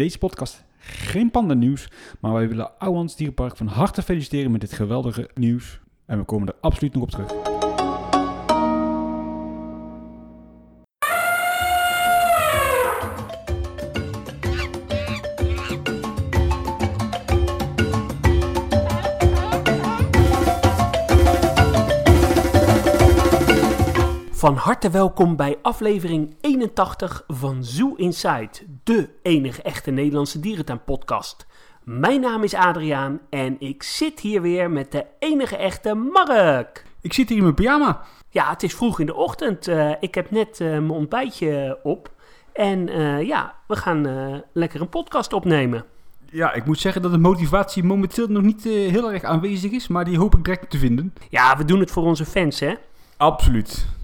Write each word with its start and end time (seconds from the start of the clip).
deze 0.00 0.18
podcast 0.18 0.64
geen 0.78 1.30
panda 1.30 1.54
nieuws, 1.54 1.88
maar 2.20 2.32
wij 2.32 2.48
willen 2.48 2.78
Ouwans 2.78 3.16
Dierenpark 3.16 3.56
van 3.56 3.66
harte 3.66 4.02
feliciteren 4.02 4.50
met 4.50 4.60
dit 4.60 4.72
geweldige 4.72 5.30
nieuws. 5.34 5.80
En 6.06 6.18
we 6.18 6.24
komen 6.24 6.48
er 6.48 6.54
absoluut 6.60 6.94
nog 6.94 7.02
op 7.02 7.10
terug. 7.10 7.59
Van 24.40 24.56
harte 24.56 24.90
welkom 24.90 25.36
bij 25.36 25.56
aflevering 25.62 26.34
81 26.40 27.24
van 27.28 27.64
Zoo 27.64 27.94
Inside, 27.94 28.50
de 28.84 29.08
enige 29.22 29.62
echte 29.62 29.90
Nederlandse 29.90 30.40
dierentuin-podcast. 30.40 31.46
Mijn 31.84 32.20
naam 32.20 32.42
is 32.42 32.54
Adriaan 32.54 33.20
en 33.30 33.56
ik 33.58 33.82
zit 33.82 34.20
hier 34.20 34.42
weer 34.42 34.70
met 34.70 34.92
de 34.92 35.06
enige 35.18 35.56
echte 35.56 35.94
Mark. 35.94 36.84
Ik 37.00 37.12
zit 37.12 37.28
hier 37.28 37.36
in 37.36 37.42
mijn 37.42 37.54
pyjama. 37.54 38.02
Ja, 38.30 38.50
het 38.50 38.62
is 38.62 38.74
vroeg 38.74 39.00
in 39.00 39.06
de 39.06 39.14
ochtend. 39.14 39.68
eh, 39.68 39.92
ik 40.00 40.14
heb 40.14 40.30
net 40.30 40.60
eh, 40.60 40.68
mijn 40.68 40.90
ontbijtje 40.90 41.78
op. 41.82 42.10
En 42.52 42.88
eh, 42.88 43.22
ja, 43.22 43.54
we 43.66 43.76
gaan 43.76 44.06
lekker 44.52 44.80
een 44.80 44.88
podcast 44.88 45.32
opnemen. 45.32 45.84
Ja, 46.30 46.52
ik 46.52 46.64
moet 46.64 46.78
zeggen 46.78 47.02
dat 47.02 47.10
de 47.10 47.18
motivatie 47.18 47.84
momenteel 47.84 48.26
nog 48.26 48.42
niet 48.42 48.64
heel 48.64 49.12
erg 49.12 49.22
aanwezig 49.22 49.70
is, 49.70 49.88
maar 49.88 50.04
die 50.04 50.18
hoop 50.18 50.34
ik 50.34 50.44
direct 50.44 50.70
te 50.70 50.78
vinden. 50.78 51.14
Ja, 51.28 51.56
we 51.56 51.64
doen 51.64 51.80
het 51.80 51.90
voor 51.90 52.04
onze 52.04 52.24
fans, 52.24 52.60
hè? 52.60 52.74
Absoluut. 53.16 53.98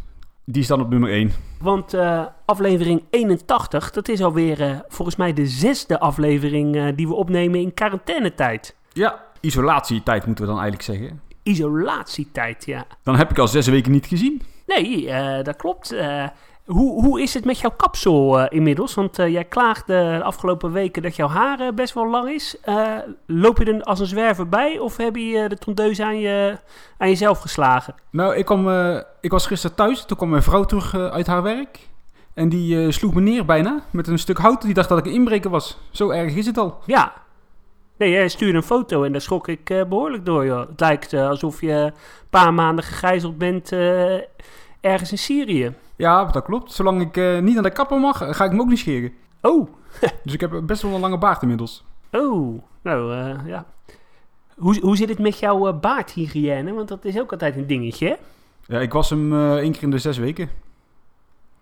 Die 0.49 0.63
is 0.63 0.69
dan 0.69 0.81
op 0.81 0.91
nummer 0.91 1.11
1. 1.11 1.33
Want 1.61 1.95
eh, 1.95 2.27
aflevering 2.45 3.03
81, 3.11 3.91
dat 3.91 4.09
is 4.09 4.23
alweer 4.23 4.63
eh, 4.63 4.79
volgens 4.89 5.17
mij 5.17 5.33
de 5.33 5.47
zesde 5.47 6.01
aflevering 6.01 6.77
eh, 6.77 6.87
die 6.95 7.09
we 7.09 7.15
opnemen 7.15 7.61
in 7.61 7.75
quarantainetijd. 7.75 8.77
Ja, 8.93 9.25
isolatietijd 9.41 10.27
moeten 10.27 10.45
we 10.45 10.51
dan 10.51 10.61
eigenlijk 10.61 10.91
zeggen. 10.91 11.21
Isolatietijd, 11.43 12.65
ja. 12.65 12.87
Dan 13.03 13.17
heb 13.17 13.31
ik 13.31 13.39
al 13.39 13.49
zes 13.49 13.67
weken 13.67 13.93
niet 13.93 14.07
gezien. 14.07 14.43
Nee, 14.67 15.07
dat 15.43 15.57
klopt. 15.57 15.95
Hoe, 16.67 17.05
hoe 17.05 17.23
is 17.23 17.35
het 17.35 17.45
met 17.45 17.59
jouw 17.59 17.71
kapsel 17.77 18.41
eh, 18.41 18.47
inmiddels? 18.49 18.95
Want 18.95 19.19
eh, 19.19 19.29
jij 19.29 19.45
klaagde 19.45 20.17
de 20.19 20.25
afgelopen 20.25 20.73
weken 20.73 21.03
dat 21.03 21.17
jouw 21.17 21.29
haar 21.29 21.61
eh, 21.61 21.73
best 21.75 21.95
wel 21.95 22.11
lang 22.11 22.29
is. 22.31 22.57
Loop 23.27 23.59
je 23.59 23.65
er 23.65 23.83
als 23.83 24.01
een 24.01 24.07
zwerver 24.07 24.49
bij 24.49 24.79
of 24.79 24.97
heb 24.97 25.17
je 25.17 25.49
de 25.49 25.59
tondeus 25.59 26.01
aan, 26.01 26.19
je, 26.19 26.59
aan 26.99 27.09
jezelf 27.09 27.39
geslagen? 27.39 27.95
Nou, 28.11 28.37
ik, 28.37 28.45
kwam, 28.45 28.69
ik 29.21 29.31
was 29.31 29.47
gisteren 29.47 29.77
thuis. 29.77 30.05
Toen 30.05 30.17
kwam 30.17 30.31
mijn 30.31 30.43
vrouw 30.43 30.65
terug 30.65 30.95
uit 30.95 31.27
haar 31.27 31.43
werk. 31.43 31.89
En 32.35 32.49
die 32.49 32.93
sloeg 32.93 33.15
me 33.15 33.21
neer 33.21 33.45
bijna 33.45 33.83
met 33.91 34.07
een 34.07 34.19
stuk 34.19 34.39
hout. 34.39 34.63
Die 34.63 34.75
dacht 34.75 34.89
dat 34.89 34.99
ik 34.99 35.07
een 35.07 35.13
inbreker 35.13 35.51
was. 35.51 35.79
Zo 35.91 36.11
erg 36.11 36.35
is 36.35 36.47
het 36.47 36.59
al. 36.59 36.79
Ja. 36.87 37.13
Nee, 37.99 38.11
jij 38.11 38.29
stuurde 38.29 38.57
een 38.57 38.63
foto 38.63 39.05
en 39.05 39.13
daar 39.13 39.21
schrok 39.21 39.49
ik 39.49 39.71
eh, 39.71 39.85
behoorlijk 39.85 40.25
door. 40.25 40.47
Joh. 40.47 40.69
Het 40.69 40.81
lijkt 40.81 41.15
alsof 41.15 41.61
je 41.61 41.73
een 41.73 41.93
paar 42.31 42.55
maanden 42.55 42.85
gegijzeld 42.85 43.39
bent 43.39 43.73
ergens 44.81 45.11
in 45.11 45.19
Syrië. 45.19 45.75
Ja, 45.97 46.25
dat 46.25 46.45
klopt. 46.45 46.73
Zolang 46.73 47.01
ik 47.01 47.17
eh, 47.17 47.39
niet 47.39 47.55
naar 47.55 47.63
de 47.63 47.71
kapper 47.71 48.01
mag, 48.01 48.37
ga 48.37 48.45
ik 48.45 48.53
me 48.53 48.61
ook 48.61 48.69
niet 48.69 48.79
scheren. 48.79 49.13
Oh, 49.43 49.69
Dus 50.25 50.33
ik 50.33 50.41
heb 50.41 50.61
best 50.63 50.83
wel 50.83 50.95
een 50.95 51.01
lange 51.01 51.19
baard 51.19 51.43
inmiddels. 51.43 51.85
oh. 52.13 52.63
Nou, 52.83 53.15
eh, 53.15 53.47
ja. 53.47 53.67
Hoe, 54.57 54.81
hoe 54.81 54.97
zit 54.97 55.09
het 55.09 55.19
met 55.19 55.39
jouw 55.39 55.67
eh, 55.69 55.79
baardhygiëne? 55.81 56.73
Want 56.73 56.89
dat 56.89 57.05
is 57.05 57.19
ook 57.21 57.33
altijd 57.33 57.57
een 57.57 57.67
dingetje, 57.67 58.09
hè? 58.09 58.15
Ja, 58.75 58.81
ik 58.81 58.93
was 58.93 59.11
hem 59.11 59.33
eh, 59.33 59.55
één 59.57 59.73
keer 59.73 59.83
in 59.83 59.91
de 59.91 59.99
zes 59.99 60.19
weken. 60.19 60.49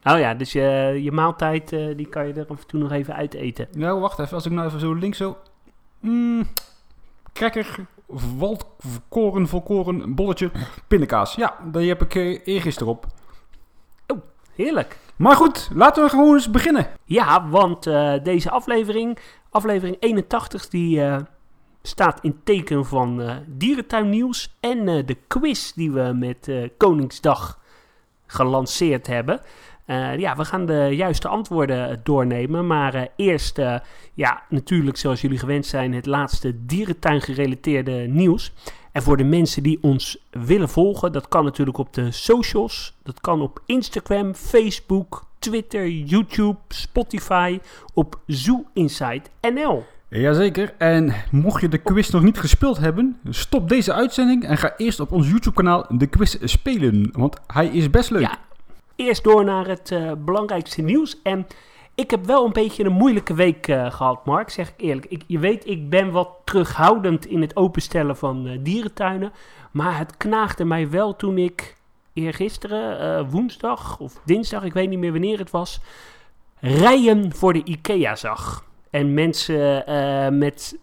Oh 0.05 0.19
ja, 0.19 0.35
dus 0.35 0.53
je, 0.53 0.99
je 1.03 1.13
maaltijd 1.13 1.73
eh, 1.73 1.97
die 1.97 2.07
kan 2.07 2.27
je 2.27 2.33
er 2.33 2.47
af 2.49 2.61
en 2.61 2.67
toe 2.67 2.81
nog 2.81 2.93
even 2.93 3.15
uiteten. 3.15 3.69
Nou, 3.73 4.01
wacht 4.01 4.19
even. 4.19 4.35
Als 4.35 4.47
ik 4.47 4.53
nou 4.53 4.67
even 4.67 4.81
zo 4.81 4.93
links 4.93 5.19
zo... 5.19 5.37
Mm, 6.01 6.47
cracker, 7.33 7.77
waldkoren, 8.39 9.49
volkoren, 9.49 10.15
bolletje, 10.15 10.51
pindakaas. 10.89 11.35
Ja, 11.35 11.55
die 11.73 11.89
heb 11.89 12.03
ik 12.03 12.15
eh, 12.15 12.41
eergisteren 12.45 12.93
op. 12.93 13.07
Heerlijk. 14.55 14.99
Maar 15.17 15.37
goed, 15.37 15.71
laten 15.75 16.05
we 16.05 16.11
gewoon 16.11 16.35
eens 16.35 16.51
beginnen. 16.51 16.87
Ja, 17.05 17.49
want 17.49 17.87
eh, 17.87 18.15
deze 18.23 18.51
aflevering, 18.51 19.19
aflevering 19.51 19.97
81, 20.01 20.69
die 20.69 21.03
eh, 21.03 21.17
staat 21.83 22.19
in 22.23 22.41
teken 22.45 22.85
van 22.85 23.23
eh 23.23 23.37
dierentuinnieuws 23.47 24.57
en 24.61 24.85
de 25.07 25.17
quiz 25.29 25.73
die 25.73 25.93
we 25.93 26.13
met 26.15 26.51
Koningsdag 26.77 27.59
gelanceerd 28.27 29.07
hebben. 29.07 29.41
Ja, 30.17 30.37
we 30.37 30.45
gaan 30.45 30.67
de 30.67 30.89
juiste 30.91 31.29
antwoorden 31.29 32.01
doornemen, 32.03 32.67
maar 32.67 33.09
eerst, 33.17 33.61
ja, 34.15 34.43
natuurlijk 34.49 34.97
zoals 34.97 35.21
jullie 35.21 35.39
gewend 35.39 35.67
zijn, 35.67 35.93
het 35.93 36.07
laatste 36.07 36.65
dierentuin 36.65 37.21
gerelateerde 37.21 37.93
nieuws. 37.93 38.53
En 38.95 39.03
voor 39.03 39.17
de 39.17 39.25
mensen 39.25 39.63
die 39.63 39.79
ons 39.81 40.19
willen 40.31 40.69
volgen, 40.69 41.13
dat 41.13 41.29
kan 41.29 41.45
natuurlijk 41.45 41.79
op 41.79 41.93
de 41.93 42.11
socials. 42.11 42.95
Dat 43.03 43.21
kan 43.21 43.41
op 43.41 43.63
Instagram, 43.67 44.35
Facebook, 44.35 45.25
Twitter, 45.39 45.89
YouTube, 45.89 46.57
Spotify, 46.69 47.59
op 47.95 48.19
Zoo 48.27 48.65
Inside 48.73 49.23
NL. 49.41 49.85
Jazeker. 50.09 50.75
En 50.79 51.15
mocht 51.31 51.61
je 51.61 51.69
de 51.69 51.79
quiz 51.79 52.11
nog 52.11 52.23
niet 52.23 52.39
gespeeld 52.39 52.79
hebben, 52.79 53.21
stop 53.29 53.69
deze 53.69 53.93
uitzending 53.93 54.45
en 54.45 54.57
ga 54.57 54.75
eerst 54.77 55.01
op 55.01 55.13
ons 55.13 55.29
YouTube-kanaal 55.29 55.87
de 55.89 56.07
quiz 56.07 56.37
spelen. 56.41 57.11
Want 57.13 57.41
hij 57.47 57.67
is 57.67 57.91
best 57.91 58.11
leuk. 58.11 58.23
Ja, 58.23 58.39
eerst 58.97 59.25
door 59.25 59.45
naar 59.45 59.67
het 59.67 59.91
eh, 59.91 60.13
belangrijkste 60.25 60.83
nieuws. 60.83 61.21
En 61.23 61.47
ik 61.95 62.11
heb 62.11 62.25
wel 62.25 62.45
een 62.45 62.53
beetje 62.53 62.85
een 62.85 62.93
moeilijke 62.93 63.35
week 63.35 63.69
eh, 63.69 63.93
gehad, 63.93 64.25
Mark, 64.25 64.51
zeg 64.51 64.69
ik 64.69 64.75
eerlijk. 64.77 65.07
Ik, 65.07 65.23
je 65.27 65.39
weet, 65.39 65.67
ik 65.67 65.91
ben 65.91 66.11
wat 66.11 66.29
terughoudend 66.45 67.27
in 67.27 67.41
het 67.41 67.57
openstellen 67.57 68.17
van 68.17 68.47
eh, 68.47 68.59
dierentuinen. 68.61 69.33
Maar 69.71 69.99
het 69.99 70.17
knaagde 70.17 70.65
mij 70.65 70.91
wel 70.91 71.17
toen 71.17 71.39
ik 71.39 71.77
eergisteren, 72.13 73.01
eh 73.01 73.31
woensdag 73.31 73.99
of 73.99 74.21
dinsdag, 74.25 74.65
ik 74.65 74.73
weet 74.73 74.89
niet 74.89 74.99
meer 74.99 75.13
wanneer 75.13 75.39
het 75.39 75.51
was, 75.51 75.81
rijen 76.61 77.35
voor 77.35 77.53
de 77.53 77.65
IKEA 77.65 78.17
zag. 78.17 78.65
En 78.91 79.15
mensen 79.15 79.85
met 80.39 80.79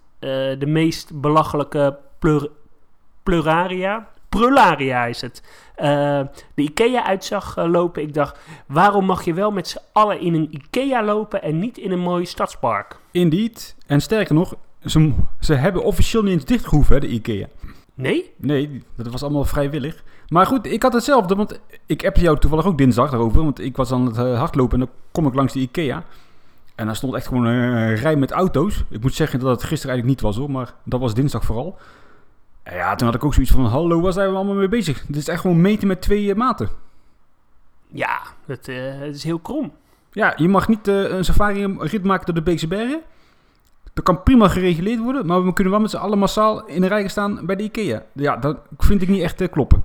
de 0.59 0.65
meest 0.67 1.21
belachelijke 1.21 1.97
plur 2.19 2.49
pluraria, 3.23 4.07
prularia 4.37 5.05
is 5.05 5.21
het, 5.21 5.43
eh, 5.75 6.21
de 6.53 6.61
IKEA 6.61 7.05
uitzag 7.05 7.57
eh, 7.57 7.69
lopen. 7.69 8.01
Ik 8.01 8.13
dacht, 8.13 8.39
waarom 8.65 9.05
mag 9.05 9.23
je 9.23 9.33
wel 9.33 9.51
met 9.51 9.67
z'n 9.67 9.79
allen 9.91 10.19
in 10.19 10.33
een 10.33 10.47
IKEA 10.51 11.03
lopen 11.03 11.41
en 11.41 11.59
niet 11.59 11.77
in 11.77 11.91
een 11.91 11.99
mooi 11.99 12.25
stadspark? 12.25 12.99
Indeed. 13.11 13.75
En 13.87 14.01
sterker 14.01 14.35
nog, 14.35 14.55
ze, 14.85 15.11
ze 15.39 15.53
hebben 15.53 15.83
officieel 15.83 16.23
niet 16.23 16.33
eens 16.33 16.45
dichtgehoeven, 16.45 16.93
hè, 16.93 16.99
de 16.99 17.07
IKEA. 17.07 17.47
Nee? 17.93 18.33
Nee, 18.37 18.83
dat 18.95 19.07
was 19.07 19.23
allemaal 19.23 19.45
vrijwillig. 19.45 20.03
Maar 20.27 20.45
goed, 20.45 20.65
ik 20.65 20.83
had 20.83 20.93
hetzelfde, 20.93 21.35
want 21.35 21.59
ik 21.85 22.05
appte 22.05 22.21
jou 22.21 22.39
toevallig 22.39 22.65
ook 22.65 22.77
dinsdag 22.77 23.09
daarover. 23.09 23.43
Want 23.43 23.59
ik 23.59 23.75
was 23.75 23.91
aan 23.91 24.05
het 24.05 24.17
eh, 24.17 24.37
hardlopen 24.37 24.79
en 24.79 24.85
dan 24.85 24.95
kom 25.11 25.27
ik 25.27 25.33
langs 25.33 25.53
de 25.53 25.59
IKEA. 25.59 26.03
En 26.75 26.85
daar 26.85 26.95
stond 26.95 27.13
echt 27.13 27.27
gewoon 27.27 27.45
een 27.45 27.95
rij 27.95 28.15
met 28.15 28.31
auto's. 28.31 28.83
Ik 28.89 29.01
moet 29.01 29.13
zeggen 29.13 29.39
dat 29.39 29.49
het 29.49 29.63
gisteren 29.63 29.95
eigenlijk 29.95 30.07
niet 30.07 30.21
was 30.21 30.37
hoor, 30.37 30.51
maar 30.51 30.73
dat 30.83 30.99
was 30.99 31.13
dinsdag 31.13 31.45
vooral. 31.45 31.77
Ja, 32.63 32.95
toen 32.95 33.07
had 33.07 33.15
ik 33.15 33.25
ook 33.25 33.33
zoiets 33.33 33.51
van, 33.51 33.65
hallo, 33.65 34.01
waar 34.01 34.13
zijn 34.13 34.29
we 34.29 34.35
allemaal 34.35 34.55
mee 34.55 34.67
bezig? 34.67 35.05
Dit 35.05 35.15
is 35.15 35.27
echt 35.27 35.41
gewoon 35.41 35.61
meten 35.61 35.87
met 35.87 36.01
twee 36.01 36.29
eh, 36.29 36.37
maten. 36.37 36.69
Ja, 37.87 38.21
het, 38.45 38.67
eh, 38.67 38.99
het 38.99 39.15
is 39.15 39.23
heel 39.23 39.39
krom. 39.39 39.71
Ja, 40.11 40.33
je 40.35 40.47
mag 40.47 40.67
niet 40.67 40.87
eh, 40.87 41.09
een 41.09 41.25
safari-rit 41.25 42.03
maken 42.03 42.25
door 42.25 42.35
de 42.35 42.41
Beekse 42.41 42.67
Bergen. 42.67 43.01
Dat 43.93 44.03
kan 44.03 44.23
prima 44.23 44.47
gereguleerd 44.47 44.99
worden, 44.99 45.25
maar 45.25 45.45
we 45.45 45.53
kunnen 45.53 45.73
wel 45.73 45.81
met 45.81 45.91
z'n 45.91 45.97
allen 45.97 46.19
massaal 46.19 46.65
in 46.65 46.81
de 46.81 46.87
rij 46.87 46.99
gaan 46.99 47.09
staan 47.09 47.45
bij 47.45 47.55
de 47.55 47.63
IKEA. 47.63 48.03
Ja, 48.13 48.37
dat 48.37 48.57
vind 48.77 49.01
ik 49.01 49.07
niet 49.07 49.21
echt 49.21 49.41
eh, 49.41 49.49
kloppen. 49.49 49.83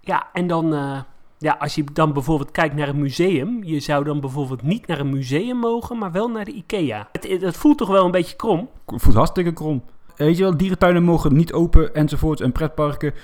Ja, 0.00 0.28
en 0.32 0.46
dan, 0.46 0.74
eh, 0.74 1.00
ja, 1.38 1.56
als 1.58 1.74
je 1.74 1.84
dan 1.92 2.12
bijvoorbeeld 2.12 2.50
kijkt 2.50 2.74
naar 2.74 2.88
een 2.88 3.00
museum, 3.00 3.64
je 3.64 3.80
zou 3.80 4.04
dan 4.04 4.20
bijvoorbeeld 4.20 4.62
niet 4.62 4.86
naar 4.86 5.00
een 5.00 5.10
museum 5.10 5.56
mogen, 5.56 5.98
maar 5.98 6.12
wel 6.12 6.28
naar 6.28 6.44
de 6.44 6.52
IKEA. 6.52 7.08
Het, 7.12 7.28
het, 7.28 7.42
het 7.42 7.56
voelt 7.56 7.78
toch 7.78 7.88
wel 7.88 8.04
een 8.04 8.10
beetje 8.10 8.36
krom? 8.36 8.68
voelt 8.86 9.16
hartstikke 9.16 9.52
krom. 9.52 9.82
Weet 10.26 10.36
je 10.36 10.42
wel, 10.42 10.56
dierentuinen 10.56 11.02
mogen 11.02 11.36
niet 11.36 11.52
open 11.52 11.94
enzovoort 11.94 12.40
en 12.40 12.52
pretparken 12.52 13.14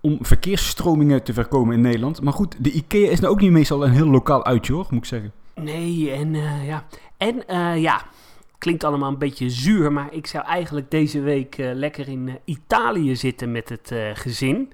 om 0.00 0.18
verkeersstromingen 0.20 1.22
te 1.22 1.34
voorkomen 1.34 1.74
in 1.74 1.80
Nederland. 1.80 2.22
Maar 2.22 2.32
goed, 2.32 2.64
de 2.64 2.70
IKEA 2.70 3.10
is 3.10 3.20
nou 3.20 3.32
ook 3.32 3.40
niet 3.40 3.50
meestal 3.50 3.84
een 3.84 3.90
heel 3.90 4.06
lokaal 4.06 4.44
uitje 4.44 4.72
hoor, 4.72 4.86
moet 4.90 4.98
ik 4.98 5.04
zeggen. 5.04 5.32
Nee, 5.54 6.10
en 6.10 6.34
eh, 6.34 6.66
ja. 6.66 6.84
En 7.16 7.46
eh, 7.46 7.82
ja, 7.82 8.02
klinkt 8.58 8.84
allemaal 8.84 9.10
een 9.10 9.18
beetje 9.18 9.50
zuur, 9.50 9.92
maar 9.92 10.12
ik 10.12 10.26
zou 10.26 10.44
eigenlijk 10.44 10.90
deze 10.90 11.20
week 11.20 11.58
eh, 11.58 11.70
lekker 11.74 12.08
in 12.08 12.38
Italië 12.44 13.16
zitten 13.16 13.52
met 13.52 13.68
het 13.68 13.92
gezin. 14.14 14.72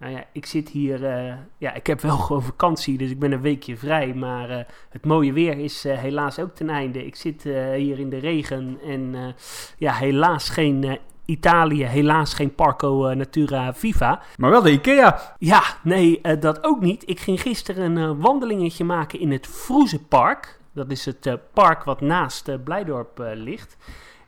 Nou 0.00 0.12
ja, 0.12 0.24
ik 0.32 0.46
zit 0.46 0.68
hier, 0.68 1.04
eh, 1.04 1.34
ja, 1.58 1.74
ik 1.74 1.86
heb 1.86 2.00
wel 2.00 2.16
gewoon 2.26 2.42
vakantie, 2.42 2.98
dus 2.98 3.10
ik 3.10 3.18
ben 3.18 3.32
een 3.32 3.40
weekje 3.40 3.76
vrij, 3.76 4.14
maar 4.14 4.50
eh, 4.50 4.64
het 4.90 5.04
mooie 5.04 5.32
weer 5.32 5.58
is 5.58 5.84
eh, 5.84 5.98
helaas 5.98 6.38
ook 6.38 6.54
ten 6.54 6.70
einde. 6.70 7.06
Ik 7.06 7.16
zit 7.16 7.42
hier 7.42 7.98
in 7.98 8.10
de 8.10 8.18
regen 8.18 8.78
en 8.84 9.34
ja, 9.78 9.92
helaas 9.92 10.48
geen 10.48 10.98
Italië, 11.24 11.84
helaas 11.84 12.34
geen 12.34 12.54
Parco 12.54 13.14
Natura 13.14 13.74
Viva. 13.74 14.22
Maar 14.36 14.50
wel 14.50 14.62
de 14.62 14.72
IKEA. 14.72 15.34
Ja, 15.38 15.62
nee, 15.82 16.20
dat 16.38 16.64
ook 16.64 16.80
niet. 16.80 17.08
Ik 17.08 17.20
ging 17.20 17.40
gisteren 17.40 17.96
een 17.96 18.20
wandelingetje 18.20 18.84
maken 18.84 19.20
in 19.20 19.32
het 19.32 19.46
Vroezenpark. 19.46 20.60
Dat 20.72 20.90
is 20.90 21.04
het 21.04 21.38
park 21.52 21.84
wat 21.84 22.00
naast 22.00 22.64
Blijdorp 22.64 23.22
ligt. 23.34 23.76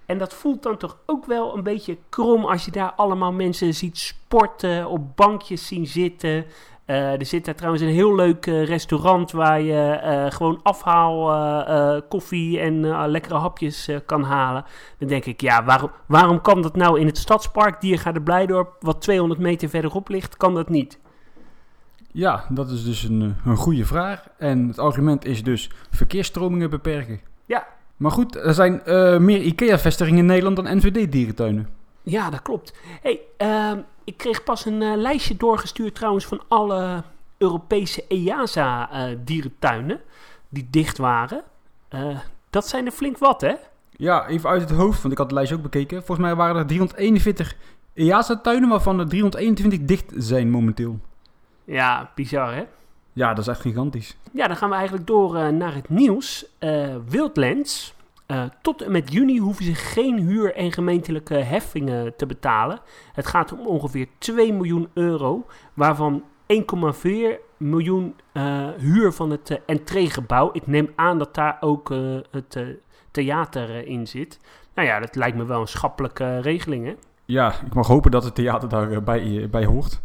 En 0.06 0.18
dat 0.18 0.34
voelt 0.34 0.62
dan 0.62 0.76
toch 0.76 0.98
ook 1.06 1.26
wel 1.26 1.56
een 1.56 1.62
beetje 1.62 1.98
krom 2.08 2.44
als 2.44 2.64
je 2.64 2.70
daar 2.70 2.92
allemaal 2.92 3.32
mensen 3.32 3.74
ziet 3.74 3.98
sporten, 3.98 4.88
op 4.88 5.16
bankjes 5.16 5.66
zien 5.66 5.86
zitten. 5.86 6.44
er 6.86 7.26
zit 7.26 7.44
daar 7.44 7.54
trouwens 7.54 7.82
een 7.82 7.88
heel 7.88 8.14
leuk 8.14 8.46
restaurant 8.46 9.30
waar 9.30 9.60
je 9.60 10.26
gewoon 10.32 10.60
afhaal 10.62 12.02
koffie 12.08 12.60
en 12.60 13.06
lekkere 13.10 13.34
hapjes 13.34 13.88
kan 14.06 14.22
halen. 14.22 14.64
Dan 14.98 15.08
denk 15.08 15.24
ik, 15.24 15.40
ja, 15.40 15.64
waarom, 15.64 15.90
waarom 16.06 16.40
kan 16.40 16.62
dat 16.62 16.76
nou 16.76 17.00
in 17.00 17.06
het 17.06 17.18
stadspark 17.18 17.80
Diergaarde 17.80 18.22
Blijdorp, 18.22 18.76
wat 18.80 19.00
200 19.00 19.40
meter 19.40 19.68
verderop 19.68 20.08
ligt, 20.08 20.36
kan 20.36 20.54
dat 20.54 20.68
niet? 20.68 20.98
Ja, 22.12 22.44
dat 22.48 22.70
is 22.70 22.84
dus 22.84 23.02
een, 23.02 23.22
eh, 23.22 23.46
een 23.46 23.56
goede 23.56 23.84
vraag. 23.84 24.28
En 24.38 24.68
het 24.68 24.78
argument 24.78 25.24
is 25.24 25.42
dus 25.42 25.70
verkeersstromingen 25.90 26.70
beperken. 26.70 27.20
Ja. 27.46 27.66
Maar 28.02 28.10
goed, 28.10 28.36
er 28.36 28.54
zijn 28.54 28.82
uh, 28.86 29.18
meer 29.18 29.40
IKEA-vestigingen 29.40 30.18
in 30.18 30.26
Nederland 30.26 30.56
dan 30.56 30.76
NVD-dierentuinen. 30.76 31.68
Ja, 32.02 32.30
dat 32.30 32.42
klopt. 32.42 32.74
hey, 33.02 33.20
uh, 33.38 33.72
ik 34.04 34.16
kreeg 34.16 34.44
pas 34.44 34.64
een 34.64 34.80
uh, 34.80 34.96
lijstje 34.96 35.36
doorgestuurd 35.36 35.94
trouwens 35.94 36.26
van 36.26 36.42
alle 36.48 37.02
Europese 37.38 38.04
EASA-dierentuinen 38.08 40.00
die 40.48 40.68
dicht 40.70 40.98
waren. 40.98 41.42
dat 42.50 42.68
zijn 42.68 42.86
er 42.86 42.92
flink 42.92 43.18
wat, 43.18 43.40
hè? 43.40 43.54
Ja, 43.90 44.26
even 44.26 44.50
uit 44.50 44.60
het 44.60 44.78
hoofd, 44.78 45.00
want 45.02 45.12
ik 45.12 45.18
had 45.18 45.26
het 45.26 45.36
lijstje 45.36 45.56
ook 45.56 45.62
bekeken. 45.62 45.96
Volgens 46.04 46.26
mij 46.26 46.36
waren 46.36 46.56
er 46.56 46.66
341 46.66 47.56
EASA-tuinen, 47.94 48.68
waarvan 48.68 48.98
er 48.98 49.08
321 49.08 49.80
dicht 49.80 50.12
zijn 50.16 50.50
momenteel. 50.50 50.98
Ja, 51.64 52.10
bizar 52.14 52.54
hè? 52.54 52.64
Ja, 53.12 53.28
dat 53.28 53.38
is 53.38 53.46
echt 53.46 53.60
gigantisch. 53.60 54.16
Ja, 54.32 54.46
dan 54.46 54.56
gaan 54.56 54.68
we 54.68 54.74
eigenlijk 54.74 55.06
door 55.06 55.36
uh, 55.36 55.48
naar 55.48 55.74
het 55.74 55.88
nieuws. 55.88 56.46
Uh, 56.60 56.94
Wildlands. 57.08 57.94
Uh, 58.26 58.44
tot 58.62 58.82
en 58.82 58.92
met 58.92 59.12
juni 59.12 59.38
hoeven 59.38 59.64
ze 59.64 59.74
geen 59.74 60.18
huur- 60.18 60.54
en 60.54 60.72
gemeentelijke 60.72 61.34
heffingen 61.34 62.16
te 62.16 62.26
betalen. 62.26 62.78
Het 63.12 63.26
gaat 63.26 63.52
om 63.52 63.66
ongeveer 63.66 64.06
2 64.18 64.52
miljoen 64.52 64.88
euro, 64.94 65.46
waarvan 65.74 66.22
1,4 66.46 66.56
miljoen 67.56 68.14
huur 68.78 69.12
van 69.12 69.30
het 69.30 69.60
entreegebouw. 69.66 70.50
Ik 70.52 70.66
neem 70.66 70.92
aan 70.96 71.18
dat 71.18 71.34
daar 71.34 71.56
ook 71.60 71.94
het 72.30 72.58
theater 73.10 73.86
in 73.86 74.06
zit. 74.06 74.40
Nou 74.74 74.88
ja, 74.88 75.00
dat 75.00 75.14
lijkt 75.14 75.36
me 75.36 75.44
wel 75.44 75.60
een 75.60 75.66
schappelijke 75.66 76.40
regeling, 76.40 76.86
hè? 76.86 76.94
Ja, 77.24 77.52
ik 77.66 77.74
mag 77.74 77.86
hopen 77.86 78.10
dat 78.10 78.24
het 78.24 78.34
theater 78.34 78.68
daarbij 78.68 79.48
bij 79.50 79.64
hoort. 79.64 80.02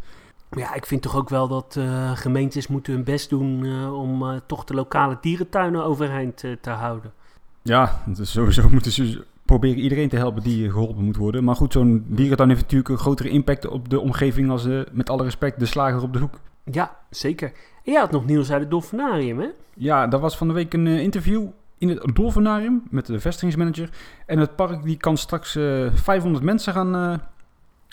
Ja, 0.49 0.73
ik 0.73 0.85
vind 0.85 1.01
toch 1.01 1.15
ook 1.15 1.29
wel 1.29 1.47
dat 1.47 1.75
uh, 1.77 2.11
gemeentes 2.11 2.67
moeten 2.67 2.93
hun 2.93 3.03
best 3.03 3.29
doen 3.29 3.63
uh, 3.63 3.99
om 3.99 4.23
uh, 4.23 4.35
toch 4.45 4.63
de 4.63 4.73
lokale 4.73 5.17
dierentuinen 5.21 5.83
overeind 5.83 6.37
te 6.61 6.69
houden. 6.69 7.13
Ja, 7.61 8.01
dus 8.05 8.31
sowieso 8.31 8.69
moeten 8.71 8.91
ze 8.91 9.25
proberen 9.45 9.79
iedereen 9.79 10.09
te 10.09 10.15
helpen 10.15 10.43
die 10.43 10.71
geholpen 10.71 11.03
moet 11.03 11.15
worden. 11.15 11.43
Maar 11.43 11.55
goed, 11.55 11.73
zo'n 11.73 12.05
dierentuin 12.07 12.49
heeft 12.49 12.61
natuurlijk 12.61 12.89
een 12.89 12.97
grotere 12.97 13.29
impact 13.29 13.67
op 13.67 13.89
de 13.89 13.99
omgeving 13.99 14.49
als, 14.49 14.67
met 14.91 15.09
alle 15.09 15.23
respect, 15.23 15.59
de 15.59 15.65
slager 15.65 16.01
op 16.01 16.13
de 16.13 16.19
hoek. 16.19 16.39
Ja, 16.63 16.97
zeker. 17.09 17.47
En 17.83 17.91
jij 17.91 18.01
had 18.01 18.11
nog 18.11 18.25
nieuws 18.25 18.51
uit 18.51 18.61
het 18.61 18.69
Dolfinarium, 18.69 19.39
hè? 19.39 19.47
Ja, 19.73 20.07
daar 20.07 20.19
was 20.19 20.37
van 20.37 20.47
de 20.47 20.53
week 20.53 20.73
een 20.73 20.87
interview 20.87 21.45
in 21.77 21.89
het 21.89 22.15
Dolfinarium 22.15 22.83
met 22.89 23.05
de 23.05 23.19
vestigingsmanager. 23.19 23.89
En 24.25 24.39
het 24.39 24.55
park 24.55 24.83
die 24.83 24.97
kan 24.97 25.17
straks 25.17 25.51
500 25.93 26.43
mensen 26.43 26.73
gaan 26.73 27.21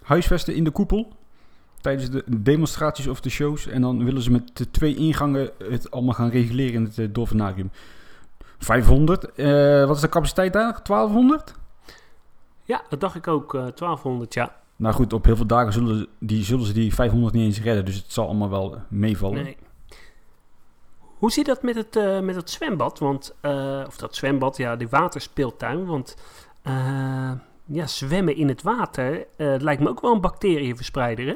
huisvesten 0.05 0.55
in 0.55 0.65
de 0.65 0.71
koepel 0.71 1.13
tijdens 1.85 2.11
de 2.11 2.25
demonstraties 2.27 3.07
of 3.07 3.21
de 3.21 3.31
shows. 3.31 3.67
En 3.67 3.81
dan 3.81 4.05
willen 4.05 4.23
ze 4.23 4.31
met 4.31 4.57
de 4.57 4.71
twee 4.71 4.95
ingangen 4.95 5.51
het 5.59 5.91
allemaal 5.91 6.15
gaan 6.15 6.29
reguleren 6.29 6.75
in 6.75 6.85
het 6.85 6.97
uh, 6.97 7.09
Dolfinarium. 7.13 7.71
500. 8.59 9.27
Uh, 9.37 9.87
wat 9.87 9.97
is 9.97 10.03
de 10.03 10.09
capaciteit 10.09 10.53
daar? 10.53 10.81
1200? 10.83 11.55
Ja, 12.63 12.83
dat 12.89 13.01
dacht 13.01 13.15
ik 13.15 13.29
ook. 13.29 13.55
Uh, 13.55 13.61
eh, 13.61 13.75
1200, 13.75 14.35
ja. 14.35 14.57
Nou 14.77 14.95
goed, 14.95 15.13
op 15.13 15.25
heel 15.25 15.37
veel 15.37 15.47
dagen 15.47 15.73
zullen, 15.73 16.07
die, 16.19 16.45
zullen 16.45 16.67
ze 16.67 16.73
die 16.73 16.95
500 16.95 17.35
niet 17.35 17.45
eens 17.45 17.63
redden. 17.63 17.85
Dus 17.85 17.97
het 17.97 18.13
zal 18.13 18.27
allemaal 18.27 18.51
wel 18.51 18.77
meevallen. 18.89 19.43
Nee. 19.43 19.57
Hoe 20.99 21.33
zit 21.33 21.47
dat 21.47 21.63
met 21.63 21.75
het, 21.75 21.97
uh, 21.97 22.21
met 22.21 22.35
het 22.35 22.51
zwembad? 22.51 22.99
Want, 22.99 23.35
of 23.87 23.97
dat 23.97 24.15
zwembad, 24.15 24.57
ja, 24.57 24.77
die 24.77 24.89
waterspeeltuin. 24.89 25.87
Want 25.87 26.17
ja, 27.65 27.87
zwemmen 27.87 28.37
in 28.37 28.49
het 28.49 28.63
water 28.63 29.27
lijkt 29.37 29.83
me 29.83 29.89
ook 29.89 30.01
wel 30.01 30.13
een 30.13 30.21
bacterieverspreider, 30.21 31.27
hè? 31.27 31.35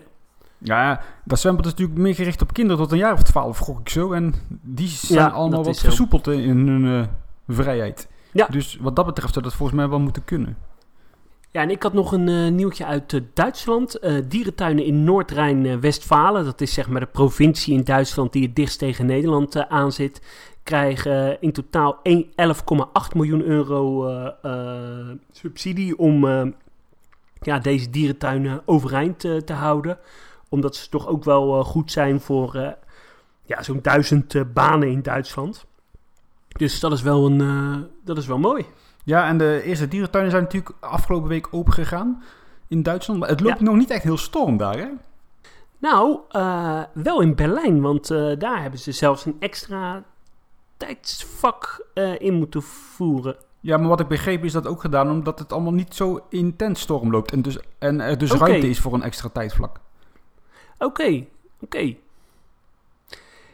Ja, 0.58 1.00
dat 1.24 1.38
zwembad 1.38 1.64
is 1.64 1.70
natuurlijk 1.70 1.98
meer 1.98 2.14
gericht 2.14 2.42
op 2.42 2.52
kinderen 2.52 2.82
tot 2.82 2.92
een 2.92 2.98
jaar 2.98 3.12
of 3.12 3.22
twaalf, 3.22 3.58
gok 3.58 3.80
ik 3.80 3.88
zo. 3.88 4.12
En 4.12 4.34
die 4.62 4.88
zijn 4.88 5.30
allemaal 5.30 5.64
wat 5.64 5.78
versoepeld 5.80 6.26
in 6.26 6.68
hun 6.68 6.84
uh, 6.84 7.04
vrijheid. 7.48 8.08
Ja. 8.32 8.46
Dus 8.46 8.78
wat 8.80 8.96
dat 8.96 9.06
betreft 9.06 9.32
zou 9.32 9.44
dat 9.44 9.54
volgens 9.54 9.78
mij 9.78 9.88
wel 9.88 10.00
moeten 10.00 10.24
kunnen. 10.24 10.56
Ja, 11.50 11.62
en 11.62 11.70
ik 11.70 11.82
had 11.82 11.92
nog 11.92 12.12
een 12.12 12.28
uh, 12.28 12.50
nieuwtje 12.50 12.84
uit 12.84 13.12
uh, 13.12 13.20
Duitsland. 13.34 14.00
dierentuinen 14.28 14.84
in 14.84 15.04
Noord-Rijn-Westfalen, 15.04 16.44
dat 16.44 16.60
is 16.60 16.74
zeg 16.74 16.88
maar 16.88 17.00
de 17.00 17.06
provincie 17.06 17.74
in 17.74 17.84
Duitsland 17.84 18.32
die 18.32 18.42
het 18.42 18.56
dichtst 18.56 18.78
tegen 18.78 19.06
Nederland 19.06 19.68
aanzit, 19.68 20.22
krijgen 20.62 21.40
in 21.40 21.52
totaal 21.52 21.98
11,8 22.02 22.02
miljoen 23.14 23.42
euro 23.42 24.06
subsidie 25.32 25.98
om 25.98 26.26
ja, 27.40 27.58
deze 27.58 27.90
dierentuinen 27.90 28.62
overeind 28.64 29.20
te 29.20 29.52
houden 29.52 29.98
omdat 30.48 30.76
ze 30.76 30.88
toch 30.88 31.06
ook 31.06 31.24
wel 31.24 31.58
eh, 31.58 31.64
goed 31.64 31.92
zijn 31.92 32.20
voor 32.20 32.56
uh, 32.56 32.68
ja, 33.42 33.62
zo'n 33.62 33.82
duizend 33.82 34.34
uh, 34.34 34.42
banen 34.54 34.88
in 34.88 35.02
Duitsland. 35.02 35.66
Dus 36.48 36.80
dat 36.80 36.92
is, 36.92 37.02
wel 37.02 37.26
een, 37.26 37.86
dat 38.04 38.16
is 38.16 38.26
wel 38.26 38.38
mooi. 38.38 38.66
Ja, 39.04 39.28
en 39.28 39.38
de 39.38 39.62
eerste 39.64 39.88
dierentuinen 39.88 40.30
zijn 40.30 40.42
natuurlijk 40.42 40.74
afgelopen 40.80 41.28
week 41.28 41.48
open 41.50 41.72
gegaan 41.72 42.22
in 42.68 42.82
Duitsland. 42.82 43.20
Maar 43.20 43.28
het 43.28 43.40
loopt 43.40 43.60
nog 43.60 43.76
niet 43.76 43.90
echt 43.90 44.02
heel 44.02 44.16
storm 44.16 44.56
daar, 44.56 44.78
hè? 44.78 44.88
Nou, 45.78 46.18
wel 46.92 47.20
in 47.20 47.34
Berlijn, 47.34 47.80
want 47.80 48.08
daar 48.38 48.62
hebben 48.62 48.80
ze 48.80 48.92
zelfs 48.92 49.24
een 49.24 49.36
extra 49.38 50.04
tijdsvak 50.76 51.86
in 52.18 52.34
moeten 52.34 52.62
voeren. 52.62 53.36
Ja, 53.60 53.76
maar 53.76 53.88
wat 53.88 54.00
ik 54.00 54.08
begreep 54.08 54.44
is 54.44 54.52
dat 54.52 54.66
ook 54.66 54.80
gedaan 54.80 55.10
omdat 55.10 55.38
het 55.38 55.52
allemaal 55.52 55.72
niet 55.72 55.94
zo 55.94 56.26
intens 56.28 56.80
storm 56.80 57.10
loopt. 57.10 57.32
En, 57.32 57.42
dus, 57.42 57.58
en 57.78 58.00
er 58.00 58.18
dus 58.18 58.32
ruimte 58.32 58.68
is 58.68 58.80
voor 58.80 58.94
een 58.94 59.02
extra 59.02 59.28
tijdvlak. 59.28 59.80
Oké, 60.78 61.24
oké. 61.60 61.94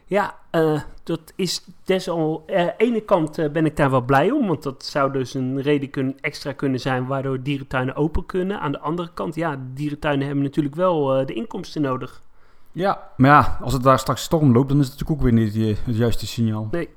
Ja, 0.07 0.35
uh, 0.53 0.81
dat 1.03 1.33
is 1.37 1.65
desal. 1.85 2.45
Aan 2.47 2.57
uh, 2.57 2.65
de 2.65 2.75
ene 2.77 3.01
kant 3.01 3.39
uh, 3.39 3.51
ben 3.51 3.67
ik 3.67 3.77
daar 3.77 3.91
wel 3.91 4.01
blij 4.01 4.31
om, 4.31 4.47
want 4.47 4.63
dat 4.63 4.85
zou 4.85 5.13
dus 5.13 5.35
een 5.35 5.63
reden 5.63 5.91
kunnen, 5.91 6.15
extra 6.21 6.53
kunnen 6.53 6.81
zijn 6.81 7.07
waardoor 7.07 7.43
dierentuinen 7.43 7.95
open 7.95 8.27
kunnen. 8.27 8.61
Aan 8.61 8.73
de 8.73 8.81
andere 8.81 9.11
kant, 9.15 9.35
ja, 9.35 9.61
dierentuinen 9.75 10.27
hebben 10.27 10.45
natuurlijk 10.45 10.75
wel 10.75 11.27
de 11.27 11.33
inkomsten 11.33 11.83
nodig. 11.83 12.23
Ja, 12.73 13.11
maar 13.17 13.31
ja, 13.31 13.59
als 13.63 13.73
het 13.73 13.83
daar 13.83 13.99
straks 13.99 14.23
storm 14.23 14.53
loopt, 14.53 14.69
dan 14.69 14.79
is 14.79 14.89
het 14.89 14.99
natuurlijk 14.99 15.21
ook 15.21 15.31
weer 15.31 15.45
niet 15.45 15.79
het 15.85 15.97
juiste 15.97 16.27
signaal. 16.27 16.69
Nee. 16.71 16.89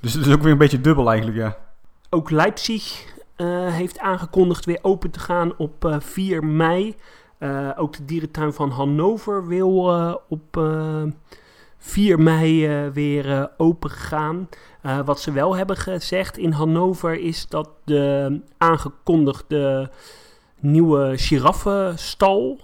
Dus 0.00 0.12
het 0.12 0.26
is 0.26 0.32
ook 0.32 0.42
weer 0.42 0.52
een 0.52 0.58
beetje 0.58 0.80
dubbel 0.80 1.08
eigenlijk, 1.10 1.38
ja. 1.38 1.56
Ook 2.10 2.30
Leipzig 2.30 3.04
heeft 3.70 3.98
aangekondigd 3.98 4.64
weer 4.64 4.78
open 4.82 5.10
te 5.10 5.20
gaan 5.20 5.56
op 5.56 5.96
4 5.98 6.44
mei. 6.44 6.96
Uh, 7.38 7.70
ook 7.76 7.96
de 7.96 8.04
dierentuin 8.04 8.52
van 8.52 8.70
Hannover 8.70 9.46
wil 9.46 9.94
uh, 9.94 10.14
op 10.28 10.56
uh, 10.56 11.02
eh, 11.02 11.08
4 11.78 12.20
mei 12.20 12.68
weer 12.90 13.50
open 13.56 13.90
gaan. 13.90 14.48
wat 15.04 15.20
ze 15.20 15.32
wel 15.32 15.56
hebben 15.56 15.76
gezegd 15.76 16.38
in 16.38 16.52
Hannover 16.52 17.20
is 17.20 17.48
dat 17.48 17.68
de 17.84 18.40
aangekondigde 18.56 19.90
nieuwe 20.60 21.12
giraffenstal, 21.18 22.60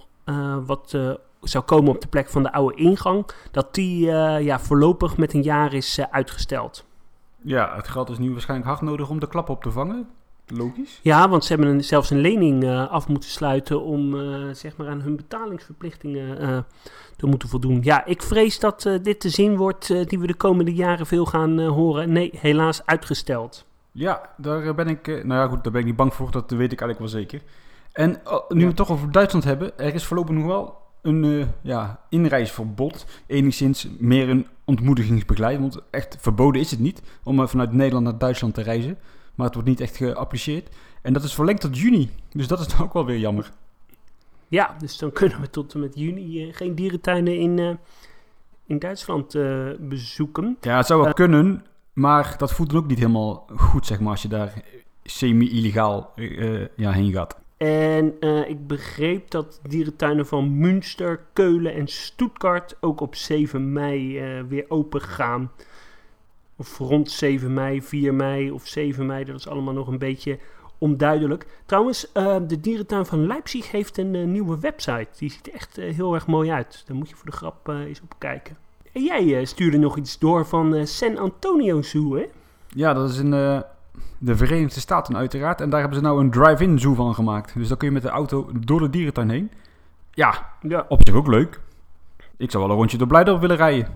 wat 0.65 0.97
zou 1.41 1.63
komen 1.63 1.89
op 1.89 2.01
de 2.01 2.07
plek 2.07 2.29
van 2.29 2.43
de 2.43 2.51
oude 2.51 2.75
ingang, 2.75 3.25
dat 3.51 3.73
die 3.73 4.05
ja, 4.41 4.59
voorlopig 4.59 5.17
met 5.17 5.33
een 5.33 5.43
jaar 5.43 5.73
is 5.73 5.99
uitgesteld. 6.11 6.85
Ja, 7.41 7.75
het 7.75 7.87
geld 7.87 8.09
is 8.09 8.17
nu 8.17 8.31
waarschijnlijk 8.31 8.69
hard 8.69 8.81
nodig 8.81 9.09
om 9.09 9.19
de 9.19 9.27
klap 9.27 9.49
op 9.49 9.63
te 9.63 9.71
vangen. 9.71 10.09
Logisch. 10.47 10.99
Ja, 11.01 11.29
want 11.29 11.45
ze 11.45 11.53
hebben 11.53 11.71
een, 11.71 11.83
zelfs 11.83 12.09
een 12.09 12.19
lening 12.19 12.63
uh, 12.63 12.91
af 12.91 13.07
moeten 13.07 13.29
sluiten 13.29 13.83
om 13.83 14.13
uh, 14.13 14.53
zeg 14.53 14.77
maar 14.77 14.87
aan 14.87 15.01
hun 15.01 15.15
betalingsverplichtingen 15.15 16.41
uh, 16.41 16.57
te 17.15 17.25
moeten 17.25 17.49
voldoen. 17.49 17.79
Ja, 17.83 18.05
ik 18.05 18.21
vrees 18.21 18.59
dat 18.59 18.89
dit 19.01 19.21
de 19.21 19.29
zin 19.29 19.55
wordt 19.55 20.09
die 20.09 20.19
we 20.19 20.27
de 20.27 20.35
komende 20.35 20.73
jaren 20.73 21.05
veel 21.05 21.25
gaan 21.25 21.59
horen. 21.59 22.11
Nee, 22.11 22.29
helaas 22.37 22.85
uitgesteld. 22.85 23.65
Ja, 23.91 24.29
daar 24.37 24.75
ben 24.75 24.87
ik, 24.87 25.07
nou 25.07 25.41
ja 25.41 25.47
goed, 25.47 25.63
daar 25.63 25.71
ben 25.71 25.81
ik 25.81 25.87
niet 25.87 25.95
bang 25.95 26.13
voor, 26.13 26.31
dat 26.31 26.51
weet 26.51 26.71
ik 26.71 26.81
eigenlijk 26.81 26.99
wel 26.99 27.21
zeker. 27.21 27.41
En 27.91 28.09
nu 28.49 28.59
we 28.59 28.67
het 28.67 28.75
toch 28.75 28.91
over 28.91 29.11
Duitsland 29.11 29.45
hebben, 29.45 29.77
er 29.77 29.93
is 29.93 30.05
voorlopig 30.05 30.35
nog 30.35 30.45
wel 30.45 30.77
een 31.01 31.51
ja, 31.61 31.99
inreisverbod. 32.09 33.05
Enigszins 33.27 33.87
meer 33.99 34.29
een 34.29 34.47
ontmoedigingsbegeleiding, 34.63 35.73
want 35.73 35.83
echt 35.89 36.17
verboden 36.19 36.61
is 36.61 36.71
het 36.71 36.79
niet 36.79 37.01
om 37.23 37.47
vanuit 37.47 37.71
Nederland 37.71 38.05
naar 38.05 38.17
Duitsland 38.17 38.53
te 38.53 38.61
reizen. 38.61 38.97
Maar 39.35 39.45
het 39.45 39.55
wordt 39.55 39.69
niet 39.69 39.81
echt 39.81 39.97
geapprecieerd. 39.97 40.75
En 41.01 41.13
dat 41.13 41.23
is 41.23 41.33
verlengd 41.33 41.61
tot 41.61 41.77
juni. 41.77 42.09
Dus 42.31 42.47
dat 42.47 42.59
is 42.59 42.79
ook 42.79 42.93
wel 42.93 43.05
weer 43.05 43.17
jammer. 43.17 43.51
Ja, 44.47 44.75
dus 44.79 44.97
dan 44.97 45.11
kunnen 45.11 45.41
we 45.41 45.49
tot 45.49 45.73
en 45.73 45.79
met 45.79 45.95
juni 45.95 46.47
uh, 46.47 46.53
geen 46.53 46.75
dierentuinen 46.75 47.39
in, 47.39 47.57
uh, 47.57 47.75
in 48.65 48.79
Duitsland 48.79 49.35
uh, 49.35 49.67
bezoeken. 49.79 50.57
Ja, 50.61 50.77
het 50.77 50.85
zou 50.85 51.01
wel 51.01 51.13
kunnen. 51.13 51.65
Maar 51.93 52.35
dat 52.37 52.51
voelt 52.51 52.69
dan 52.69 52.79
ook 52.79 52.87
niet 52.87 52.99
helemaal 52.99 53.47
goed, 53.55 53.85
zeg 53.85 53.99
maar, 53.99 54.11
als 54.11 54.21
je 54.21 54.27
daar 54.27 54.63
semi-illegaal 55.03 56.11
eh, 56.15 56.65
ja, 56.75 56.91
heen 56.91 57.11
gaat. 57.11 57.39
En 57.57 58.13
eh, 58.19 58.49
ik 58.49 58.67
begreep 58.67 59.31
dat 59.31 59.59
dierentuinen 59.67 60.27
van 60.27 60.57
Münster, 60.57 61.19
Keulen 61.33 61.73
en 61.73 61.87
Stuttgart 61.87 62.77
ook 62.81 63.01
op 63.01 63.15
7 63.15 63.73
mei 63.73 64.19
eh, 64.19 64.41
weer 64.47 64.65
open 64.67 65.01
gaan. 65.01 65.51
Of 66.57 66.77
rond 66.77 67.11
7 67.11 67.53
mei, 67.53 67.81
4 67.81 68.13
mei 68.13 68.51
of 68.51 68.67
7 68.67 69.05
mei, 69.05 69.25
dat 69.25 69.35
is 69.39 69.47
allemaal 69.47 69.73
nog 69.73 69.87
een 69.87 69.97
beetje 69.97 70.39
onduidelijk. 70.77 71.45
Trouwens, 71.65 72.11
eh, 72.11 72.35
de 72.47 72.59
dierentuin 72.59 73.05
van 73.05 73.27
Leipzig 73.27 73.71
heeft 73.71 73.97
een 73.97 74.15
eh, 74.15 74.23
nieuwe 74.25 74.59
website. 74.59 75.07
Die 75.17 75.31
ziet 75.31 75.51
echt 75.51 75.77
eh, 75.77 75.93
heel 75.93 76.13
erg 76.13 76.27
mooi 76.27 76.51
uit. 76.51 76.83
Daar 76.87 76.97
moet 76.97 77.09
je 77.09 77.15
voor 77.15 77.25
de 77.25 77.31
grap 77.37 77.67
eens 77.67 78.01
op 78.01 78.13
kijken. 78.17 78.57
En 78.91 79.03
jij 79.03 79.45
stuurde 79.45 79.77
nog 79.77 79.97
iets 79.97 80.19
door 80.19 80.45
van 80.45 80.87
San 80.87 81.17
Antonio 81.17 81.81
Zoo, 81.81 82.15
hè? 82.15 82.25
Ja, 82.67 82.93
dat 82.93 83.09
is 83.09 83.17
in 83.17 83.29
de 84.17 84.35
Verenigde 84.35 84.79
Staten 84.79 85.17
uiteraard. 85.17 85.61
En 85.61 85.69
daar 85.69 85.79
hebben 85.79 85.97
ze 85.97 86.03
nou 86.03 86.19
een 86.19 86.31
drive-in 86.31 86.79
zoo 86.79 86.93
van 86.93 87.13
gemaakt. 87.15 87.53
Dus 87.53 87.67
dan 87.67 87.77
kun 87.77 87.87
je 87.87 87.93
met 87.93 88.03
de 88.03 88.09
auto 88.09 88.49
door 88.59 88.79
de 88.79 88.89
dierentuin 88.89 89.29
heen. 89.29 89.51
Ja, 90.11 90.49
Ja. 90.61 90.85
op 90.87 90.99
zich 91.03 91.15
ook 91.15 91.27
leuk. 91.27 91.59
Ik 92.37 92.51
zou 92.51 92.63
wel 92.63 92.71
een 92.71 92.77
rondje 92.77 92.97
door 92.97 93.07
Blijdorp 93.07 93.41
willen 93.41 93.55
rijden. 93.55 93.87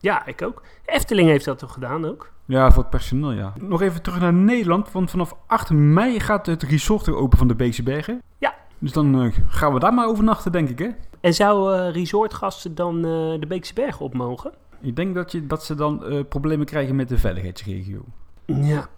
Ja, 0.00 0.26
ik 0.26 0.42
ook. 0.42 0.62
Efteling 0.84 1.28
heeft 1.28 1.44
dat 1.44 1.58
toch 1.58 1.72
gedaan 1.72 2.06
ook? 2.06 2.32
Ja, 2.44 2.70
voor 2.70 2.82
het 2.82 2.90
personeel, 2.90 3.32
ja. 3.32 3.52
Nog 3.60 3.82
even 3.82 4.02
terug 4.02 4.20
naar 4.20 4.32
Nederland, 4.32 4.92
want 4.92 5.10
vanaf 5.10 5.36
8 5.46 5.70
mei 5.70 6.20
gaat 6.20 6.46
het 6.46 6.62
resort 6.62 7.06
weer 7.06 7.16
open 7.16 7.38
van 7.38 7.48
de 7.48 7.54
Beekse 7.54 7.82
Bergen. 7.82 8.22
Ja. 8.38 8.54
Dus 8.78 8.92
dan 8.92 9.22
eh, 9.22 9.32
gaan 9.48 9.72
we 9.72 9.78
daar 9.78 9.94
maar 9.94 10.06
overnachten, 10.06 10.52
denk 10.52 10.68
ik, 10.68 10.78
hè? 10.78 10.88
En 11.20 11.34
zouden 11.34 11.92
resortgasten 11.92 12.74
dan 12.74 12.96
eh, 12.96 13.40
de 13.40 13.46
Beekse 13.48 13.74
Bergen 13.74 14.04
op 14.04 14.14
mogen? 14.14 14.52
Ik 14.80 14.96
denk 14.96 15.14
dat, 15.14 15.32
je, 15.32 15.46
dat 15.46 15.64
ze 15.64 15.74
dan 15.74 16.04
eh, 16.04 16.20
problemen 16.28 16.66
krijgen 16.66 16.96
met 16.96 17.08
de 17.08 17.18
veiligheidsregio. 17.18 18.04
Ja. 18.46 18.88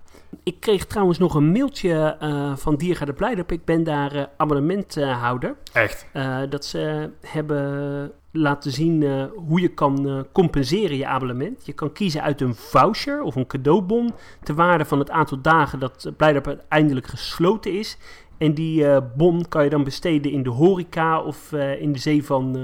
Ik 0.42 0.60
kreeg 0.60 0.86
trouwens 0.86 1.18
nog 1.18 1.34
een 1.34 1.52
mailtje 1.52 2.16
eh, 2.20 2.56
van 2.56 2.76
Diergaarde 2.76 3.12
Blijdorp. 3.12 3.52
Ik 3.52 3.64
ben 3.64 3.84
daar 3.84 4.14
eh, 4.14 4.24
abonnementhouder. 4.36 5.56
Echt? 5.72 6.06
Eh, 6.12 6.40
dat 6.48 6.64
ze 6.64 7.10
hebben 7.20 8.12
laten 8.32 8.72
zien 8.72 9.02
eh, 9.02 9.24
hoe 9.36 9.60
je 9.60 9.68
kan 9.68 10.08
eh, 10.08 10.20
compenseren 10.32 10.96
je 10.96 11.06
abonnement. 11.06 11.66
Je 11.66 11.72
kan 11.72 11.92
kiezen 11.92 12.22
uit 12.22 12.40
een 12.40 12.54
voucher 12.54 13.22
of 13.22 13.34
een 13.34 13.46
cadeaubon... 13.46 14.14
ter 14.42 14.54
waarde 14.54 14.84
van 14.84 14.98
het 14.98 15.10
aantal 15.10 15.40
dagen 15.40 15.78
dat 15.78 16.04
eh, 16.04 16.12
Blijdorp 16.16 16.46
uiteindelijk 16.46 17.06
gesloten 17.06 17.72
is. 17.72 17.98
En 18.38 18.54
die 18.54 19.00
bon 19.16 19.48
kan 19.48 19.64
je 19.64 19.70
dan 19.70 19.84
besteden 19.84 20.32
in 20.32 20.42
de 20.42 20.50
horeca 20.50 21.22
of 21.22 21.52
in 21.52 21.92
de 21.92 21.98
zee 21.98 22.24
van 22.24 22.56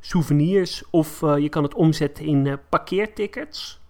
souvenirs. 0.00 0.82
Of 0.90 1.20
je 1.20 1.48
kan 1.48 1.62
het 1.62 1.74
omzetten 1.74 2.24
in 2.24 2.58
parkeertickets. 2.68 3.80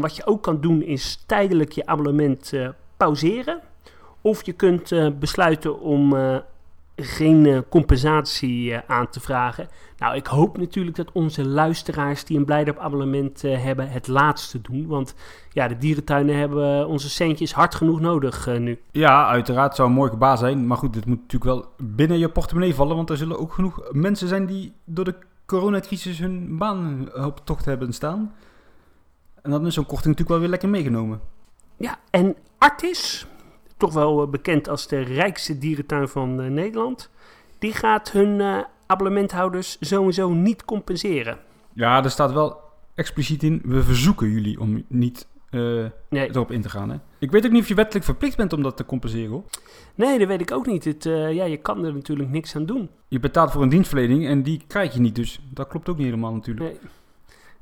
Wat 0.00 0.16
je 0.16 0.26
ook 0.26 0.42
kan 0.42 0.60
doen 0.60 0.82
is 0.82 1.22
tijdelijk 1.26 1.72
je 1.72 1.86
abonnement 1.86 2.52
pauzeren. 2.96 3.60
Of 4.20 4.46
je 4.46 4.52
kunt 4.52 5.18
besluiten 5.18 5.80
om 5.80 6.14
geen 6.96 7.46
eh, 7.46 7.58
compensatie 7.68 8.74
eh, 8.74 8.82
aan 8.86 9.08
te 9.08 9.20
vragen. 9.20 9.68
Nou, 9.98 10.16
ik 10.16 10.26
hoop 10.26 10.58
natuurlijk 10.58 10.96
dat 10.96 11.12
onze 11.12 11.46
luisteraars 11.46 12.24
die 12.24 12.38
een 12.38 12.44
Blijdorp 12.44 12.78
abonnement 12.78 13.44
eh, 13.44 13.64
hebben 13.64 13.90
het 13.90 14.08
laatste 14.08 14.60
doen. 14.60 14.86
Want 14.86 15.14
ja, 15.52 15.68
de 15.68 15.78
dierentuinen 15.78 16.36
hebben 16.36 16.86
onze 16.86 17.10
centjes 17.10 17.52
hard 17.52 17.74
genoeg 17.74 18.00
nodig 18.00 18.58
nu. 18.58 18.80
Ja, 18.90 19.26
uiteraard 19.26 19.74
zou 19.74 19.88
een 19.88 19.94
mooi 19.94 20.10
gebaar 20.10 20.38
zijn. 20.38 20.66
Maar 20.66 20.76
goed, 20.76 20.94
het 20.94 21.06
moet 21.06 21.20
natuurlijk 21.20 21.44
wel 21.44 21.72
binnen 21.76 22.18
je 22.18 22.28
portemonnee 22.28 22.74
vallen. 22.74 22.96
Want 22.96 23.10
er 23.10 23.16
zullen 23.16 23.38
ook 23.38 23.52
genoeg 23.52 23.88
mensen 23.92 24.28
zijn 24.28 24.46
die 24.46 24.72
door 24.84 25.04
de 25.04 25.14
coronacrisis 25.46 26.18
hun 26.18 26.58
baan 26.58 27.08
op 27.14 27.40
tocht 27.44 27.64
hebben 27.64 27.92
staan. 27.92 28.34
En 29.42 29.50
dan 29.50 29.66
is 29.66 29.74
zo'n 29.74 29.86
korting 29.86 30.06
natuurlijk 30.06 30.30
wel 30.30 30.40
weer 30.40 30.48
lekker 30.48 30.68
meegenomen. 30.68 31.20
Ja, 31.76 31.98
en 32.10 32.36
Artis, 32.58 33.26
toch 33.76 33.92
wel 33.92 34.22
eh, 34.22 34.28
bekend 34.28 34.68
als 34.68 34.88
de 34.88 35.00
rijkste 35.00 35.58
dierentuin 35.58 36.08
van 36.08 36.40
eh, 36.40 36.46
Nederland, 36.46 37.10
die 37.58 37.72
gaat 37.72 38.12
hun 38.12 38.40
eh, 38.40 38.58
abonnementhouders 38.86 39.76
sowieso 39.80 40.30
niet 40.30 40.64
compenseren. 40.64 41.38
Ja, 41.72 42.04
er 42.04 42.10
staat 42.10 42.32
wel 42.32 42.60
expliciet 42.94 43.42
in. 43.42 43.62
We 43.64 43.82
verzoeken 43.82 44.30
jullie 44.30 44.60
om 44.60 44.84
niet 44.88 45.26
Nee, 46.08 46.28
erop 46.28 46.50
in 46.50 46.60
te 46.60 46.68
gaan. 46.68 46.90
Hè? 46.90 46.96
Ik 47.18 47.30
weet 47.30 47.44
ook 47.44 47.50
niet 47.50 47.62
of 47.62 47.68
je 47.68 47.74
wettelijk 47.74 48.04
verplicht 48.04 48.36
bent 48.36 48.52
om 48.52 48.62
dat 48.62 48.76
te 48.76 48.84
compenseren. 48.84 49.30
Hoor. 49.30 49.44
nee 49.94 50.18
dat 50.18 50.28
weet 50.28 50.40
ik 50.40 50.52
ook 50.52 50.66
niet. 50.66 50.84
Het, 50.84 51.04
ja, 51.04 51.44
je 51.44 51.56
kan 51.56 51.84
er 51.84 51.94
natuurlijk 51.94 52.30
niks 52.30 52.56
aan 52.56 52.66
doen. 52.66 52.90
Je 53.08 53.20
betaalt 53.20 53.50
voor 53.50 53.62
een 53.62 53.68
dienstverlening 53.68 54.26
en 54.26 54.42
die 54.42 54.62
krijg 54.66 54.94
je 54.94 55.00
niet. 55.00 55.14
Dus 55.14 55.40
dat 55.50 55.68
klopt 55.68 55.88
ook 55.88 55.96
niet 55.96 56.06
helemaal 56.06 56.32
natuurlijk. 56.32 56.66
Nee. 56.66 56.78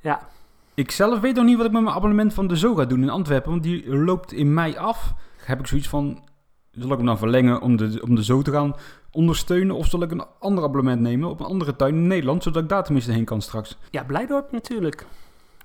Ja, 0.01 0.29
Ik 0.75 0.91
zelf 0.91 1.21
weet 1.21 1.35
nog 1.35 1.45
niet 1.45 1.57
wat 1.57 1.67
ik 1.67 1.73
met 1.73 1.83
mijn 1.83 1.95
abonnement 1.97 2.35
van 2.35 2.47
de 2.47 2.57
Zo 2.57 2.75
ga 2.75 2.85
doen 2.85 3.03
in 3.03 3.11
Antwerpen. 3.11 3.51
Want 3.51 3.63
die 3.63 3.97
loopt 3.97 4.33
in 4.33 4.55
mei 4.55 4.77
af. 4.77 5.15
Heb 5.45 5.61
ik 5.61 5.67
zoiets 5.67 5.89
van, 5.89 6.23
zal 6.71 6.91
ik 6.91 6.97
hem 6.97 7.07
dan 7.07 7.19
verlengen 7.19 7.61
om 7.61 7.77
de, 7.77 8.01
om 8.03 8.15
de 8.15 8.25
Zo 8.25 8.43
te 8.43 8.51
gaan 8.51 8.75
ondersteunen? 9.11 9.77
Of 9.77 9.87
zal 9.87 10.03
ik 10.03 10.11
een 10.11 10.25
ander 10.39 10.65
abonnement 10.65 11.01
nemen 11.01 11.29
op 11.29 11.41
een 11.41 11.47
andere 11.47 11.77
tuin 11.77 11.95
in 11.95 12.07
Nederland? 12.07 12.43
Zodat 12.43 12.63
ik 12.63 12.69
daar 12.69 12.85
tenminste 12.85 13.13
heen 13.13 13.25
kan 13.25 13.43
straks. 13.43 13.79
ja 13.91 14.05
Blijdorp 14.05 14.53
natuurlijk. 14.53 15.07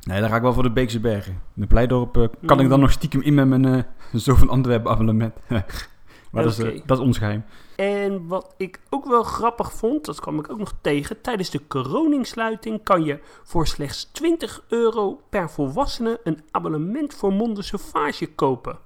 Nee, 0.03 0.19
dan 0.19 0.29
ga 0.29 0.35
ik 0.35 0.41
wel 0.41 0.53
voor 0.53 0.63
de 0.63 0.71
Beekse 0.71 0.99
Bergen. 0.99 1.41
De 1.53 1.67
Blijdorp 1.67 2.17
eh, 2.17 2.27
kan 2.45 2.59
ik 2.59 2.69
dan 2.69 2.79
nog 2.79 2.91
stiekem 2.91 3.21
in 3.21 3.33
met 3.33 3.47
mijn 3.47 3.65
eh, 3.65 3.83
Zo 4.25 4.35
van 4.35 4.49
Antwerpen 4.49 4.91
abonnement. 4.91 5.33
maar 6.31 6.43
dat, 6.43 6.51
is, 6.51 6.59
eh, 6.59 6.81
dat 6.85 6.97
is 6.97 7.03
ons 7.03 7.17
geheim. 7.17 7.43
En 7.75 8.27
wat 8.27 8.53
ik 8.57 8.79
ook 8.89 9.05
wel 9.05 9.23
grappig 9.23 9.73
vond, 9.73 10.05
dat 10.05 10.19
kwam 10.19 10.39
ik 10.39 10.51
ook 10.51 10.57
nog 10.57 10.73
tegen. 10.81 11.21
Tijdens 11.21 11.49
de 11.49 11.61
kroningssluiting 11.67 12.83
kan 12.83 13.03
je 13.03 13.19
voor 13.43 13.67
slechts 13.67 14.09
20 14.11 14.63
euro 14.67 15.21
per 15.29 15.49
volwassene 15.49 16.19
een 16.23 16.39
abonnement 16.51 17.13
voor 17.13 17.33
Monde 17.33 17.61
Sauvage 17.61 18.27
kopen. 18.33 18.77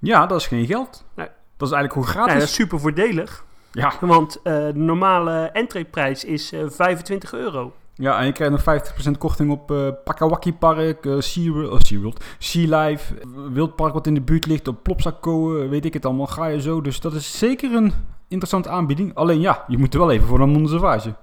Ja, 0.00 0.26
dat 0.26 0.40
is 0.40 0.46
geen 0.46 0.66
geld. 0.66 1.04
Nee. 1.14 1.28
Dat 1.56 1.68
is 1.68 1.74
eigenlijk 1.74 1.92
gewoon 1.92 2.08
gratis. 2.08 2.32
dat 2.40 2.42
is 2.42 2.54
super 2.54 2.80
voordelig. 2.80 3.44
ja. 3.72 3.92
Want 4.00 4.36
eh, 4.42 4.54
de 4.54 4.72
normale 4.74 5.50
entreeprijs 5.52 6.24
is 6.24 6.52
eh 6.52 6.60
25 6.68 7.32
euro. 7.32 7.72
ja, 7.94 8.18
en 8.18 8.26
je 8.26 8.32
krijgt 8.32 8.64
nog 8.64 9.14
50% 9.14 9.18
korting 9.18 9.50
op 9.50 9.70
eh 9.70 9.88
Pakawaki 10.04 10.52
Park, 10.54 11.04
oh, 11.04 11.20
SeaWorld, 11.20 12.24
Sea 12.38 12.80
Life, 12.80 13.14
Wildpark 13.52 13.92
wat 13.92 14.06
in 14.06 14.14
de 14.14 14.20
buurt 14.20 14.46
ligt, 14.46 14.68
op 14.68 14.82
Plopsaco, 14.82 15.68
weet 15.68 15.84
ik 15.84 15.92
het 15.92 16.04
allemaal, 16.04 16.26
ga 16.26 16.46
je 16.46 16.60
zo. 16.60 16.80
Dus 16.80 17.00
dat 17.00 17.12
is 17.12 17.38
zeker 17.38 17.74
een 17.74 17.92
interessante 18.28 18.68
aanbieding. 18.68 19.14
Alleen 19.14 19.40
ja, 19.40 19.64
je 19.66 19.78
moet 19.78 19.94
er 19.94 20.00
wel 20.00 20.10
even 20.10 20.26
voor 20.26 20.40
een 20.40 20.50
Monde 20.50 20.68
Sauvage. 20.68 21.14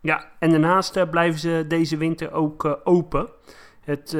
Ja, 0.00 0.24
en 0.38 0.50
daarnaast 0.50 1.10
blijven 1.10 1.40
ze 1.40 1.64
deze 1.68 1.96
winter 1.96 2.32
ook 2.32 2.80
open. 2.84 3.28
Het 3.80 4.16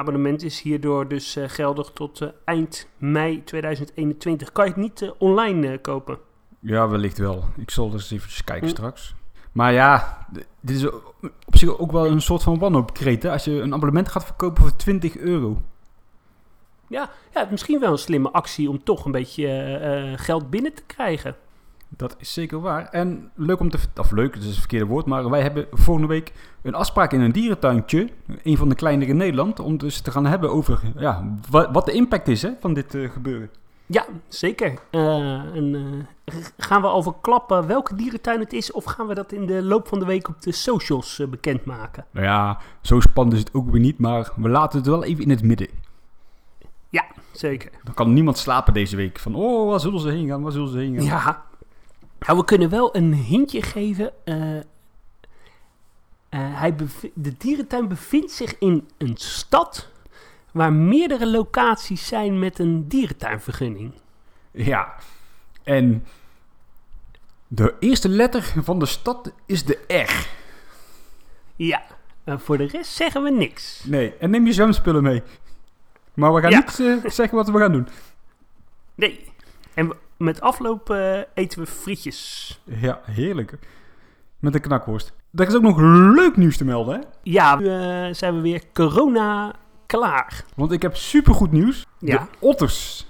abonnement 0.00 0.42
is 0.42 0.60
hierdoor 0.60 1.08
dus 1.08 1.36
eh, 1.36 1.48
geldig 1.48 1.90
tot 1.94 2.20
eh, 2.20 2.28
eind 2.44 2.88
mei 2.98 3.44
2021. 3.44 4.52
Kan 4.52 4.64
je 4.64 4.70
het 4.70 4.80
niet 4.80 5.02
eh, 5.02 5.10
online 5.18 5.78
kopen? 5.78 6.18
Ja, 6.60 6.88
wellicht 6.88 7.18
wel. 7.18 7.44
Ik 7.56 7.70
zal 7.70 7.90
dus 7.90 8.10
even 8.10 8.44
kijken 8.44 8.68
Hm. 8.68 8.74
straks. 8.74 9.14
Maar 9.52 9.72
ja, 9.72 10.26
dit 10.60 10.76
is 10.76 10.86
op 11.46 11.56
zich 11.56 11.78
ook 11.78 11.92
wel 11.92 12.06
een 12.06 12.20
soort 12.22 12.42
van 12.42 12.58
wanhoopkreet. 12.58 13.24
Als 13.24 13.44
je 13.44 13.60
een 13.60 13.74
abonnement 13.74 14.08
gaat 14.08 14.24
verkopen 14.24 14.62
voor 14.62 14.76
20 14.76 15.16
euro. 15.16 15.62
Ja, 16.86 17.10
ja, 17.34 17.48
misschien 17.50 17.80
wel 17.80 17.92
een 17.92 17.98
slimme 17.98 18.30
actie 18.30 18.68
om 18.68 18.84
toch 18.84 19.04
een 19.04 19.12
beetje 19.12 20.14
geld 20.16 20.50
binnen 20.50 20.74
te 20.74 20.82
krijgen. 20.86 21.36
Dat 21.96 22.14
is 22.18 22.32
zeker 22.32 22.60
waar. 22.60 22.88
En 22.88 23.30
leuk 23.34 23.60
om 23.60 23.70
te... 23.70 23.78
Of 23.96 24.10
leuk, 24.10 24.32
dat 24.34 24.42
is 24.42 24.48
het 24.48 24.58
verkeerde 24.58 24.86
woord. 24.86 25.06
Maar 25.06 25.30
wij 25.30 25.42
hebben 25.42 25.66
volgende 25.72 26.08
week 26.08 26.32
een 26.62 26.74
afspraak 26.74 27.12
in 27.12 27.20
een 27.20 27.32
dierentuintje. 27.32 28.08
Een 28.42 28.56
van 28.56 28.68
de 28.68 28.74
kleinere 28.74 29.10
in 29.10 29.16
Nederland. 29.16 29.60
Om 29.60 29.76
dus 29.78 30.00
te 30.00 30.10
gaan 30.10 30.26
hebben 30.26 30.50
over 30.50 30.80
ja, 30.96 31.24
wa- 31.50 31.70
wat 31.72 31.86
de 31.86 31.92
impact 31.92 32.28
is 32.28 32.42
hè, 32.42 32.50
van 32.60 32.74
dit 32.74 32.94
eh, 32.94 33.10
gebeuren. 33.10 33.50
Ja, 33.86 34.04
zeker. 34.28 34.78
Eh, 34.90 35.54
en, 35.56 35.74
eh, 36.26 36.34
gaan 36.58 36.80
we 36.82 36.86
al 36.88 37.02
verklappen 37.02 37.66
welke 37.66 37.94
dierentuin 37.94 38.40
het 38.40 38.52
is? 38.52 38.72
Of 38.72 38.84
gaan 38.84 39.06
we 39.06 39.14
dat 39.14 39.32
in 39.32 39.46
de 39.46 39.62
loop 39.62 39.88
van 39.88 39.98
de 39.98 40.04
week 40.04 40.28
op 40.28 40.42
de 40.42 40.52
socials 40.52 41.18
eh, 41.18 41.26
bekendmaken? 41.26 42.04
Nou 42.10 42.26
ja, 42.26 42.58
zo 42.80 43.00
spannend 43.00 43.36
is 43.36 43.42
het 43.42 43.54
ook 43.54 43.70
weer 43.70 43.80
niet. 43.80 43.98
Maar 43.98 44.32
we 44.36 44.48
laten 44.48 44.78
het 44.78 44.86
wel 44.88 45.04
even 45.04 45.22
in 45.24 45.30
het 45.30 45.42
midden. 45.42 45.68
Zeker. 47.32 47.70
Dan 47.84 47.94
kan 47.94 48.12
niemand 48.12 48.38
slapen 48.38 48.72
deze 48.74 48.96
week. 48.96 49.18
Van, 49.18 49.34
oh, 49.34 49.68
waar 49.70 49.80
zullen 49.80 50.00
ze 50.00 50.08
heen 50.08 50.28
gaan? 50.28 50.42
Waar 50.42 50.52
zullen 50.52 50.68
ze 50.68 50.78
heen 50.78 50.94
gaan? 50.94 51.04
Ja. 51.04 51.44
Nou, 52.26 52.38
we 52.38 52.44
kunnen 52.44 52.68
wel 52.70 52.96
een 52.96 53.14
hintje 53.14 53.62
geven. 53.62 54.12
Eh, 54.24 54.56
eh, 54.58 54.62
hij 56.30 56.74
de 57.14 57.36
dierentuin 57.38 57.88
bevindt 57.88 58.30
zich 58.32 58.58
in 58.58 58.88
een 58.98 59.16
stad 59.16 59.88
waar 60.52 60.72
meerdere 60.72 61.26
locaties 61.26 62.06
zijn 62.06 62.38
met 62.38 62.58
een 62.58 62.88
dierentuinvergunning. 62.88 63.92
Ja. 64.50 64.94
En 65.62 66.06
de 67.48 67.74
eerste 67.80 68.08
letter 68.08 68.52
van 68.62 68.78
de 68.78 68.86
stad 68.86 69.32
is 69.46 69.64
de 69.64 69.78
R. 70.08 70.28
Ja, 71.56 71.82
eh, 72.24 72.38
voor 72.38 72.56
de 72.58 72.64
rest 72.66 72.92
zeggen 72.92 73.22
we 73.22 73.30
niks. 73.30 73.84
Nee, 73.84 74.14
en 74.16 74.30
neem 74.30 74.46
je 74.46 74.52
zwemspullen 74.52 75.02
mee. 75.02 75.22
Maar 76.14 76.34
we 76.34 76.40
gaan 76.40 76.50
Ja. 76.50 76.58
niet 76.58 76.80
eh, 77.04 77.10
zeggen 77.10 77.36
wat 77.36 77.48
we 77.48 77.58
gaan 77.58 77.72
doen. 77.72 77.88
Nee. 78.94 79.24
En 79.74 79.88
we- 79.88 79.96
met 80.20 80.40
afloop 80.40 80.90
eh, 80.90 81.18
eten 81.34 81.60
we 81.60 81.66
frietjes. 81.66 82.60
Ja, 82.64 83.00
heerlijk. 83.04 83.58
Met 84.38 84.54
een 84.54 84.60
knakworst. 84.60 85.12
Er 85.34 85.46
is 85.46 85.54
ook 85.54 85.62
nog 85.62 85.78
leuk 86.14 86.36
nieuws 86.36 86.56
te 86.56 86.64
melden, 86.64 86.94
hè? 86.94 87.00
Ja, 87.22 87.56
nu 87.56 87.68
eh, 87.68 88.14
zijn 88.14 88.34
we 88.34 88.40
weer 88.40 88.62
corona 88.72 89.54
klaar. 89.86 90.44
Want 90.56 90.72
ik 90.72 90.82
heb 90.82 90.96
supergoed 90.96 91.52
nieuws. 91.52 91.86
Ja. 91.98 92.18
De 92.18 92.46
otters 92.46 93.06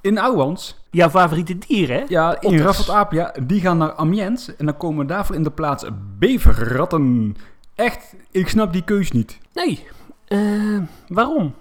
in 0.00 0.18
Ouwans, 0.18 0.78
Jouw 0.90 1.10
favoriete 1.10 1.58
dier, 1.58 1.88
hè? 1.88 2.04
ja, 2.08 2.40
in. 2.40 2.58
Raffelt 2.58 2.90
Apia, 2.90 3.34
die 3.42 3.60
gaan 3.60 3.78
naar 3.78 3.94
Amiens. 3.94 4.56
En 4.56 4.66
dan 4.66 4.76
komen 4.76 5.06
daarvoor 5.06 5.34
in 5.34 5.42
de 5.42 5.50
plaats 5.50 5.84
beverratten. 6.18 7.36
Echt, 7.74 8.14
ik 8.30 8.48
snap 8.48 8.72
die 8.72 8.84
keus 8.84 9.12
niet. 9.12 9.38
Nee. 9.52 9.86
Eh, 10.26 10.78
waarom? 11.08 11.54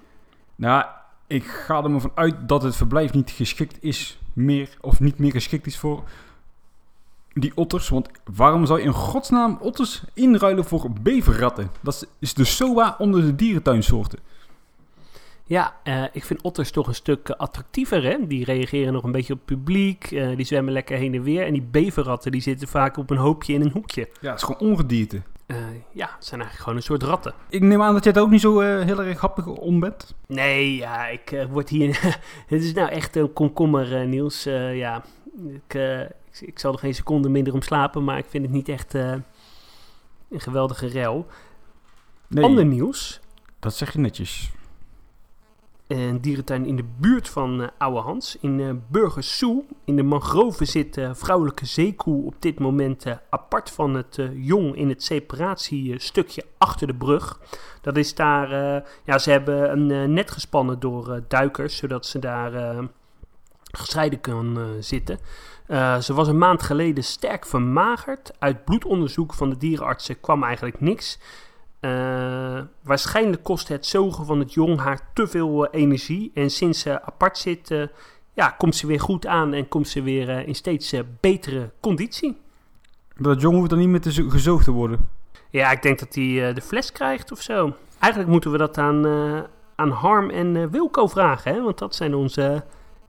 Nou, 0.55 0.85
ik 1.29 1.43
ga 1.45 1.83
er 1.83 1.91
maar 1.91 1.99
van 2.01 2.11
uit 2.15 2.35
dat 2.47 2.63
het 2.63 2.75
verblijf 2.75 3.13
niet 3.13 3.29
geschikt 3.31 3.77
is 3.83 4.19
meer, 4.33 4.69
of 4.81 4.99
niet 4.99 5.19
meer 5.19 5.31
geschikt 5.31 5.65
is 5.65 5.77
voor 5.77 6.03
die 7.33 7.51
otters. 7.55 7.89
Want 7.89 8.09
waarom 8.33 8.65
zou 8.65 8.79
je 8.79 8.85
in 8.85 8.91
godsnaam 8.93 9.57
otters 9.61 10.03
inruilen 10.13 10.65
voor 10.65 10.91
beverratten? 11.01 11.71
Dat 11.81 12.07
is- 12.19 12.33
de 12.33 12.43
SOA 12.43 12.95
onder 12.97 13.21
de 13.21 13.35
dierentuinsoorten. 13.35 14.19
Ja, 15.45 15.75
eh, 15.83 16.03
ik 16.11 16.23
vind 16.23 16.41
otters 16.41 16.71
toch 16.71 16.87
een 16.87 16.95
stuk 16.95 17.29
attractiever, 17.29 18.03
hè? 18.03 18.27
Die 18.27 18.43
reageren 18.45 18.93
nog 18.93 19.03
een 19.03 19.11
beetje 19.11 19.33
op 19.33 19.39
het 19.39 19.47
publiek. 19.57 20.11
eh, 20.11 20.35
die 20.35 20.45
zwemmen 20.45 20.73
lekker 20.73 20.97
heen 20.97 21.13
en 21.13 21.23
weer. 21.23 21.45
En 21.45 21.53
die 21.53 21.61
beverratten, 21.71 22.31
die 22.31 22.41
zitten 22.41 22.67
vaak 22.67 22.97
op 22.97 23.09
een 23.09 23.17
hoopje 23.17 23.53
in 23.53 23.61
een 23.61 23.71
hoekje. 23.71 24.09
Ja, 24.21 24.29
het 24.31 24.39
is 24.41 24.45
gewoon 24.45 24.71
ongedierte. 24.71 25.21
Eh, 25.49 25.55
ja, 25.91 26.09
het 26.15 26.25
zijn 26.25 26.41
eigenlijk 26.41 26.59
gewoon 26.59 26.75
een 26.75 26.83
soort 26.83 27.03
ratten. 27.03 27.33
Ik 27.49 27.61
neem 27.61 27.81
aan 27.81 27.93
dat 27.93 28.03
jij 28.03 28.13
er 28.13 28.21
ook 28.21 28.29
niet 28.29 28.41
zo 28.41 28.59
eh, 28.59 28.85
heel 28.85 29.03
erg 29.03 29.19
happig 29.19 29.45
om 29.45 29.79
bent. 29.79 30.15
Nee, 30.27 30.75
ja, 30.75 31.07
ik 31.07 31.31
eh, 31.31 31.45
word 31.45 31.69
hier... 31.69 32.17
Het 32.47 32.63
is 32.63 32.73
nou 32.73 32.89
echt 32.89 33.15
een 33.15 33.33
komkommer, 33.33 34.07
Niels. 34.07 34.45
Eh, 34.45 34.77
ja, 34.77 35.03
ik, 35.47 35.73
eh, 35.73 36.01
ik, 36.01 36.41
ik 36.41 36.59
zal 36.59 36.73
er 36.73 36.79
geen 36.79 36.95
seconde 36.95 37.29
minder 37.29 37.53
om 37.53 37.61
slapen, 37.61 38.03
maar 38.03 38.17
ik 38.17 38.25
vind 38.29 38.43
het 38.43 38.53
niet 38.53 38.69
echt 38.69 38.95
eh, 38.95 39.13
een 40.29 40.39
geweldige 40.39 40.87
rel. 40.87 41.25
Nee, 42.27 42.43
Ander 42.43 42.65
nieuws. 42.65 43.19
dat 43.59 43.75
zeg 43.75 43.93
je 43.93 43.99
netjes. 43.99 44.51
Een 45.89 46.21
dierentuin 46.21 46.65
in 46.65 46.75
de 46.75 46.85
buurt 46.97 47.29
van 47.29 47.61
eh 47.61 47.67
Oude 47.77 47.99
Hans. 47.99 48.37
In 48.41 48.59
eh 48.59 48.69
Burgersoe, 48.87 49.63
in 49.85 49.95
de 49.95 50.03
mangroven, 50.03 50.67
zit 50.67 50.97
eh, 50.97 51.09
vrouwelijke 51.13 51.65
zeekoe 51.65 52.25
op 52.25 52.35
dit 52.39 52.59
moment 52.59 53.05
eh, 53.05 53.13
apart 53.29 53.69
van 53.69 53.93
het 53.93 54.17
eh, 54.17 54.45
jong 54.45 54.75
in 54.75 54.89
het 54.89 55.03
separatiestukje 55.03 56.45
achter 56.57 56.87
de 56.87 56.95
brug. 56.95 57.39
Dat 57.81 57.97
is 57.97 58.15
daar, 58.15 58.51
eh, 58.51 58.85
ja, 59.03 59.17
ze 59.17 59.31
hebben 59.31 59.71
een 59.71 59.91
eh, 59.91 60.03
net 60.03 60.31
gespannen 60.31 60.79
door 60.79 61.13
eh, 61.13 61.21
duikers, 61.27 61.77
zodat 61.77 62.05
ze 62.05 62.19
daar 62.19 62.53
eh, 62.53 62.83
gescheiden 63.71 64.21
kan 64.21 64.57
eh, 64.57 64.63
zitten. 64.79 65.19
Eh, 65.67 65.97
ze 65.97 66.13
was 66.13 66.27
een 66.27 66.37
maand 66.37 66.63
geleden 66.63 67.03
sterk 67.03 67.45
vermagerd. 67.45 68.31
Uit 68.39 68.65
bloedonderzoek 68.65 69.33
van 69.33 69.49
de 69.49 69.57
dierenartsen 69.57 70.19
kwam 70.19 70.43
eigenlijk 70.43 70.81
niks. 70.81 71.19
Eh, 71.79 72.59
waarschijnlijk 72.83 73.43
kost 73.43 73.67
het 73.67 73.85
zogen 73.85 74.25
van 74.25 74.39
het 74.39 74.53
jong 74.53 74.79
haar 74.79 74.99
te 75.13 75.27
veel 75.27 75.67
eh, 75.67 75.81
energie. 75.81 76.31
En 76.33 76.49
sinds 76.49 76.79
ze 76.79 77.01
apart 77.03 77.37
zit, 77.37 77.71
eh, 77.71 77.83
ja, 78.33 78.49
komt 78.49 78.75
ze 78.75 78.87
weer 78.87 78.99
goed 78.99 79.27
aan 79.27 79.53
en 79.53 79.67
komt 79.67 79.87
ze 79.87 80.01
weer 80.01 80.47
in 80.47 80.55
steeds 80.55 80.93
betere 81.19 81.71
conditie. 81.79 82.37
Dat 83.17 83.41
jong 83.41 83.55
hoeft 83.55 83.69
dan 83.69 83.79
niet 83.79 83.87
meer 83.87 84.01
te 84.01 84.11
zo- 84.11 84.29
gezoogd 84.29 84.63
te 84.63 84.71
worden. 84.71 85.09
Ja, 85.49 85.71
ik 85.71 85.81
denk 85.81 85.99
dat 85.99 86.15
hij 86.15 86.53
de 86.53 86.61
fles 86.61 86.91
krijgt 86.91 87.31
of 87.31 87.41
zo. 87.41 87.73
Eigenlijk 87.99 88.31
moeten 88.31 88.51
we 88.51 88.57
dat 88.57 88.77
aan, 88.77 89.05
aan 89.75 89.89
Harm 89.91 90.29
en 90.29 90.69
Wilco 90.69 91.07
vragen, 91.07 91.53
hè? 91.53 91.61
want 91.61 91.77
dat 91.77 91.95
zijn 91.95 92.13
onze 92.15 92.63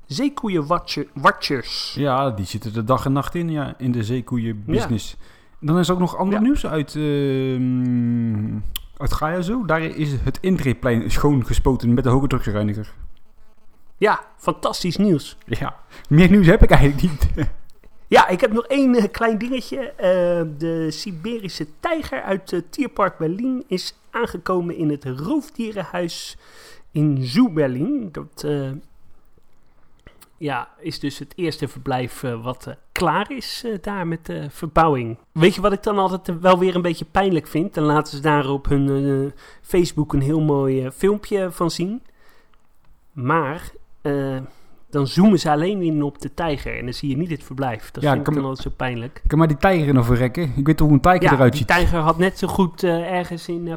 zeekoeien-watchers. 0.07 1.95
Ja, 1.95 2.31
die 2.31 2.47
zitten 2.47 2.75
er 2.75 2.85
dag 2.87 3.05
en 3.05 3.13
nacht 3.13 3.35
in, 3.35 3.51
ja, 3.51 3.75
in 3.79 3.93
de 3.93 4.05
zeekoeienbusiness. 4.05 5.17
Dan 5.61 5.79
is 5.79 5.89
er 5.89 5.95
ook 5.95 6.01
nog 6.01 6.17
ander 6.17 6.35
Ja. 6.35 6.41
nieuws 6.41 6.67
uit, 6.67 6.95
ehm 6.95 8.59
uit 8.97 9.13
Gaia 9.13 9.41
zo. 9.41 9.65
Daar 9.65 9.83
is 9.83 10.13
het 10.13 10.39
intreeplein 10.41 11.11
schoongespoten 11.11 11.95
met 11.95 12.05
de 12.05 12.11
hoge 12.11 12.27
drugsreiniger. 12.27 12.93
Ja, 13.97 14.21
fantastisch 14.37 14.97
nieuws. 14.97 15.37
Ja, 15.47 15.77
meer 16.09 16.31
nieuws 16.31 16.47
heb 16.47 16.63
ik 16.63 16.71
eigenlijk 16.71 17.03
niet. 17.03 17.29
Ja, 18.07 18.29
ik 18.29 18.41
heb 18.41 18.53
nog 18.53 18.67
één 18.67 18.95
eh, 18.95 19.05
klein 19.11 19.39
dingetje. 19.39 19.79
Eh, 19.79 20.43
de 20.59 20.91
Siberische 20.91 21.67
tijger 21.81 22.23
uit 22.23 22.51
het 22.51 22.73
Tierpark 22.73 23.19
Berlin 23.19 23.65
is 23.67 23.95
aangekomen 24.11 24.77
in 24.77 24.91
het 24.91 25.05
roofdierenhuis 25.05 26.37
in 26.91 27.25
Zoo 27.25 27.51
Berlin. 27.51 28.09
Dat 28.13 28.43
eh, 28.45 28.71
ja, 30.41 30.69
is 30.79 30.99
dus 31.01 31.19
het 31.19 31.33
eerste 31.37 31.69
verblijf 31.69 32.23
eh, 32.23 32.43
wat 32.43 32.67
eh, 32.67 32.75
klaar 32.93 33.31
is 33.31 33.63
eh, 33.65 33.73
daar 33.81 34.07
met 34.07 34.27
de 34.27 34.47
verbouwing. 34.51 35.19
Weet 35.33 35.55
je 35.55 35.61
wat 35.61 35.73
ik 35.73 35.83
dan 35.83 35.99
altijd 35.99 36.41
wel 36.41 36.59
weer 36.59 36.75
een 36.75 36.83
beetje 36.83 37.05
pijnlijk 37.05 37.47
vind? 37.47 37.75
Dan 37.75 37.85
laten 37.85 38.17
ze 38.17 38.23
daar 38.23 38.49
op 38.49 38.69
hun 38.69 39.33
Facebook 39.63 40.13
een 40.13 40.21
heel 40.21 40.41
mooi 40.41 40.91
filmpje 40.91 41.51
van 41.51 41.71
zien. 41.71 42.03
Maar 43.13 43.71
dan 44.91 45.07
zoomen 45.07 45.39
ze 45.39 45.51
alleen 45.51 45.83
in 45.83 46.03
op 46.03 46.21
de 46.21 46.35
tijger 46.35 46.79
en 46.79 46.85
dan 46.85 46.95
zie 46.95 47.09
je 47.09 47.17
niet 47.17 47.31
het 47.31 47.43
verblijf. 47.45 47.91
Dat 47.91 48.03
Ja, 48.03 48.13
vind 48.13 48.29
ik 48.29 48.35
dan 48.35 48.45
altijd 48.45 48.63
zo 48.69 48.75
pijnlijk. 48.77 49.21
Ik 49.23 49.29
kan 49.29 49.39
maar 49.39 49.49
die 49.49 49.57
tijger 49.57 49.95
nog 49.95 50.07
verrekken. 50.07 50.53
Ik 50.57 50.67
weet 50.67 50.77
toch 50.77 50.87
hoe 50.87 50.97
een 50.97 51.03
tijger 51.03 51.23
Ja, 51.23 51.33
eruit 51.33 51.51
die 51.53 51.59
ziet. 51.59 51.69
tijger 51.69 51.99
had 51.99 52.19
net 52.19 52.39
zo 52.39 52.47
goed 52.49 52.85
ergens 52.85 53.49
in 53.49 53.67
uh, 53.67 53.75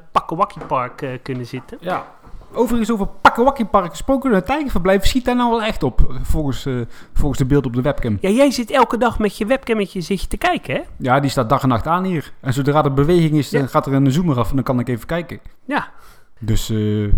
Park 0.67 1.19
kunnen 1.23 1.45
zitten. 1.45 1.77
Ja. 1.81 2.15
Overigens 2.53 2.91
over 2.91 3.07
Pakkawakkie 3.21 3.65
Park 3.65 3.89
gesproken. 3.89 4.33
Een 4.33 4.43
tijgerverblijf 4.43 5.05
schiet 5.05 5.25
daar 5.25 5.35
nou 5.35 5.49
wel 5.49 5.63
echt 5.63 5.83
op. 5.83 6.17
Volgens, 6.21 6.65
eh, 6.65 6.73
volgens 7.13 7.39
de 7.39 7.45
beeld 7.45 7.65
op 7.65 7.73
de 7.73 7.81
webcam. 7.81 8.17
Ja, 8.21 8.29
jij 8.29 8.51
zit 8.51 8.71
elke 8.71 8.97
dag 8.97 9.19
met 9.19 9.37
je 9.37 9.45
webcammetje 9.45 10.01
zit 10.01 10.21
je 10.21 10.27
te 10.27 10.37
kijken, 10.37 10.75
hè? 10.75 10.81
Ja, 10.97 11.19
die 11.19 11.29
staat 11.29 11.49
dag 11.49 11.63
en 11.63 11.69
nacht 11.69 11.87
aan 11.87 12.03
hier. 12.03 12.33
En 12.39 12.53
zodra 12.53 12.83
er 12.83 12.93
beweging 12.93 13.31
is, 13.33 13.49
Ja. 13.49 13.59
dan 13.59 13.69
gaat 13.69 13.85
er 13.85 13.93
een 13.93 14.11
zoomer 14.11 14.39
af 14.39 14.49
en 14.49 14.55
dan 14.55 14.63
kan 14.63 14.79
ik 14.79 14.87
even 14.87 15.07
kijken. 15.07 15.39
Ja. 15.65 15.91
Dus 16.39 16.69
eh, 16.69 17.11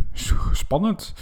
spannend. 0.52 1.14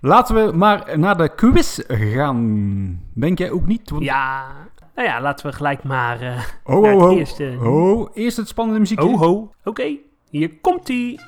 Laten 0.00 0.34
we 0.34 0.56
maar 0.56 0.98
naar 0.98 1.16
de 1.16 1.34
quiz 1.34 1.78
gaan. 1.88 3.00
Denk 3.14 3.38
jij 3.38 3.50
ook 3.50 3.66
niet? 3.66 3.90
Want... 3.90 4.02
Ja, 4.04 4.46
nou 4.94 5.08
ja, 5.08 5.20
laten 5.20 5.46
we 5.46 5.52
gelijk 5.52 5.82
maar 5.82 6.20
eh 6.20 6.40
Ho, 6.64 6.80
naar 6.80 6.94
het 7.08 7.18
eerste... 7.18 8.08
Eerst 8.14 8.36
het 8.36 8.48
spannende 8.48 8.80
muziekje. 8.80 9.06
Ho, 9.08 9.16
ho. 9.16 9.50
Oké, 9.64 9.96
hier 10.30 10.50
komt-ie. 10.60 11.20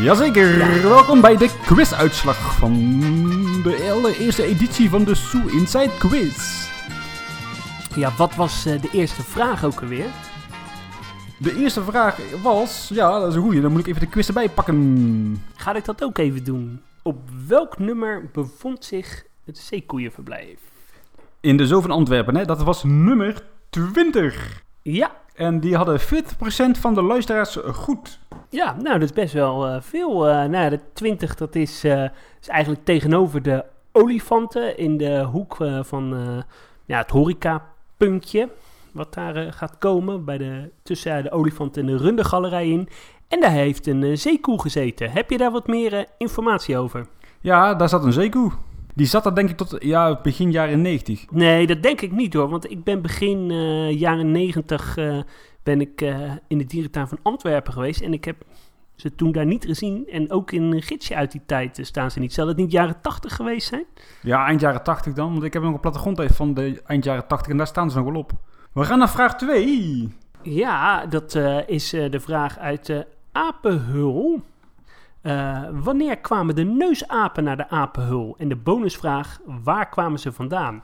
Jazeker, 0.00 0.82
welkom 0.82 1.20
bij 1.20 1.36
de 1.36 1.56
quizuitslag 1.66 2.56
van 2.56 2.72
de 3.62 3.90
allereerste 3.92 4.42
editie 4.42 4.90
van 4.90 5.04
de 5.04 5.14
Sue 5.14 5.52
Inside 5.52 5.90
Quiz. 5.98 6.68
Ja, 7.94 8.12
wat 8.16 8.34
was 8.34 8.66
eh, 8.66 8.80
de 8.80 8.88
eerste 8.92 9.22
vraag 9.22 9.64
ook 9.64 9.80
alweer? 9.80 10.06
De 11.38 11.56
eerste 11.56 11.82
vraag 11.82 12.40
was, 12.42 12.90
ja 12.94 13.18
dat 13.18 13.28
is 13.28 13.34
een 13.34 13.42
goeie, 13.42 13.60
dan 13.60 13.70
moet 13.70 13.80
ik 13.80 13.86
even 13.86 14.00
de 14.00 14.08
quiz 14.08 14.28
erbij 14.28 14.48
pakken. 14.48 15.42
Ga 15.54 15.74
ik 15.74 15.84
dat 15.84 16.04
ook 16.04 16.18
even 16.18 16.44
doen? 16.44 16.80
Op 17.02 17.18
welk 17.46 17.78
nummer 17.78 18.30
bevond 18.32 18.84
zich 18.84 19.24
het 19.44 19.58
zeekoeienverblijf? 19.58 20.58
In 21.40 21.56
de 21.56 21.66
Zoo 21.66 21.80
van 21.80 21.90
Antwerpen, 21.90 22.36
hè, 22.36 22.44
dat 22.44 22.62
was 22.62 22.84
nummer 22.84 23.42
20. 23.70 24.62
Ja, 24.82 25.16
En 25.36 25.60
die 25.60 25.76
hadden 25.76 26.00
40% 26.00 26.04
van 26.80 26.94
de 26.94 27.02
luisteraars 27.02 27.58
goed. 27.72 28.18
Ja, 28.50 28.76
nou, 28.82 28.98
dat 28.98 29.08
is 29.08 29.14
best 29.14 29.32
wel 29.32 29.66
eh, 29.66 29.76
veel. 29.80 30.22
Nou, 30.22 30.52
ja, 30.56 30.68
de 30.68 30.80
20, 30.92 31.34
dat 31.34 31.54
is, 31.54 31.84
eh, 31.84 32.02
is 32.40 32.48
eigenlijk 32.48 32.84
tegenover 32.84 33.42
de 33.42 33.64
olifanten 33.92 34.78
in 34.78 34.96
de 34.96 35.22
hoek 35.22 35.56
van 35.80 36.16
ja, 36.84 36.98
het 36.98 37.10
horecapuntje. 37.10 38.48
Wat 38.92 39.14
daar 39.14 39.52
gaat 39.52 39.78
komen, 39.78 40.24
bij 40.24 40.38
de, 40.38 40.70
tussen 40.82 41.22
de 41.22 41.30
olifant 41.30 41.76
en 41.76 41.86
de 41.86 41.96
rundergalerij 41.96 42.68
in. 42.68 42.88
En 43.28 43.40
daar 43.40 43.50
heeft 43.50 43.86
een 43.86 44.18
zeekoe 44.18 44.60
gezeten. 44.60 45.10
Heb 45.10 45.30
je 45.30 45.38
daar 45.38 45.50
wat 45.50 45.66
meer 45.66 46.06
informatie 46.18 46.78
over? 46.78 47.06
Ja, 47.40 47.74
daar 47.74 47.88
zat 47.88 48.04
een 48.04 48.12
zeekoe. 48.12 48.52
Die 48.96 49.06
zat 49.06 49.24
daar 49.24 49.34
denk 49.34 49.50
ik 49.50 49.56
tot 49.56 49.76
ja, 49.78 50.20
begin 50.22 50.50
jaren 50.50 50.80
90. 50.82 51.30
Nee, 51.30 51.66
dat 51.66 51.82
denk 51.82 52.00
ik 52.00 52.12
niet 52.12 52.34
hoor. 52.34 52.48
Want 52.48 52.70
ik 52.70 52.84
ben 52.84 53.02
begin 53.02 53.50
eh, 53.50 54.00
jaren 54.00 54.30
90 54.30 54.96
eh, 54.96 55.18
ben 55.62 55.80
ik 55.80 56.00
eh, 56.00 56.20
in 56.48 56.58
de 56.58 56.64
dierentuin 56.64 57.08
van 57.08 57.18
Antwerpen 57.22 57.72
geweest. 57.72 58.00
En 58.00 58.12
ik 58.12 58.24
heb 58.24 58.36
ze 58.94 59.14
toen 59.14 59.32
daar 59.32 59.46
niet 59.46 59.64
gezien. 59.64 60.06
En 60.08 60.30
ook 60.30 60.52
in 60.52 60.62
een 60.62 60.82
gidsje 60.82 61.14
uit 61.14 61.32
die 61.32 61.40
tijd 61.46 61.78
staan 61.82 62.10
ze 62.10 62.18
niet. 62.18 62.32
Zal 62.32 62.48
het 62.48 62.56
niet 62.56 62.72
jaren 62.72 63.00
80 63.00 63.36
geweest 63.36 63.68
zijn? 63.68 63.84
Ja, 64.22 64.46
eind 64.46 64.60
jaren 64.60 64.82
80 64.82 65.12
dan. 65.12 65.32
Want 65.32 65.44
ik 65.44 65.52
heb 65.52 65.62
nog 65.62 65.74
een 65.74 65.80
plattegrond 65.80 66.22
van 66.26 66.54
de 66.54 66.82
eind 66.86 67.04
jaren 67.04 67.26
80 67.26 67.50
en 67.50 67.56
daar 67.56 67.66
staan 67.66 67.90
ze 67.90 67.96
nog 67.96 68.06
wel 68.06 68.20
op. 68.20 68.32
We 68.72 68.84
gaan 68.84 68.98
naar 68.98 69.10
vraag 69.10 69.36
2. 69.36 70.14
Ja, 70.42 71.06
dat 71.06 71.34
is 71.66 71.90
de 71.90 72.20
vraag 72.20 72.58
uit 72.58 73.06
apenhul. 73.32 74.42
Eh, 75.26 75.62
wanneer 75.72 76.16
kwamen 76.16 76.54
de 76.54 76.64
neusapen 76.64 77.44
naar 77.44 77.56
de 77.56 77.68
apenhul? 77.68 78.34
En 78.38 78.48
de 78.48 78.56
bonusvraag, 78.56 79.38
waar 79.44 79.88
kwamen 79.88 80.18
ze 80.18 80.32
vandaan? 80.32 80.82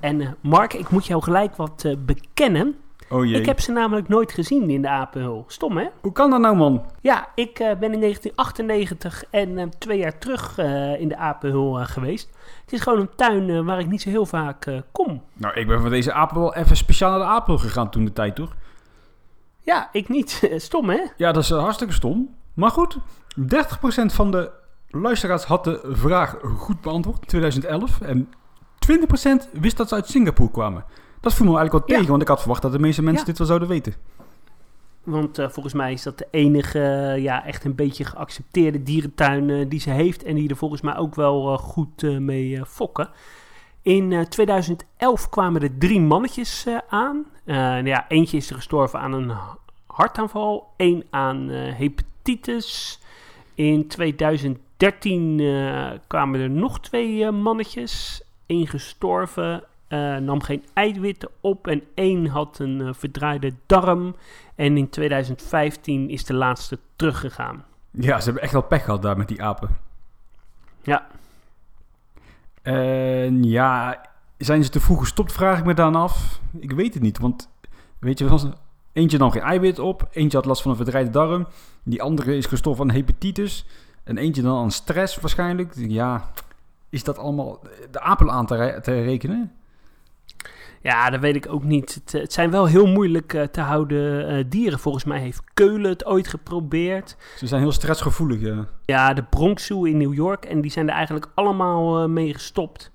En 0.00 0.20
eh, 0.20 0.28
Mark, 0.40 0.72
ik 0.72 0.90
moet 0.90 1.06
jou 1.06 1.22
gelijk 1.22 1.56
wat 1.56 1.84
eh, 1.84 1.96
bekennen. 1.98 2.76
Oh 3.08 3.24
jee. 3.24 3.40
Ik 3.40 3.46
heb 3.46 3.60
ze 3.60 3.72
namelijk 3.72 4.08
nooit 4.08 4.32
gezien 4.32 4.70
in 4.70 4.82
de 4.82 4.88
apenhul. 4.88 5.44
Stom, 5.46 5.76
hè? 5.76 5.88
Hoe 6.00 6.12
kan 6.12 6.30
dat 6.30 6.40
nou 6.40 6.56
man? 6.56 6.84
Ja, 7.00 7.28
ik 7.34 7.54
ben 7.54 7.92
in 7.92 8.00
1998 8.00 9.24
en 9.30 9.70
twee 9.78 9.98
jaar 9.98 10.18
terug 10.18 10.58
in 10.98 11.08
de 11.08 11.16
apenhul 11.16 11.72
geweest. 11.72 12.30
Het 12.64 12.72
is 12.72 12.80
gewoon 12.80 13.00
een 13.00 13.14
tuin 13.16 13.64
waar 13.64 13.78
ik 13.78 13.86
niet 13.86 14.02
zo 14.02 14.08
heel 14.08 14.26
vaak 14.26 14.82
kom. 14.92 15.22
Nou, 15.32 15.54
ik 15.54 15.66
ben 15.66 15.80
van 15.80 15.90
deze 15.90 16.12
apel 16.12 16.40
wel 16.40 16.54
even 16.54 16.76
speciaal 16.76 17.10
naar 17.10 17.18
de 17.18 17.34
apel 17.34 17.58
gegaan 17.58 17.90
toen 17.90 18.04
de 18.04 18.12
tijd, 18.12 18.34
toch? 18.34 18.56
Ja, 19.60 19.88
ik 19.92 20.08
niet. 20.08 20.50
Stom, 20.56 20.90
hè? 20.90 21.00
Ja, 21.16 21.32
dat 21.32 21.42
is 21.42 21.50
hartstikke 21.50 21.94
stom. 21.94 22.34
Maar 22.54 22.70
goed, 22.70 22.98
30% 23.40 23.44
van 24.06 24.30
de 24.30 24.50
luisteraars 24.88 25.44
had 25.44 25.64
de 25.64 25.80
vraag 25.84 26.36
goed 26.42 26.80
beantwoord 26.80 27.20
in 27.20 27.26
2011. 27.26 28.00
En 28.00 28.28
20% 28.92 29.50
wist 29.52 29.76
dat 29.76 29.88
ze 29.88 29.94
uit 29.94 30.06
Singapore 30.06 30.50
kwamen. 30.50 30.84
Dat 31.20 31.34
viel 31.34 31.46
me 31.46 31.56
eigenlijk 31.56 31.86
wel 31.86 31.96
tegen, 31.96 32.10
want 32.10 32.22
ik 32.22 32.28
had 32.28 32.40
verwacht 32.40 32.62
dat 32.62 32.72
de 32.72 32.78
meeste 32.78 33.02
mensen 33.02 33.26
dit 33.26 33.38
wel 33.38 33.46
zouden 33.46 33.68
weten. 33.68 33.94
Want 35.02 35.38
eh, 35.38 35.48
volgens 35.48 35.74
mij 35.74 35.92
is 35.92 36.02
dat 36.02 36.18
de 36.18 36.28
enige, 36.30 36.80
eh, 36.80 37.22
ja, 37.22 37.44
echt 37.44 37.64
een 37.64 37.74
beetje 37.74 38.04
geaccepteerde 38.04 38.82
dierentuin 38.82 39.50
eh, 39.50 39.68
die 39.68 39.80
ze 39.80 39.90
heeft. 39.90 40.22
En 40.22 40.34
die 40.34 40.48
er 40.48 40.56
volgens 40.56 40.80
mij 40.80 40.96
ook 40.96 41.14
wel 41.14 41.58
goed 41.58 42.02
mee 42.20 42.64
fokken. 42.66 43.10
In 43.82 44.12
eh, 44.12 44.20
2011 44.20 45.28
kwamen 45.28 45.62
er 45.62 45.78
drie 45.78 46.00
mannetjes 46.00 46.66
aan. 46.88 47.26
Nou 47.44 47.86
ja, 47.86 48.08
eentje 48.08 48.36
is 48.36 48.50
er 48.50 48.56
gestorven 48.56 49.00
aan 49.00 49.12
een 49.12 49.32
hartaanval. 49.86 50.72
één 50.76 51.04
aan 51.10 51.48
hepatitis. 51.48 53.00
In 53.54 53.88
2013 53.88 55.40
eh, 55.40 55.90
kwamen 56.06 56.40
er 56.40 56.50
nog 56.50 56.80
twee 56.80 57.24
eh, 57.24 57.32
mannetjes. 57.32 58.22
Eén 58.46 58.66
gestorven, 58.66 59.64
eh, 59.88 60.16
nam 60.16 60.42
geen 60.42 60.64
eiwitten 60.72 61.28
op 61.40 61.66
en 61.66 61.82
één 61.94 62.26
had 62.26 62.58
een 62.58 62.94
verdraaide 62.94 63.52
darm. 63.66 64.16
En 64.54 64.76
in 64.76 64.88
2015 64.88 66.10
is 66.10 66.24
de 66.24 66.34
laatste 66.34 66.78
teruggegaan. 66.96 67.64
Ja, 67.90 68.18
ze 68.18 68.24
hebben 68.24 68.42
echt 68.42 68.52
wel 68.52 68.62
pech 68.62 68.84
gehad 68.84 69.02
daar 69.02 69.16
met 69.16 69.28
die 69.28 69.42
apen. 69.42 69.68
Ja. 70.82 71.06
En 72.62 73.44
ja, 73.44 74.00
zijn 74.38 74.64
ze 74.64 74.70
te 74.70 74.80
vroeg 74.80 74.98
gestopt, 74.98 75.32
vraag 75.32 75.58
ik 75.58 75.64
me 75.64 75.74
dan 75.74 75.94
af. 75.94 76.40
Ik 76.58 76.72
weet 76.72 76.94
het 76.94 77.02
niet, 77.02 77.18
want 77.18 77.48
weet 77.98 78.18
je, 78.18 78.50
eentje 78.92 79.18
nam 79.18 79.30
geen 79.30 79.42
eiwit 79.42 79.78
op, 79.78 80.08
eentje 80.10 80.36
had 80.36 80.46
last 80.46 80.62
van 80.62 80.70
een 80.70 80.76
verdraaide 80.76 81.10
darm, 81.10 81.46
die 81.82 82.02
andere 82.02 82.36
is 82.36 82.46
gestorven 82.46 82.86
van 82.86 82.94
hepatitis 82.94 83.66
en 84.04 84.18
eentje 84.18 84.42
dan 84.42 84.58
aan 84.58 84.70
stress 84.70 85.16
waarschijnlijk. 85.16 85.72
Ja, 85.76 86.30
is 86.88 87.04
dat 87.04 87.18
allemaal 87.18 87.60
de 87.90 88.00
apen 88.00 88.30
aan 88.30 88.46
te, 88.46 88.56
re- 88.56 88.80
te 88.80 89.02
rekenen? 89.02 89.52
Ja, 90.82 91.10
dat 91.10 91.20
weet 91.20 91.36
ik 91.36 91.46
ook 91.52 91.62
niet. 91.62 91.94
Het, 91.94 92.12
het 92.12 92.32
zijn 92.32 92.50
wel 92.50 92.66
heel 92.66 92.86
moeilijk 92.86 93.34
eh, 93.34 93.42
te 93.42 93.60
houden 93.60 94.28
eh, 94.28 94.44
dieren. 94.48 94.78
Volgens 94.78 95.04
mij 95.04 95.20
heeft 95.20 95.42
Keulen 95.54 95.90
het 95.90 96.04
ooit 96.06 96.28
geprobeerd. 96.28 97.16
Ze 97.36 97.46
zijn 97.46 97.60
heel 97.60 97.72
stressgevoelig, 97.72 98.40
ja. 98.40 98.66
Ja, 98.84 99.14
de 99.14 99.22
Bronx 99.22 99.66
Zoo 99.66 99.84
in 99.84 99.96
New 99.96 100.14
York. 100.14 100.44
En 100.44 100.60
die 100.60 100.70
zijn 100.70 100.88
er 100.88 100.94
eigenlijk 100.94 101.26
allemaal 101.34 102.02
eh, 102.02 102.08
mee 102.08 102.32
gestopt. 102.32 102.90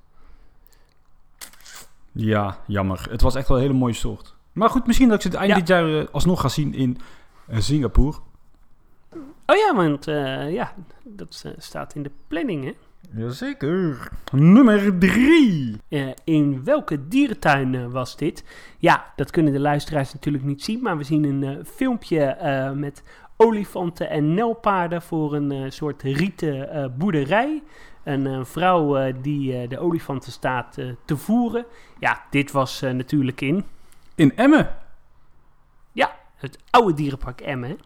Ja, 2.11 2.57
jammer. 2.65 3.07
Het 3.09 3.21
was 3.21 3.35
echt 3.35 3.47
wel 3.47 3.57
een 3.57 3.63
hele 3.63 3.77
mooie 3.77 3.93
soort. 3.93 4.35
Maar 4.57 4.69
goed, 4.69 4.87
misschien 4.87 5.07
dat 5.07 5.15
ik 5.15 5.21
ze 5.21 5.27
het 5.27 5.37
eind 5.37 5.51
Ja. 5.51 5.57
dit 5.57 5.67
jaar 5.67 5.99
eh, 5.99 6.05
alsnog 6.11 6.41
ga 6.41 6.47
zien 6.47 6.73
in 6.73 6.97
eh, 7.47 7.59
Singapore. 7.59 8.17
Oh 9.45 9.55
ja, 9.55 9.75
want 9.75 10.07
eh, 10.07 10.53
ja, 10.53 10.73
dat 11.03 11.45
staat 11.57 11.95
in 11.95 12.03
de 12.03 12.11
planning, 12.27 12.63
hè? 12.63 12.71
Jazeker. 13.21 14.11
Nummer 14.31 14.97
drie. 14.97 15.77
Eh, 15.89 16.07
in 16.23 16.63
welke 16.63 17.07
dierentuin 17.07 17.91
was 17.91 18.17
dit? 18.17 18.43
Ja, 18.77 19.05
dat 19.15 19.31
kunnen 19.31 19.53
de 19.53 19.59
luisteraars 19.59 20.13
natuurlijk 20.13 20.43
niet 20.43 20.63
zien, 20.63 20.81
maar 20.81 20.97
we 20.97 21.03
zien 21.03 21.23
een 21.23 21.43
eh, 21.43 21.65
filmpje 21.65 22.19
eh, 22.23 22.71
met 22.71 23.03
olifanten 23.37 24.09
en 24.09 24.33
nelpaarden 24.33 25.01
voor 25.01 25.33
een 25.35 25.51
eh, 25.51 25.69
soort 25.69 26.01
rieten 26.03 26.69
eh, 26.71 26.85
boerderij. 26.97 27.63
Een 28.03 28.45
vrouw 28.45 28.97
eh, 28.97 29.13
die 29.21 29.53
eh, 29.57 29.69
de 29.69 29.79
olifanten 29.79 30.31
staat 30.31 30.77
te 31.05 31.17
voeren. 31.17 31.65
Ja, 31.99 32.21
dit 32.29 32.51
was 32.51 32.81
eh, 32.81 32.91
natuurlijk 32.91 33.41
in 33.41 33.63
In 34.17 34.35
Emmen. 34.35 34.75
het 36.35 36.59
oude 36.69 36.93
dierenpark 36.93 37.41
Emmen. 37.41 37.79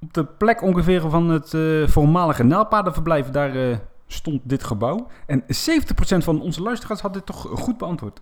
Op 0.00 0.14
de 0.14 0.24
plek 0.24 0.62
ongeveer 0.62 1.10
van 1.10 1.28
het 1.28 1.54
eh, 1.54 1.88
voormalige 1.88 2.44
nijlpaardenverblijf, 2.44 3.30
daar 3.30 3.70
eh, 3.70 3.76
stond 4.06 4.40
dit 4.44 4.64
gebouw. 4.64 5.06
En 5.26 5.42
70% 5.42 5.46
van 6.18 6.40
onze 6.40 6.62
luisteraars 6.62 7.00
had 7.00 7.12
dit 7.12 7.26
toch 7.26 7.40
goed 7.40 7.78
beantwoord. 7.78 8.20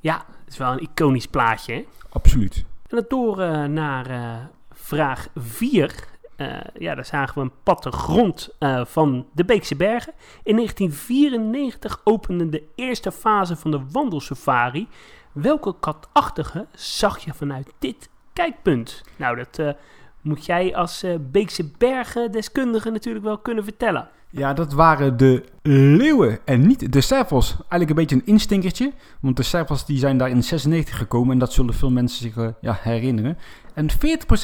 Ja, 0.00 0.16
het 0.44 0.52
is 0.52 0.56
wel 0.56 0.72
een 0.72 0.82
iconisch 0.82 1.26
plaatje, 1.26 1.74
hè? 1.74 1.84
Absoluut. 2.08 2.64
En 2.88 2.96
dat 2.96 3.10
door 3.10 3.40
eh, 3.40 3.64
naar 3.64 4.50
vraag 4.70 5.28
4. 5.34 6.10
Eh, 6.42 6.60
ja, 6.78 6.94
daar 6.94 7.04
zagen 7.04 7.34
we 7.34 7.40
een 7.40 7.62
plattegrond 7.62 8.48
eh 8.58 8.84
van 8.84 9.26
de 9.32 9.44
Beekse 9.44 9.76
Bergen. 9.76 10.12
In 10.42 10.56
1994 10.56 12.00
opende 12.04 12.48
de 12.48 12.62
eerste 12.74 13.12
fase 13.12 13.56
van 13.56 13.70
de 13.70 13.80
wandelsafari. 13.90 14.88
Welke 15.32 15.74
katachtige 15.80 16.66
zag 16.74 17.18
je 17.18 17.34
vanuit 17.34 17.72
dit 17.78 18.08
kijkpunt? 18.32 19.02
Nou, 19.16 19.36
dat 19.36 19.58
eh, 19.58 19.72
moet 20.20 20.46
jij 20.46 20.76
als 20.76 21.02
eh, 21.02 21.14
Beekse 21.30 21.70
Bergen 21.78 22.32
deskundige 22.32 22.90
natuurlijk 22.90 23.24
wel 23.24 23.38
kunnen 23.38 23.64
vertellen. 23.64 24.08
Ja, 24.30 24.52
dat 24.52 24.72
waren 24.72 25.16
de 25.16 25.44
leeuwen 25.62 26.38
en 26.44 26.66
niet 26.66 26.92
de 26.92 27.00
servals. 27.00 27.50
Eigenlijk 27.50 27.90
een 27.90 27.96
beetje 27.96 28.16
een 28.16 28.26
instinkertje. 28.26 28.92
Want 29.20 29.36
de 29.36 29.42
servals 29.42 29.86
die 29.86 29.98
zijn 29.98 30.18
daar 30.18 30.30
in 30.30 30.42
96 30.42 30.96
gekomen 30.96 31.32
en 31.32 31.38
dat 31.38 31.52
zullen 31.52 31.74
veel 31.74 31.90
mensen 31.90 32.18
zich 32.22 32.36
eh, 32.36 32.48
ja, 32.60 32.78
herinneren. 32.80 33.38
En 33.74 33.90
40% 33.90 33.94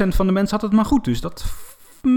van 0.09 0.27
de 0.27 0.33
mensen 0.33 0.59
had 0.59 0.69
het 0.69 0.73
maar 0.73 0.85
goed. 0.85 1.05
Dus 1.05 1.21
dat 1.21 1.45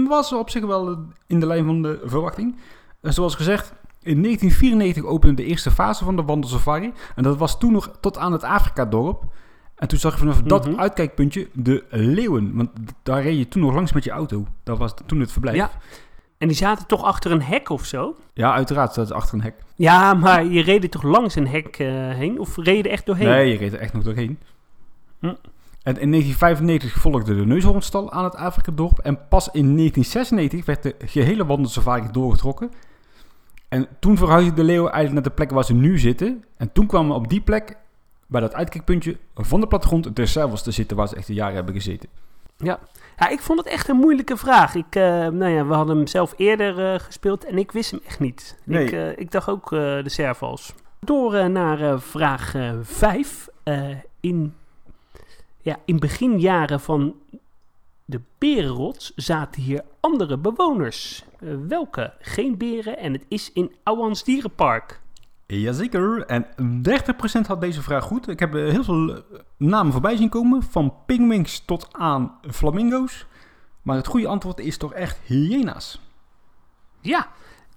was 0.08 0.32
op 0.32 0.50
zich 0.50 0.64
wel 0.64 0.98
in 1.26 1.40
de 1.40 1.46
lijn 1.46 1.64
van 1.64 1.82
de 1.82 2.00
verwachting. 2.04 2.56
Zoals 3.02 3.34
gezegd, 3.34 3.72
in 4.04 4.22
1994 4.22 5.04
opende 5.04 5.34
de 5.42 5.48
eerste 5.48 5.70
fase 5.70 6.04
van 6.04 6.16
de 6.16 6.22
wandelsafari. 6.22 6.92
En 7.14 7.22
dat 7.22 7.36
was 7.36 7.58
toen 7.58 7.72
nog 7.72 7.90
tot 8.00 8.18
aan 8.18 8.32
het 8.32 8.42
Afrika-dorp. 8.42 9.22
En 9.76 9.88
toen 9.88 9.98
zag 9.98 10.12
je 10.12 10.18
vanaf 10.18 10.42
dat 10.42 10.68
Mhm. 10.68 10.80
uitkijkpuntje 10.80 11.48
de 11.52 11.84
leeuwen. 11.90 12.54
Want 12.56 12.70
daar 13.02 13.22
reed 13.22 13.38
je 13.38 13.48
toen 13.48 13.62
nog 13.62 13.74
langs 13.74 13.92
met 13.92 14.04
je 14.04 14.10
auto. 14.10 14.46
Dat 14.62 14.78
was 14.78 14.94
toen 15.06 15.20
het 15.20 15.32
verblijf. 15.32 15.56
Ja. 15.56 15.70
En 16.38 16.48
die 16.48 16.56
zaten 16.56 16.86
toch 16.86 17.02
achter 17.02 17.30
een 17.30 17.42
hek 17.42 17.68
of 17.68 17.84
zo? 17.84 18.16
Ja, 18.34 18.54
uiteraard 18.54 18.92
staat 18.92 19.08
het 19.08 19.16
achter 19.16 19.34
een 19.34 19.42
hek. 19.42 19.54
Ja, 19.76 20.14
maar 20.14 20.44
je 20.44 20.62
reed 20.62 20.90
toch 20.90 21.02
langs 21.02 21.34
een 21.34 21.48
hek 21.48 21.76
eh, 21.78 21.88
heen? 22.08 22.38
Of 22.38 22.56
reed 22.56 22.76
je 22.76 22.82
er 22.82 22.90
echt 22.90 23.06
doorheen? 23.06 23.28
Nee, 23.28 23.50
je 23.52 23.58
reed 23.58 23.72
er 23.72 23.78
echt 23.78 23.92
nog 23.92 24.02
doorheen. 24.02 24.38
Hm. 25.18 25.26
En 25.82 25.98
in 26.00 26.10
1995 26.10 26.92
volgde 27.00 27.34
de 27.34 27.46
neushoornstal 27.46 28.12
aan 28.12 28.24
het 28.24 28.34
Afrika-dorp. 28.36 28.98
En 28.98 29.28
pas 29.28 29.46
in 29.52 29.74
1996 29.74 30.64
werd 30.64 30.82
de 30.82 30.94
gehele 31.04 31.46
wandelsafari 31.46 32.08
doorgetrokken. 32.12 32.70
En 33.72 33.88
toen 33.98 34.16
verhuisden 34.16 34.54
de 34.54 34.64
leeuwen 34.64 34.92
eigenlijk 34.92 35.12
naar 35.12 35.34
de 35.34 35.42
plek 35.42 35.50
waar 35.50 35.64
ze 35.64 35.74
nu 35.74 35.98
zitten. 35.98 36.44
En 36.56 36.72
toen 36.72 36.86
kwamen 36.86 37.16
op 37.16 37.28
die 37.28 37.40
plek, 37.40 37.76
bij 38.26 38.40
dat 38.40 38.54
uitkijkpuntje 38.54 39.16
van 39.34 39.60
de 39.60 39.66
plattegrond, 39.66 40.16
de 40.16 40.26
servals 40.26 40.62
te 40.62 40.70
zitten 40.70 40.96
waar 40.96 41.08
ze 41.08 41.16
echt 41.16 41.28
een 41.28 41.34
jaar 41.34 41.52
hebben 41.52 41.74
gezeten. 41.74 42.08
Ja, 42.56 42.78
ik 43.28 43.40
vond 43.40 43.58
het 43.58 43.68
echt 43.68 43.88
een 43.88 43.96
moeilijke 43.96 44.36
vraag. 44.36 44.74
Ik, 44.74 44.94
eh, 44.94 45.02
nou 45.28 45.46
ja, 45.46 45.66
we 45.66 45.74
hadden 45.74 45.96
hem 45.96 46.06
zelf 46.06 46.34
eerder 46.36 46.92
eh, 46.92 47.00
gespeeld 47.00 47.44
en 47.44 47.58
ik 47.58 47.72
wist 47.72 47.90
hem 47.90 48.00
echt 48.06 48.20
niet. 48.20 48.58
Nee. 48.64 48.84
Ik, 48.84 48.92
eh, 48.92 49.18
ik 49.18 49.30
dacht 49.30 49.48
ook 49.48 49.70
de 49.70 50.02
servals. 50.04 50.74
Door 51.00 51.50
naar 51.50 52.00
vraag 52.00 52.54
5. 52.82 53.48
in, 54.20 54.54
ja, 55.60 55.76
in 55.84 55.98
beginjaren 55.98 56.80
van 56.80 57.14
de 58.12 58.20
berenrots 58.38 59.12
zaten 59.16 59.62
hier 59.62 59.84
andere 60.00 60.38
bewoners. 60.38 61.24
Eh, 61.38 61.48
welke? 61.68 62.14
Geen 62.20 62.56
beren 62.56 62.98
en 62.98 63.12
het 63.12 63.24
is 63.28 63.52
in 63.52 63.74
Ouwans 63.82 64.24
Dierenpark. 64.24 65.00
Jazeker. 65.46 66.26
En 66.26 66.46
30% 66.82 67.46
had 67.46 67.60
deze 67.60 67.82
vraag 67.82 68.04
goed. 68.04 68.28
Ik 68.28 68.38
heb 68.38 68.54
eh, 68.54 68.68
heel 68.68 68.84
veel 68.84 69.14
eh, 69.14 69.20
namen 69.56 69.92
voorbij 69.92 70.16
zien 70.16 70.28
komen. 70.28 70.62
Van 70.62 70.94
pingwings 71.06 71.64
tot 71.64 71.88
aan 71.92 72.38
flamingo's. 72.50 73.26
Maar 73.82 73.96
het 73.96 74.06
goede 74.06 74.26
antwoord 74.26 74.58
is 74.58 74.76
toch 74.76 74.92
echt 74.92 75.18
hyena's. 75.24 76.00
Ja, 77.00 77.28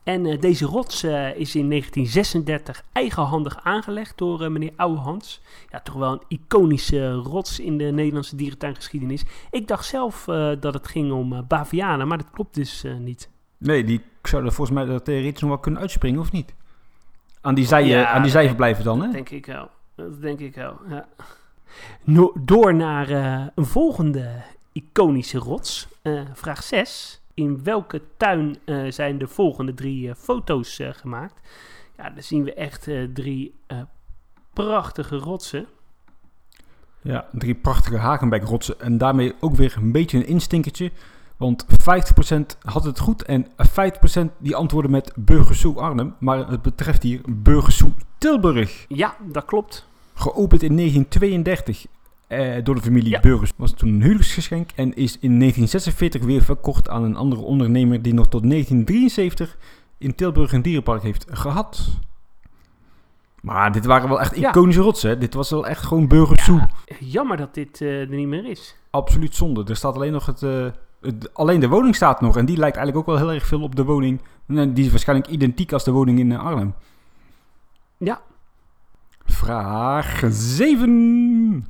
en 0.06 0.26
eh, 0.26 0.40
deze 0.40 0.66
rots 0.66 1.04
eh, 1.04 1.36
is 1.36 1.56
in 1.56 1.70
1936 1.70 2.84
eigenhandig 2.92 3.64
aangelegd 3.64 4.18
door 4.18 4.44
eh, 4.44 4.50
meneer 4.50 4.74
Ouwehans. 4.76 5.42
Ja, 5.70 5.80
toch 5.80 5.96
wel 5.96 6.12
een 6.12 6.22
iconische 6.28 7.12
rots 7.14 7.60
in 7.60 7.78
de 7.78 7.84
Nederlandse 7.84 8.36
dierentuingeschiedenis. 8.36 9.24
Ik 9.52 9.68
dacht 9.68 9.86
zelf 9.86 10.24
dat 10.60 10.74
het 10.74 10.88
ging 10.88 11.12
om 11.12 11.46
bavianen, 11.48 12.08
maar 12.08 12.18
dat 12.18 12.32
klopt 12.32 12.56
dus 12.56 12.84
niet. 13.00 13.30
Nee, 13.58 13.84
die 13.84 14.02
zouden 14.22 14.54
volgens 14.54 14.78
mij 14.78 14.86
dat 14.86 15.06
theoretisch 15.06 15.42
nog 15.42 15.50
wel 15.50 15.60
kunnen 15.60 15.82
uitspringen, 15.82 16.20
of 16.20 16.32
niet? 16.32 16.54
Aan 17.42 17.56
die, 17.56 17.66
zij, 17.66 17.86
Ja, 17.86 18.08
aan 18.08 18.22
die 18.22 18.32
zijverblijven 18.32 18.84
dan, 18.84 19.00
hè? 19.00 19.06
Dat 19.06 19.14
denk 19.14 19.30
ik 19.30 19.46
wel. 19.46 19.70
Dat 19.96 20.22
denk 20.22 20.40
ik 20.40 20.56
wel, 20.56 20.78
ja. 20.90 21.08
No- 22.04 22.34
door 22.40 22.76
naar 22.76 23.10
een 23.56 23.66
volgende 23.66 24.44
iconische 24.72 25.38
rots. 25.38 25.88
Vraag 26.34 26.64
6. 26.64 27.22
In 27.36 27.64
welke 27.64 28.02
tuin 28.18 28.58
eh, 28.66 28.92
zijn 28.92 29.18
de 29.18 29.28
volgende 29.28 29.74
drie 29.74 30.10
eh, 30.10 30.16
foto's 30.16 30.80
eh, 30.80 30.90
gemaakt? 30.94 31.42
Ja, 31.98 32.10
dan 32.10 32.24
zien 32.24 32.44
we 32.44 32.54
echt 32.54 32.90
drie 33.14 33.56
prachtige 34.54 35.16
rotsen. 35.16 35.66
Ja, 37.02 37.28
drie 37.32 37.56
prachtige 37.56 37.98
Hagenbeck-rotsen. 37.98 38.80
En 38.80 38.98
daarmee 38.98 39.34
ook 39.40 39.56
weer 39.56 39.76
een 39.78 39.92
beetje 39.92 40.18
een 40.18 40.28
instinkertje. 40.28 40.92
Want 41.38 41.66
50% 41.66 42.58
had 42.62 42.84
het 42.84 43.00
goed 43.00 43.24
en 43.24 43.48
50% 43.48 43.50
die 44.38 44.56
antwoordde 44.56 44.92
met 44.92 45.14
Burgersoe 45.16 45.80
Arnhem. 45.80 46.16
Maar 46.20 46.48
het 46.48 46.62
betreft 46.62 47.04
hier 47.04 47.22
Burgersoe 47.30 47.92
Tilburg. 48.18 48.86
Ja, 48.88 49.16
dat 49.22 49.46
klopt. 49.46 49.88
Geopend 50.14 50.64
in 50.64 50.76
1932. 50.76 51.86
Eh, 52.28 52.64
door 52.64 52.76
de 52.76 52.82
familie 52.82 53.10
Ja. 53.10 53.20
Burgers. 53.20 53.52
Was 53.56 53.74
toen 53.74 53.90
een 53.90 54.02
huwelijksgeschenk 54.02 54.70
en 54.76 54.94
is 54.96 55.12
in 55.20 55.40
1946 55.40 56.24
weer 56.24 56.42
verkocht 56.42 56.90
aan 56.90 57.04
een 57.04 57.16
andere 57.16 57.42
ondernemer 57.42 58.02
die 58.02 58.14
nog 58.14 58.28
tot 58.28 58.44
1973 58.50 59.58
in 59.98 60.16
Tilburg 60.16 60.52
een 60.54 60.62
dierenpark 60.62 61.02
heeft 61.04 61.26
gehad. 61.30 61.88
Maar 63.42 63.72
dit 63.72 63.86
waren 63.86 64.10
wel 64.10 64.20
echt 64.20 64.36
Ja. 64.38 64.50
iconische 64.50 64.82
rotsen. 64.82 65.10
hè. 65.10 65.18
Dit 65.18 65.34
was 65.34 65.50
wel 65.50 65.68
echt 65.68 65.84
gewoon 65.86 66.08
Burgers 66.08 66.44
Zoo. 66.46 66.56
Ja, 66.56 66.68
jammer 67.00 67.38
dat 67.38 67.54
dit 67.54 67.82
eh, 67.82 68.00
er 68.00 68.08
niet 68.16 68.28
meer 68.28 68.46
is. 68.50 68.76
Absoluut 68.90 69.36
zonde. 69.36 69.64
Er 69.68 69.76
staat 69.76 69.96
alleen 69.96 70.12
nog 70.12 70.26
het, 70.26 70.44
eh, 70.44 70.66
het- 71.02 71.34
Alleen 71.34 71.60
de 71.60 71.68
woning 71.68 71.96
staat 71.96 72.22
nog. 72.22 72.38
En 72.38 72.46
die 72.46 72.58
lijkt 72.58 72.78
eigenlijk 72.78 73.08
ook 73.10 73.16
wel 73.18 73.26
heel 73.28 73.36
erg 73.36 73.46
veel 73.48 73.62
op 73.62 73.76
de 73.76 73.84
woning. 73.84 74.22
Nee, 74.46 74.74
Die 74.74 74.86
is 74.86 74.92
waarschijnlijk 74.92 75.30
identiek 75.30 75.72
als 75.74 75.84
de 75.84 75.92
woning 75.92 76.20
in 76.20 76.38
Arnhem. 76.40 76.74
Ja. 77.98 78.22
Vraag 79.26 80.24
7. 80.30 81.66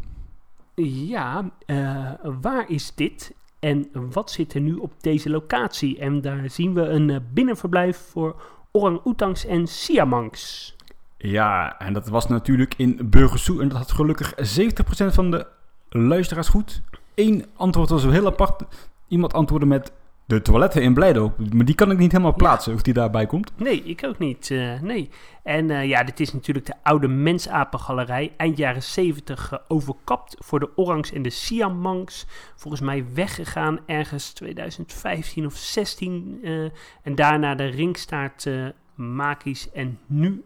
Ja, 0.84 1.52
eh, 1.66 2.12
waar 2.42 2.70
is 2.70 2.96
dit 2.96 3.36
en 3.60 3.90
wat 4.12 4.32
zit 4.32 4.54
er 4.54 4.62
nu 4.62 4.74
op 4.74 4.94
deze 5.02 5.30
locatie? 5.30 6.00
En 6.00 6.22
daar 6.22 6.50
zien 6.50 6.74
we 6.74 6.82
een 6.82 7.10
eh, 7.10 7.18
binnenverblijf 7.34 7.98
voor 7.98 8.42
orang-oetangs 8.72 9.46
en 9.46 9.68
siamangs. 9.68 10.76
Ja, 11.18 11.80
en 11.80 11.94
dat 11.94 12.08
was 12.08 12.28
natuurlijk 12.28 12.74
in 12.78 13.10
Burgers 13.10 13.44
Zoo. 13.44 13.60
En 13.60 13.68
dat 13.68 13.78
had 13.78 13.92
gelukkig 13.92 14.34
70% 14.36 15.14
van 15.14 15.32
de 15.32 15.48
luisteraars 15.90 16.48
goed. 16.50 16.82
Eén 17.16 17.46
antwoord 17.56 17.90
was 17.90 18.04
heel 18.04 18.26
apart. 18.26 18.64
Iemand 19.08 19.34
antwoordde 19.34 19.68
met 19.68 19.92
de 20.26 20.42
toiletten 20.42 20.82
in 20.82 20.94
Blijdo. 20.94 21.34
Maar 21.54 21.66
die 21.66 21.76
kan 21.76 21.92
ik 21.92 21.98
niet 21.98 22.12
helemaal 22.12 22.34
plaatsen 22.34 22.74
of 22.74 22.82
die 22.82 22.94
daarbij 22.94 23.26
komt. 23.26 23.52
Nee, 23.58 23.84
ik 23.84 24.04
ook 24.06 24.18
niet. 24.18 24.52
eh, 24.52 24.82
nee. 24.82 25.10
En 25.44 25.70
eh, 25.70 25.88
ja, 25.88 26.04
dit 26.04 26.20
is 26.20 26.34
natuurlijk 26.34 26.66
de 26.66 26.74
oude 26.84 27.08
mensapengalerij. 27.08 28.34
Eind 28.38 28.58
jaren 28.58 28.84
70 28.84 29.52
eh, 29.52 29.60
overkapt 29.68 30.36
voor 30.40 30.60
de 30.60 30.70
orangs 30.76 31.12
en 31.12 31.22
de 31.22 31.30
siamangs. 31.30 32.26
Volgens 32.56 32.82
mij 32.82 33.06
weggegaan 33.14 33.80
ergens 33.86 34.34
2015 34.34 35.46
of 35.46 35.56
16. 35.56 36.40
eh, 36.44 36.64
en 37.02 37.16
daarna 37.16 37.56
de 37.56 37.66
ringstaart 37.66 38.46
eh 38.46 38.66
makies 38.96 39.72
en 39.72 40.00
nu 40.06 40.44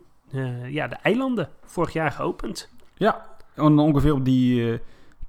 ja, 0.68 0.88
de 0.88 0.96
eilanden. 0.96 1.50
Vorig 1.64 1.94
jaar 1.94 2.12
geopend. 2.12 2.70
Ja, 2.94 3.26
en 3.56 3.80
ongeveer 3.80 4.14
op, 4.14 4.26
die, 4.26 4.80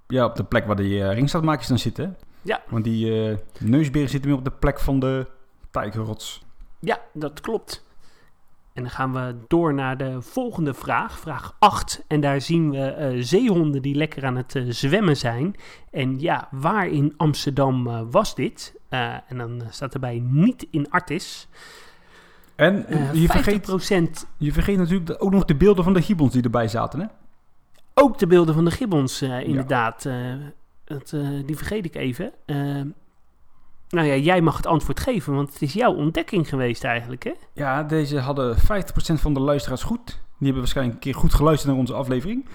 ja, 0.06 0.24
op 0.24 0.36
de 0.36 0.44
plek 0.44 0.66
waar 0.66 0.76
die 0.76 0.98
uh, 0.98 1.12
ringstaatmakers 1.12 1.66
dan 1.66 1.78
zitten. 1.78 2.16
Ja. 2.42 2.62
Want 2.68 2.84
die 2.84 3.30
eh, 3.30 3.36
neusberen 3.58 4.08
zitten 4.08 4.30
meer 4.30 4.38
op 4.38 4.44
de 4.44 4.50
plek 4.50 4.80
van 4.80 5.00
de 5.00 5.26
tijgerrots. 5.70 6.42
Ja, 6.80 7.00
dat 7.12 7.40
klopt. 7.40 7.88
En 8.72 8.82
dan 8.82 8.90
gaan 8.90 9.12
we 9.12 9.34
door 9.48 9.74
naar 9.74 9.96
de 9.96 10.22
volgende 10.22 10.74
vraag, 10.74 11.18
vraag 11.18 11.56
8. 11.58 12.04
En 12.06 12.20
daar 12.20 12.40
zien 12.40 12.70
we 12.70 12.86
eh, 12.86 13.16
zeehonden 13.18 13.82
die 13.82 13.94
lekker 13.94 14.24
aan 14.24 14.36
het 14.36 14.56
eh, 14.56 14.62
zwemmen 14.68 15.16
zijn. 15.16 15.54
En 15.90 16.20
ja, 16.20 16.48
waar 16.50 16.88
in 16.88 17.14
Amsterdam 17.16 18.10
was 18.10 18.34
dit? 18.34 18.74
En 18.88 19.36
dan 19.36 19.62
staat 19.70 19.94
erbij 19.94 20.22
niet 20.24 20.66
in 20.70 20.90
Artis. 20.90 21.48
En 22.56 22.86
je, 23.12 23.28
50% 23.28 23.30
vergeet, 23.30 24.26
je 24.36 24.52
vergeet 24.52 24.78
natuurlijk 24.78 25.24
ook 25.24 25.30
nog 25.30 25.44
de 25.44 25.54
beelden 25.54 25.84
van 25.84 25.92
de 25.92 26.02
gibbons 26.02 26.32
die 26.32 26.42
erbij 26.42 26.68
zaten. 26.68 27.00
Hè? 27.00 27.06
ook 28.00 28.18
de 28.18 28.26
beelden 28.26 28.54
van 28.54 28.64
de 28.64 28.70
gibbons, 28.70 29.22
inderdaad. 29.22 30.06
Eh, 30.06 30.14
dat, 30.90 31.12
eh, 31.12 31.28
die 31.46 31.56
vergeet 31.56 31.84
ik 31.84 31.94
even. 31.94 32.32
Eh, 32.46 32.56
nou 33.88 34.06
ja, 34.06 34.16
jij 34.16 34.40
mag 34.40 34.56
het 34.56 34.66
antwoord 34.66 35.00
geven, 35.00 35.34
want 35.34 35.52
het 35.52 35.62
is 35.62 35.72
jouw 35.72 35.94
ontdekking 35.94 36.48
geweest 36.48 36.84
eigenlijk, 36.84 37.24
hè? 37.24 37.32
Ja, 37.52 37.82
deze 37.82 38.18
hadden 38.18 38.56
50% 38.58 39.20
van 39.20 39.34
de 39.34 39.40
luisteraars 39.40 39.82
goed. 39.82 40.06
Die 40.06 40.18
hebben 40.38 40.58
waarschijnlijk 40.58 40.96
een 40.96 41.02
keer 41.02 41.20
goed 41.20 41.34
geluisterd 41.34 41.70
naar 41.70 41.80
onze 41.80 41.92
aflevering. 41.94 42.46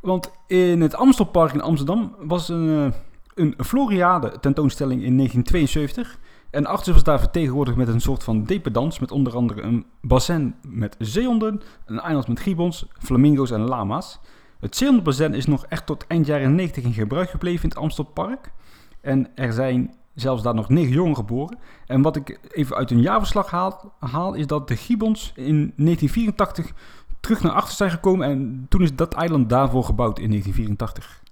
Want 0.00 0.32
in 0.46 0.80
het 0.80 0.94
Amstelpark 0.94 1.52
in 1.52 1.60
Amsterdam 1.60 2.14
was 2.18 2.48
een, 2.48 2.68
eh, 2.68 2.98
een 3.34 3.54
Floriade 3.64 4.38
tentoonstelling 4.40 5.02
in 5.02 5.16
1972. 5.16 6.18
En 6.50 6.66
achter 6.66 6.92
was 6.92 7.04
daar 7.04 7.20
vertegenwoordigd 7.20 7.76
met 7.76 7.88
een 7.88 8.00
soort 8.00 8.24
van 8.24 8.44
dependans. 8.44 8.98
Met 8.98 9.10
onder 9.10 9.36
andere 9.36 9.62
een 9.62 9.86
bassin 10.00 10.54
met 10.68 10.96
zeehonden, 10.98 11.62
een 11.86 12.00
eiland 12.00 12.28
met 12.28 12.40
gibbons, 12.40 12.86
flamingo's 12.98 13.50
en 13.50 13.60
lama's. 13.60 14.20
Het 14.62 14.76
zeehondenbassin 14.76 15.34
is 15.34 15.46
nog 15.46 15.66
echt 15.66 15.86
tot 15.86 16.06
eind 16.06 16.26
jaren 16.26 16.54
90 16.54 16.84
in 16.84 16.92
gebruik 16.92 17.30
gebleven 17.30 17.62
in 17.62 17.68
het 17.68 17.78
Amstelpark. 17.78 18.52
En 19.00 19.28
er 19.34 19.52
zijn 19.52 19.94
zelfs 20.14 20.42
daar 20.42 20.54
nog 20.54 20.68
negen 20.68 20.92
jongen 20.92 21.16
geboren. 21.16 21.58
En 21.86 22.02
wat 22.02 22.16
ik 22.16 22.38
even 22.50 22.76
uit 22.76 22.90
een 22.90 23.00
jaarverslag 23.00 23.50
haal, 23.50 23.92
haal 23.98 24.34
is 24.34 24.46
dat 24.46 24.68
de 24.68 24.76
gibbons 24.76 25.32
in 25.34 25.72
1984 25.76 26.72
terug 27.20 27.42
naar 27.42 27.52
achter 27.52 27.76
zijn 27.76 27.90
gekomen. 27.90 28.28
En 28.28 28.66
toen 28.68 28.82
is 28.82 28.94
dat 28.94 29.14
eiland 29.14 29.48
daarvoor 29.48 29.84
gebouwd 29.84 30.18
in 30.18 30.28
1984. 30.28 31.22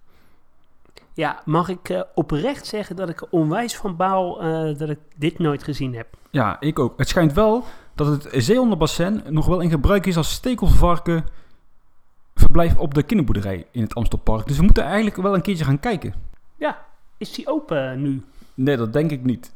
Ja, 1.12 1.42
mag 1.44 1.68
ik 1.68 1.88
eh, 1.88 2.00
oprecht 2.14 2.66
zeggen 2.66 2.96
dat 2.96 3.08
ik 3.08 3.32
onwijs 3.32 3.76
van 3.76 3.96
baal 3.96 4.42
eh, 4.42 4.78
dat 4.78 4.90
ik 4.90 4.98
dit 5.16 5.38
nooit 5.38 5.62
gezien 5.62 5.94
heb? 5.94 6.06
Ja, 6.30 6.60
ik 6.60 6.78
ook. 6.78 6.98
Het 6.98 7.08
schijnt 7.08 7.32
wel 7.32 7.64
dat 7.94 8.06
het 8.06 8.28
zeehondenbassin 8.44 9.22
nog 9.28 9.46
wel 9.46 9.60
in 9.60 9.70
gebruik 9.70 10.06
is 10.06 10.16
als 10.16 10.30
stekelvarken 10.32 11.24
verblijf 12.40 12.76
op 12.76 12.94
de 12.94 13.02
kinderboerderij 13.02 13.66
in 13.70 13.82
het 13.82 13.94
Amstelpark. 13.94 14.46
Dus 14.46 14.56
we 14.56 14.62
moeten 14.62 14.84
eigenlijk 14.84 15.16
wel 15.16 15.34
een 15.34 15.42
keertje 15.42 15.64
gaan 15.64 15.80
kijken. 15.80 16.14
Ja, 16.56 16.86
is 17.16 17.32
die 17.32 17.48
open 17.48 18.02
nu? 18.02 18.24
Nee, 18.54 18.76
dat 18.76 18.92
denk 18.92 19.10
ik 19.10 19.24
niet. 19.24 19.52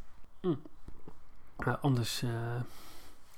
Nou, 1.65 1.79
anders 1.81 2.23
eh, 2.23 2.31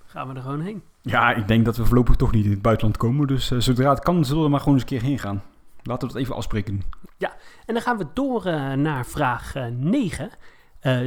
gaan 0.06 0.28
we 0.28 0.35
er 0.35 0.42
gewoon 0.42 0.61
heen. 0.61 0.82
Ja, 1.02 1.35
ik 1.35 1.48
denk 1.48 1.64
dat 1.64 1.76
we 1.76 1.85
voorlopig 1.85 2.16
toch 2.16 2.32
niet 2.32 2.44
in 2.44 2.50
het 2.50 2.62
buitenland 2.62 2.96
komen. 2.96 3.26
Dus 3.26 3.50
eh, 3.50 3.59
zodra 3.59 3.90
het 3.90 4.00
kan, 4.00 4.24
zullen 4.24 4.42
we 4.42 4.48
maar 4.48 4.61
gewoon 4.61 4.74
eens 4.74 4.82
een 4.82 4.88
keer 4.88 5.02
heen 5.02 5.18
gaan. 5.18 5.42
Laten 5.82 6.09
we 6.09 6.14
dat 6.14 6.22
even 6.22 6.35
afspreken. 6.35 6.82
En 7.66 7.74
dan 7.74 7.82
gaan 7.82 7.98
we 7.98 8.06
door 8.14 8.44
eh, 8.44 8.72
naar 8.72 9.06
vraag 9.06 9.54
9. 9.78 10.30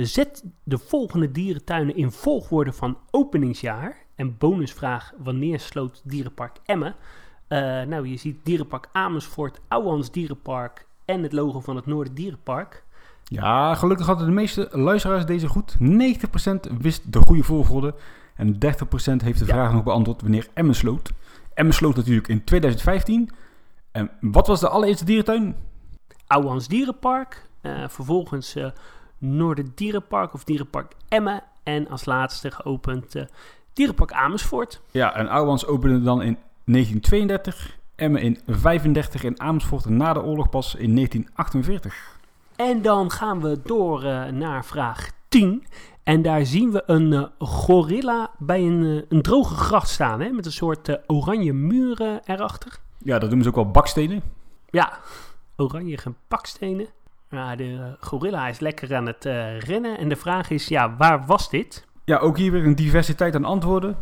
zet 0.01 0.43
de 0.63 0.77
volgende 0.77 1.31
dierentuinen 1.31 1.95
in 1.95 2.11
volgorde 2.11 2.73
van 2.73 2.97
openingsjaar. 3.11 3.97
En 4.15 4.37
bonusvraag, 4.37 5.13
wanneer 5.17 5.59
sloot 5.59 6.01
Dierenpark 6.03 6.57
Emmen? 6.65 6.95
Eh, 7.49 7.81
nou, 7.81 8.07
je 8.07 8.17
ziet 8.17 8.37
Dierenpark 8.43 8.87
Amersfoort, 8.91 9.59
Ouwans 9.67 10.11
Dierenpark 10.11 10.85
en 11.05 11.23
het 11.23 11.33
logo 11.33 11.59
van 11.59 11.75
het 11.75 11.85
Noorden 11.85 12.13
Dierenpark. 12.13 12.83
Ja, 13.23 13.75
gelukkig 13.75 14.05
hadden 14.05 14.25
de 14.25 14.31
meeste 14.33 14.67
luisteraars 14.71 15.25
deze 15.25 15.47
goed. 15.47 15.75
90% 15.79 16.69
wist 16.79 17.13
de 17.13 17.19
goede 17.19 17.43
volgorde. 17.43 17.95
En 18.35 18.53
30% 18.59 19.21
heeft 19.21 19.39
de 19.39 19.45
Ja. 19.45 19.53
vraag 19.53 19.71
nog 19.73 19.83
beantwoord 19.83 20.21
wanneer 20.21 20.47
Emmen 20.53 20.75
sloot. 20.75 21.11
Emmen 21.53 21.73
sloot 21.73 21.95
natuurlijk 21.95 22.27
in 22.27 22.43
2015. 22.43 23.29
En 23.91 24.11
wat 24.21 24.47
was 24.47 24.59
de 24.59 24.69
allereerste 24.69 25.05
dierentuin? 25.05 25.55
Ouwans 26.27 26.67
Dierenpark. 26.67 27.47
eh, 27.61 27.87
vervolgens 27.87 28.55
Noorden 29.17 29.71
Dierenpark 29.75 30.33
of 30.33 30.43
Dierenpark 30.43 30.91
Emmen. 31.07 31.43
En 31.63 31.87
als 31.89 32.05
laatste 32.05 32.51
geopend 32.51 33.15
Dierenpark 33.73 34.11
Amersfoort. 34.11 34.81
Ja, 34.91 35.15
en 35.15 35.27
Ouwans 35.27 35.65
opende 35.65 36.01
dan 36.01 36.21
in 36.21 36.37
1932. 36.71 37.77
Emmen 37.95 38.21
in 38.21 38.39
35 38.47 39.23
en 39.23 39.39
Amersfoort 39.39 39.89
na 39.89 40.13
de 40.13 40.23
oorlog 40.23 40.49
pas 40.49 40.75
in 40.75 40.95
1948. 40.95 42.17
En 42.55 42.81
dan 42.81 43.11
gaan 43.11 43.41
we 43.41 43.59
door 43.63 44.03
eh, 44.03 44.25
naar 44.25 44.65
vraag 44.65 45.09
10. 45.27 45.63
En 46.03 46.21
daar 46.21 46.45
zien 46.45 46.71
we 46.71 46.83
een 46.85 47.13
eh, 47.13 47.23
gorilla 47.39 48.31
bij 48.37 48.61
een, 48.61 48.83
eh, 48.83 49.03
een 49.09 49.21
droge 49.21 49.55
gracht 49.55 49.89
staan. 49.89 50.21
Hè, 50.21 50.29
met 50.29 50.45
een 50.45 50.51
soort 50.51 50.99
oranje 51.07 51.53
muren 51.53 52.21
erachter. 52.25 52.79
Ja, 52.97 53.19
dat 53.19 53.27
noemen 53.27 53.43
ze 53.43 53.49
ook 53.49 53.55
wel 53.55 53.71
bakstenen. 53.71 54.21
Ja, 54.69 54.99
oranje 55.55 55.97
gebakstenen. 55.97 56.87
Ja, 57.29 57.55
de 57.55 57.95
gorilla 57.99 58.47
is 58.47 58.59
lekker 58.59 58.95
aan 58.95 59.05
het 59.05 59.23
rennen. 59.59 59.97
En 59.97 60.09
de 60.09 60.15
vraag 60.15 60.49
is, 60.49 60.67
ja, 60.67 60.95
waar 60.97 61.25
was 61.25 61.49
dit? 61.49 61.85
Ja, 62.05 62.17
ook 62.17 62.37
hier 62.37 62.51
weer 62.51 62.65
een 62.65 62.75
diversiteit 62.75 63.35
aan 63.35 63.45
antwoorden. 63.45 63.97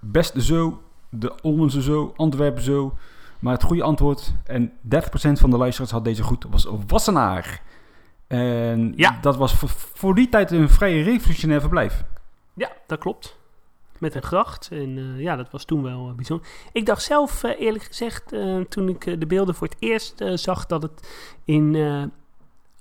Best 0.00 0.42
zo, 0.42 0.82
de 1.14 1.42
Olmense 1.42 1.82
zo, 1.82 2.12
Antwerpen 2.16 2.62
zo. 2.62 2.96
Maar 3.38 3.52
het 3.52 3.62
goede 3.62 3.82
antwoord, 3.82 4.34
en 4.44 4.68
30% 4.70 4.72
van 5.32 5.50
de 5.50 5.56
luisteraars 5.56 5.92
had 5.92 6.04
deze 6.04 6.22
goed, 6.22 6.46
was 6.50 6.66
Wassenaar. 6.86 7.62
En 8.26 8.92
Ja. 8.96 9.18
dat 9.20 9.36
was 9.36 9.54
voor, 9.54 9.68
voor 9.68 10.14
die 10.14 10.28
tijd 10.28 10.50
een 10.50 10.68
vrij 10.68 11.02
revolutionair 11.02 11.60
verblijf. 11.60 12.04
Ja, 12.54 12.70
dat 12.86 12.98
klopt. 12.98 13.36
Met 13.98 14.14
een 14.14 14.22
gracht. 14.22 14.68
En 14.72 14.98
eh, 14.98 15.20
ja, 15.20 15.36
dat 15.36 15.50
was 15.50 15.64
toen 15.64 15.82
wel 15.82 16.08
eh, 16.08 16.14
bijzonder. 16.14 16.46
Ik 16.72 16.86
dacht 16.86 17.02
zelf, 17.02 17.44
eh, 17.44 17.60
eerlijk 17.60 17.84
gezegd, 17.84 18.34
toen 18.68 18.88
ik 18.88 19.20
de 19.20 19.26
beelden 19.26 19.54
voor 19.54 19.66
het 19.66 19.76
eerst 19.78 20.24
zag, 20.34 20.66
dat 20.66 20.82
het 20.82 21.08
in 21.44 21.76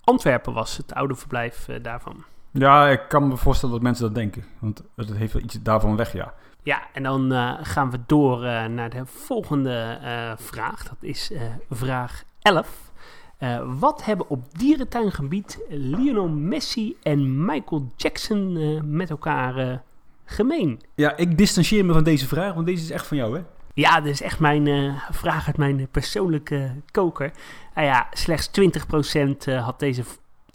Antwerpen 0.03 0.53
was, 0.53 0.77
het 0.77 0.93
oude 0.93 1.15
verblijf 1.15 1.67
daarvan. 1.81 2.23
Ja, 2.51 2.89
ik 2.89 3.01
kan 3.09 3.27
me 3.27 3.37
voorstellen 3.37 3.73
dat 3.75 3.83
mensen 3.83 4.05
dat 4.05 4.15
denken. 4.15 4.45
Want 4.59 4.83
het 4.95 5.13
heeft 5.13 5.33
wel 5.33 5.41
iets 5.41 5.61
daarvan 5.61 5.95
weg, 5.95 6.13
ja. 6.13 6.33
Ja, 6.63 6.87
en 6.93 7.03
dan 7.03 7.33
eh, 7.33 7.53
gaan 7.61 7.91
we 7.91 7.99
door 8.05 8.43
eh, 8.43 8.65
naar 8.65 8.89
de 8.89 9.05
volgende 9.05 9.99
eh, 10.01 10.31
vraag. 10.37 10.83
Dat 10.83 10.97
is 10.99 11.31
vraag 11.69 12.23
11. 12.41 12.91
Eh, 13.37 13.61
wat 13.79 14.05
hebben 14.05 14.29
op 14.29 14.57
dierentuingebied 14.57 15.59
Lionel 15.69 16.27
Messi 16.27 16.95
en 17.03 17.45
Michael 17.45 17.91
Jackson 17.95 18.79
met 18.95 19.09
elkaar 19.09 19.83
gemeen? 20.25 20.81
Ja, 20.95 21.17
ik 21.17 21.37
distancieer 21.37 21.85
me 21.85 21.93
van 21.93 22.03
deze 22.03 22.27
vraag, 22.27 22.53
want 22.53 22.65
deze 22.65 22.83
is 22.83 22.91
echt 22.91 23.07
van 23.07 23.17
jou, 23.17 23.37
hè? 23.37 23.43
Ja, 23.73 23.95
dat 23.95 24.09
is 24.09 24.21
echt 24.21 24.39
mijn 24.39 24.95
vraag 25.11 25.47
uit 25.47 25.57
mijn 25.57 25.87
persoonlijke 25.91 26.71
koker. 26.91 27.31
Nou 27.75 27.87
ja, 27.87 28.07
slechts 28.11 28.49
20% 28.49 29.47
uh, 29.47 29.63
had 29.63 29.79
deze, 29.79 30.03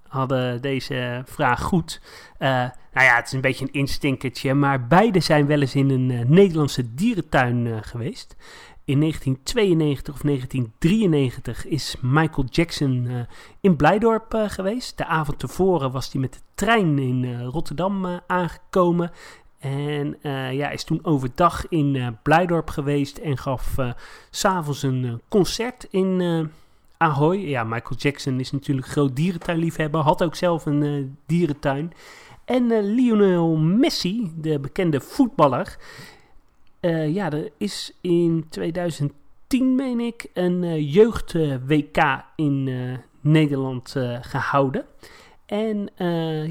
hadden 0.08 0.62
deze 0.62 1.22
vraag 1.24 1.62
goed. 1.62 2.00
Uh, 2.38 2.48
nou 2.92 3.06
ja, 3.06 3.16
het 3.16 3.26
is 3.26 3.32
een 3.32 3.40
beetje 3.40 3.64
een 3.64 3.72
instinkertje, 3.72 4.54
maar 4.54 4.86
beide 4.86 5.20
zijn 5.20 5.46
wel 5.46 5.60
eens 5.60 5.74
in 5.74 5.90
een 5.90 6.10
uh, 6.10 6.20
Nederlandse 6.24 6.94
dierentuin 6.94 7.84
geweest. 7.84 8.36
In 8.84 9.00
1992 9.00 10.14
of 10.14 10.20
1993 10.20 11.66
is 11.66 11.96
Michael 12.00 12.46
Jackson 12.50 13.26
in 13.60 13.76
Blijdorp 13.76 14.44
geweest. 14.48 14.98
De 14.98 15.06
avond 15.06 15.38
tevoren 15.38 15.90
was 15.90 16.12
hij 16.12 16.20
met 16.20 16.32
de 16.32 16.38
trein 16.54 16.98
in 16.98 17.42
Rotterdam 17.42 18.20
aangekomen. 18.26 19.10
En 19.58 20.18
ja, 20.52 20.70
is 20.70 20.84
toen 20.84 21.04
overdag 21.04 21.68
in 21.68 22.18
Blijdorp 22.22 22.70
geweest 22.70 23.18
en 23.18 23.38
gaf 23.38 23.76
s'avonds 24.30 24.82
een 24.82 25.20
concert 25.28 25.86
in 25.90 26.20
Ahoy. 26.98 27.48
Ja, 27.48 27.64
Michael 27.64 27.98
Jackson 27.98 28.40
is 28.40 28.50
natuurlijk 28.50 28.86
groot 28.86 29.16
dierentuinliefhebber, 29.16 30.00
had 30.00 30.22
ook 30.22 30.34
zelf 30.34 30.66
een 30.66 31.16
dierentuin. 31.26 31.92
En 32.44 32.94
Lionel 32.94 33.56
Messi, 33.56 34.32
de 34.36 34.58
bekende 34.58 35.00
voetballer, 35.00 35.76
uh, 36.80 37.14
ja, 37.14 37.32
er 37.32 37.50
is 37.58 37.92
in 38.00 38.46
2010, 38.48 39.74
meen 39.74 40.00
ik, 40.00 40.26
een 40.34 40.62
uh, 40.62 40.94
jeugd-WK 40.94 42.24
in 42.36 42.66
uh, 42.66 42.96
Nederland 43.20 43.94
gehouden. 44.20 44.84
En 45.46 45.90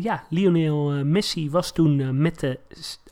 ja, 0.01 0.23
Lionel 0.29 1.05
Messi 1.05 1.49
was 1.49 1.71
toen 1.71 2.21
met 2.21 2.39
de 2.39 2.59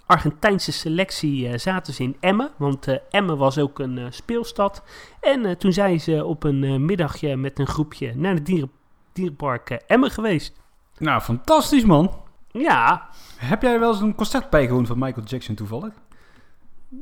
Argentijnse 0.05 0.71
selectie 0.71 1.57
zaten 1.57 1.93
ze 1.93 2.03
in 2.03 2.17
Emmen. 2.19 2.51
Want 2.57 2.87
Emmen 3.09 3.37
was 3.37 3.57
ook 3.57 3.79
een 3.79 4.13
speelstad. 4.13 4.83
En 5.19 5.57
toen 5.57 5.73
zijn 5.73 5.99
ze 5.99 6.25
op 6.25 6.43
een 6.43 6.85
middagje 6.85 7.35
met 7.35 7.59
een 7.59 7.67
groepje 7.67 8.15
naar 8.15 8.33
het 8.33 8.45
dieren, 8.45 8.71
dierenpark 9.13 9.69
Emmen 9.69 10.11
geweest. 10.11 10.61
Nou, 10.97 11.21
fantastisch 11.21 11.85
man. 11.85 12.21
Ja. 12.51 13.09
Heb 13.37 13.61
jij 13.61 13.79
wel 13.79 13.91
eens 13.91 14.01
een 14.01 14.15
concert 14.15 14.49
bijgewoond 14.49 14.87
van 14.87 14.99
Michael 14.99 15.25
Jackson 15.25 15.55
toevallig? 15.55 15.93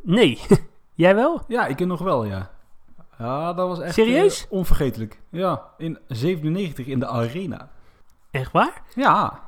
Nee. 0.03 0.39
Jij 0.93 1.15
wel? 1.15 1.41
Ja, 1.47 1.65
ik 1.65 1.75
ken 1.75 1.87
nog 1.87 1.99
wel, 1.99 2.23
ja. 2.25 2.51
Ja, 3.17 3.53
dat 3.53 3.67
was 3.67 3.79
echt 3.79 3.93
Serieus? 3.93 4.45
Uh, 4.45 4.51
onvergetelijk. 4.51 5.19
Ja, 5.29 5.63
in 5.77 5.99
97 6.07 6.85
in 6.85 6.99
de 6.99 7.07
Arena. 7.07 7.69
Echt 8.31 8.51
waar? 8.51 8.81
Ja. 8.95 9.39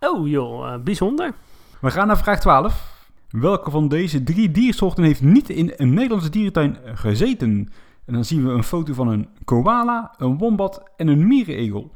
Oh 0.00 0.28
joh, 0.28 0.66
uh, 0.66 0.78
bijzonder. 0.82 1.32
We 1.80 1.90
gaan 1.90 2.06
naar 2.06 2.18
vraag 2.18 2.40
12. 2.40 2.97
Welke 3.28 3.70
van 3.70 3.88
deze 3.88 4.22
drie 4.22 4.50
diersoorten 4.50 5.04
heeft 5.04 5.22
niet 5.22 5.50
in 5.50 5.72
een 5.76 5.94
Nederlandse 5.94 6.30
dierentuin 6.30 6.76
gezeten? 6.84 7.72
En 8.04 8.14
dan 8.14 8.24
zien 8.24 8.46
we 8.46 8.52
een 8.52 8.64
foto 8.64 8.92
van 8.92 9.08
een 9.08 9.28
koala, 9.44 10.14
een 10.18 10.38
wombat 10.38 10.82
en 10.96 11.08
een 11.08 11.26
mierenegel. 11.26 11.92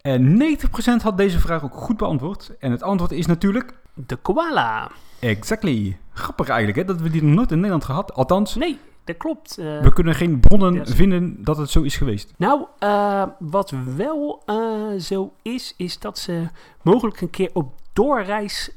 En 0.00 0.56
90% 1.00 1.02
had 1.02 1.16
deze 1.16 1.38
vraag 1.38 1.64
ook 1.64 1.74
goed 1.74 1.96
beantwoord. 1.96 2.56
En 2.58 2.70
het 2.70 2.82
antwoord 2.82 3.12
is 3.12 3.26
natuurlijk... 3.26 3.78
De 3.94 4.16
koala. 4.16 4.90
Exactly. 5.20 5.98
Grappig 6.12 6.48
eigenlijk, 6.48 6.78
hè? 6.78 6.94
Dat 6.94 7.02
we 7.02 7.10
die 7.10 7.22
nog 7.22 7.34
nooit 7.34 7.50
in 7.50 7.56
Nederland 7.56 7.84
gehad. 7.84 8.14
Althans... 8.14 8.54
Nee, 8.54 8.78
dat 9.04 9.16
klopt. 9.16 9.58
Uh, 9.58 9.80
we 9.82 9.92
kunnen 9.92 10.14
geen 10.14 10.40
bronnen 10.40 10.74
yes. 10.74 10.94
vinden 10.94 11.44
dat 11.44 11.56
het 11.56 11.70
zo 11.70 11.82
is 11.82 11.96
geweest. 11.96 12.32
Nou, 12.36 12.66
uh, 12.80 13.22
wat 13.38 13.72
wel 13.96 14.42
uh, 14.46 15.00
zo 15.00 15.32
is, 15.42 15.74
is 15.76 15.98
dat 15.98 16.18
ze 16.18 16.48
mogelijk 16.82 17.20
een 17.20 17.30
keer 17.30 17.50
op 17.52 17.74
doorreis 17.92 18.70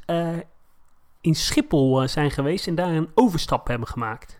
in 1.21 1.35
Schiphol 1.35 2.07
zijn 2.07 2.31
geweest 2.31 2.67
en 2.67 2.75
daar 2.75 2.89
een 2.89 3.09
overstap 3.13 3.67
hebben 3.67 3.87
gemaakt. 3.87 4.39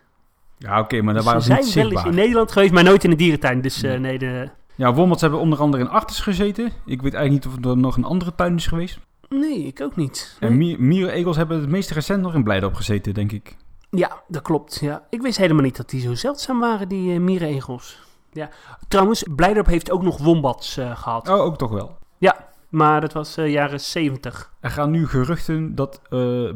Ja, 0.58 0.72
oké, 0.72 0.80
okay, 0.80 1.00
maar 1.00 1.14
daar 1.14 1.24
dus 1.24 1.32
waren 1.32 1.42
ze 1.42 1.54
niet 1.54 1.60
zijn 1.60 1.72
zichtbaar. 1.72 1.94
wel 1.94 2.06
eens 2.06 2.16
in 2.16 2.22
Nederland 2.22 2.52
geweest, 2.52 2.74
maar 2.74 2.84
nooit 2.84 3.04
in 3.04 3.10
de 3.10 3.16
dierentuin. 3.16 3.62
Dus 3.62 3.82
nee, 3.82 4.00
nee 4.00 4.20
de... 4.20 4.50
Ja, 4.76 4.94
wombats 4.94 5.22
hebben 5.22 5.40
onder 5.40 5.60
andere 5.60 5.84
in 5.84 5.90
Artes 5.90 6.20
gezeten. 6.20 6.72
Ik 6.86 7.02
weet 7.02 7.14
eigenlijk 7.14 7.46
niet 7.46 7.66
of 7.66 7.72
er 7.72 7.78
nog 7.78 7.98
een 7.98 8.04
andere 8.04 8.36
tuin 8.36 8.56
is 8.56 8.68
geweest. 8.68 9.00
Nee, 9.30 9.64
ik 9.64 9.82
ook 9.82 9.96
niet. 9.96 10.38
En 10.40 10.58
mier 10.58 10.82
mierenegels 10.82 11.36
hebben 11.36 11.60
het 11.60 11.70
meest 11.70 11.92
recent 11.92 12.22
nog 12.22 12.34
in 12.34 12.44
Blijdorp 12.44 12.76
gezeten, 12.76 13.14
denk 13.14 13.32
ik. 13.32 13.56
Ja, 13.90 14.22
dat 14.28 14.42
klopt. 14.42 14.80
Ja. 14.82 15.04
Ik 15.10 15.22
wist 15.22 15.38
helemaal 15.38 15.64
niet 15.64 15.78
dat 15.78 15.90
die 15.90 16.02
zo 16.02 16.16
zeldzaam 16.16 16.60
waren, 16.60 16.90
die 16.90 17.14
uh, 17.14 17.20
mierenegels. 17.20 18.00
Ja. 18.32 18.50
Trouwens, 18.88 19.24
Blijdorp 19.36 19.66
heeft 19.66 19.92
ook 19.92 20.02
nog 20.02 20.18
wombats 20.18 20.78
uh, 20.78 20.98
gehad. 20.98 21.30
Oh, 21.30 21.40
ook 21.40 21.58
toch 21.58 21.72
wel? 21.72 21.98
Ja, 22.18 22.49
maar 22.70 23.02
dat 23.02 23.14
was 23.14 23.38
uh, 23.38 23.52
jaren 23.52 23.80
70. 23.80 24.54
Er 24.60 24.70
gaan 24.70 24.92
nu 24.92 25.08
geruchten 25.08 25.76
dat 25.76 26.02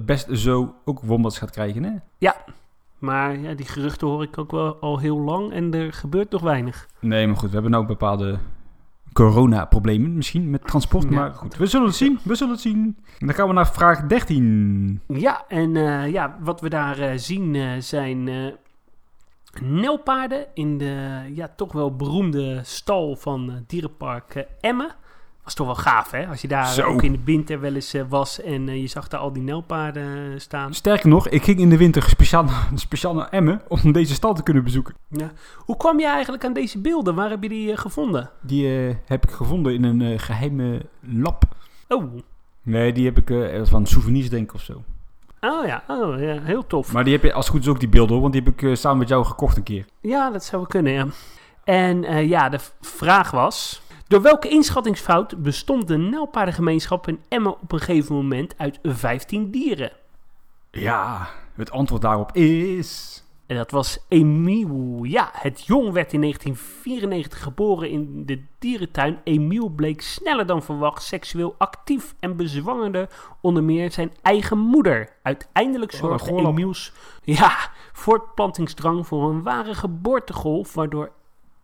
Best 0.05 0.27
Zo 0.31 0.75
ook 0.85 0.99
wombats 1.01 1.37
gaat 1.37 1.51
krijgen, 1.51 1.83
hè? 1.83 1.91
Ja, 2.17 2.35
maar 3.03 3.39
ja, 3.39 3.53
die 3.53 3.65
geruchten 3.65 4.07
hoor 4.07 4.23
ik 4.23 4.37
ook 4.37 4.51
wel 4.51 4.75
al 4.75 4.99
heel 4.99 5.19
lang 5.19 5.51
en 5.51 5.73
er 5.73 5.93
gebeurt 5.93 6.31
nog 6.31 6.41
weinig. 6.41 6.87
Nee, 6.99 7.27
maar 7.27 7.35
goed, 7.35 7.47
we 7.47 7.53
hebben 7.53 7.71
nou 7.71 7.85
bepaalde 7.85 8.37
corona-problemen 9.13 10.15
misschien 10.15 10.49
met 10.49 10.67
transport. 10.67 11.03
Ja. 11.03 11.09
Maar 11.09 11.33
goed, 11.33 11.55
we 11.55 11.65
zullen 11.65 11.87
het 11.87 11.95
zien. 11.95 12.19
We 12.23 12.35
zullen 12.35 12.53
het 12.53 12.61
zien. 12.61 12.97
En 13.19 13.27
dan 13.27 13.35
gaan 13.35 13.47
we 13.47 13.53
naar 13.53 13.73
vraag 13.73 14.05
13. 14.05 15.01
Ja, 15.07 15.45
en 15.47 15.75
uh, 15.75 16.11
ja, 16.11 16.37
wat 16.39 16.61
we 16.61 16.69
daar 16.69 17.19
zien 17.19 17.81
zijn 17.81 18.29
nelpaarden 19.61 20.45
in 20.53 20.77
de 20.77 21.21
ja, 21.33 21.53
toch 21.55 21.71
wel 21.71 21.95
beroemde 21.95 22.59
stal 22.63 23.15
van 23.15 23.63
dierenpark 23.67 24.45
Emmen. 24.59 24.95
Was 25.43 25.53
toch 25.53 25.65
wel 25.65 25.75
gaaf, 25.75 26.11
hè? 26.11 26.27
Als 26.27 26.41
je 26.41 26.47
daar 26.47 26.67
Zo. 26.67 26.83
ook 26.83 27.01
in 27.01 27.11
de 27.11 27.19
winter 27.23 27.59
wel 27.59 27.73
eens 27.73 27.95
was 28.09 28.41
en 28.41 28.81
je 28.81 28.87
zag 28.87 29.07
daar 29.07 29.19
al 29.19 29.33
die 29.33 29.43
nelpaarden 29.43 30.41
staan. 30.41 30.73
Sterker 30.73 31.09
nog, 31.09 31.27
ik 31.27 31.43
ging 31.43 31.59
in 31.59 31.69
de 31.69 31.77
winter 31.77 32.03
speciaal, 32.03 32.45
speciaal 32.75 33.13
naar 33.13 33.29
Emmen 33.29 33.61
om 33.67 33.91
deze 33.91 34.13
stal 34.13 34.33
te 34.33 34.43
kunnen 34.43 34.63
bezoeken. 34.63 34.95
Ja. 35.09 35.31
Hoe 35.57 35.77
kwam 35.77 35.99
je 35.99 36.07
eigenlijk 36.07 36.45
aan 36.45 36.53
deze 36.53 36.79
beelden? 36.79 37.15
Waar 37.15 37.29
heb 37.29 37.43
je 37.43 37.49
die 37.49 37.71
uh, 37.71 37.77
gevonden? 37.77 38.29
Die 38.41 38.67
heb 39.05 39.23
ik 39.23 39.31
gevonden 39.31 39.73
in 39.73 39.83
een 39.83 40.19
geheime 40.19 40.85
lab. 40.99 41.43
Oh. 41.87 42.13
Nee, 42.61 42.93
die 42.93 43.05
heb 43.05 43.17
ik 43.17 43.57
van 43.67 43.85
souvenirs 43.85 44.29
denk 44.29 44.43
ik 44.43 44.53
of 44.53 44.61
zo. 44.61 44.83
Oh 45.39 45.65
ja, 45.65 45.83
oh, 45.87 46.19
ja, 46.19 46.41
heel 46.41 46.67
tof. 46.67 46.93
Maar 46.93 47.03
die 47.03 47.13
heb 47.13 47.23
je 47.23 47.33
als 47.33 47.45
het 47.45 47.55
goed 47.55 47.63
is 47.63 47.69
ook 47.69 47.79
die 47.79 47.89
beelden, 47.89 48.21
want 48.21 48.33
die 48.33 48.41
heb 48.45 48.61
ik 48.61 48.75
samen 48.75 48.97
met 48.97 49.07
jou 49.07 49.25
gekocht 49.25 49.57
een 49.57 49.63
keer. 49.63 49.85
Ja, 50.01 50.29
dat 50.29 50.43
zou 50.43 50.67
kunnen, 50.67 50.93
ja. 50.93 51.07
En 51.63 52.27
ja, 52.27 52.49
de 52.49 52.59
vraag 52.81 53.31
was... 53.31 53.82
Door 54.13 54.21
welke 54.21 54.49
inschattingsfout 54.49 55.43
bestond 55.43 55.87
de 55.87 55.97
Nelpaardengemeenschap 55.97 57.07
in 57.07 57.19
Emmen 57.27 57.61
op 57.61 57.71
een 57.71 57.79
gegeven 57.79 58.15
moment 58.15 58.53
uit 58.57 58.79
15 58.83 59.51
dieren? 59.51 59.91
Ja, 60.71 61.29
het 61.55 61.71
antwoord 61.71 62.01
daarop 62.01 62.35
is... 62.35 63.23
En 63.45 63.55
dat 63.55 63.71
was 63.71 63.99
Emiel. 64.07 65.03
Ja, 65.03 65.29
het 65.33 65.65
jong 65.65 65.91
werd 65.91 66.13
in 66.13 66.21
1994 66.21 67.41
geboren 67.41 67.89
in 67.89 68.25
de 68.25 68.43
dierentuin. 68.59 69.19
Emiel 69.23 69.69
bleek 69.69 70.01
sneller 70.01 70.45
dan 70.45 70.63
verwacht 70.63 71.03
seksueel 71.03 71.55
actief 71.57 72.15
en 72.19 72.35
bezwangerde 72.35 73.09
onder 73.41 73.63
meer 73.63 73.91
zijn 73.91 74.11
eigen 74.21 74.57
moeder. 74.57 75.09
Uiteindelijk 75.21 75.91
zorgde 75.91 76.31
oh, 76.31 76.47
Emiels 76.47 76.93
ja, 77.23 77.57
voortplantingsdrang 77.93 79.07
voor 79.07 79.29
een 79.29 79.43
ware 79.43 79.73
geboortegolf, 79.73 80.73
waardoor 80.73 81.11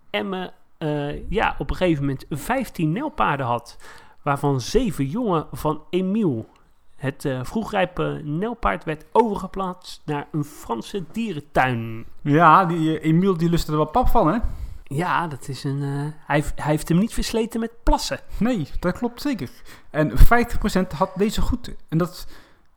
Emmen 0.10 0.54
uh, 0.80 1.30
ja, 1.30 1.56
op 1.58 1.70
een 1.70 1.76
gegeven 1.76 2.04
moment 2.04 2.26
15 2.30 2.92
nelpaarden 2.92 3.46
had. 3.46 3.78
Waarvan 4.22 4.62
7 4.62 5.06
jongen 5.06 5.48
van 5.52 5.84
Emiel. 5.89 6.50
Het 6.96 7.26
uh, 7.26 7.39
vroegrijpe 7.44 8.22
nelpaard 8.24 8.84
werd 8.84 9.06
overgeplaatst 9.12 10.02
naar 10.06 10.28
een 10.32 10.44
Franse 10.44 11.04
dierentuin. 11.12 12.06
Ja, 12.22 12.65
die 12.65 13.00
uh, 13.00 13.06
Emiel 13.06 13.38
die 13.38 13.50
lustte 13.50 13.72
er 13.72 13.78
wel 13.78 13.86
pap 13.86 14.08
van, 14.08 14.28
hè? 14.28 14.38
Ja, 14.84 15.28
dat 15.28 15.48
is 15.48 15.63
een. 15.63 15.82
Uh, 15.82 16.06
hij, 16.26 16.44
hij, 16.56 16.72
heeft 16.72 16.89
hem 16.89 16.98
niet 16.98 17.13
versleten 17.13 17.60
met 17.60 17.72
plassen. 17.84 18.20
Nee, 18.38 18.68
dat 18.80 18.98
klopt 18.98 19.22
zeker. 19.22 19.50
En 19.89 20.12
50% 20.12 20.13
had 20.96 21.12
deze 21.15 21.42
goed. 21.42 21.76
En 21.89 21.98
dat 21.98 22.28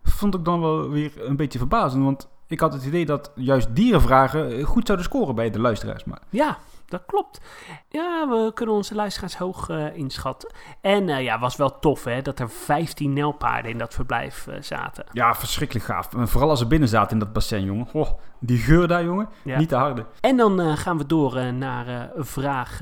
vond 0.03 0.35
ik 0.35 0.45
dan 0.45 0.61
wel 0.61 0.89
weer 0.89 1.13
een 1.17 1.37
beetje 1.37 1.59
verbazend. 1.59 2.05
Want 2.05 2.29
ik 2.47 2.61
had 2.61 2.73
het 2.73 2.85
idee 2.85 3.07
dat 3.07 3.33
juist 3.35 3.75
dierenvragen 3.75 4.63
goed 4.63 4.87
zouden 4.87 5.07
scoren 5.07 5.35
bij 5.35 5.51
de 5.51 5.61
luisteraars. 5.61 6.05
Maar... 6.05 6.21
Ja, 6.31 6.59
dat 6.93 7.03
klopt. 7.07 7.41
Ja, 7.89 8.29
we 8.29 8.51
kunnen 8.55 8.75
onze 8.75 8.95
luisteraars 8.95 9.37
hoog 9.37 9.69
uh, 9.69 9.97
inschatten. 9.97 10.53
En 10.81 11.09
uh, 11.09 11.23
ja, 11.23 11.39
was 11.39 11.57
wel 11.57 11.79
tof 11.79 12.05
hè, 12.05 12.23
dat 12.23 12.39
er 12.39 12.51
15 12.51 13.13
nelpaarden 13.13 13.71
in 13.71 13.79
dat 13.79 13.95
verblijf 13.95 14.47
uh, 14.47 14.55
zaten. 14.61 15.05
Ja, 15.13 15.35
verschrikkelijk 15.35 15.87
gaaf. 15.87 16.15
En 16.15 16.29
vooral 16.29 16.51
als 16.51 16.59
ze 16.59 16.67
binnen 16.67 16.89
zaten 16.89 17.13
in 17.13 17.19
dat 17.19 17.33
bassin, 17.33 17.65
jongen. 17.65 17.89
Oh, 17.93 18.11
die 18.39 18.59
geur 18.59 18.89
daar, 18.89 19.05
jongen. 19.05 19.29
Ja. 19.43 19.59
Niet 19.59 19.69
te 19.69 19.75
harde. 19.75 20.07
En 20.21 20.37
dan 20.37 20.77
gaan 20.77 20.99
we 20.99 21.07
door 21.07 21.53
naar 21.53 22.11
vraag 22.17 22.81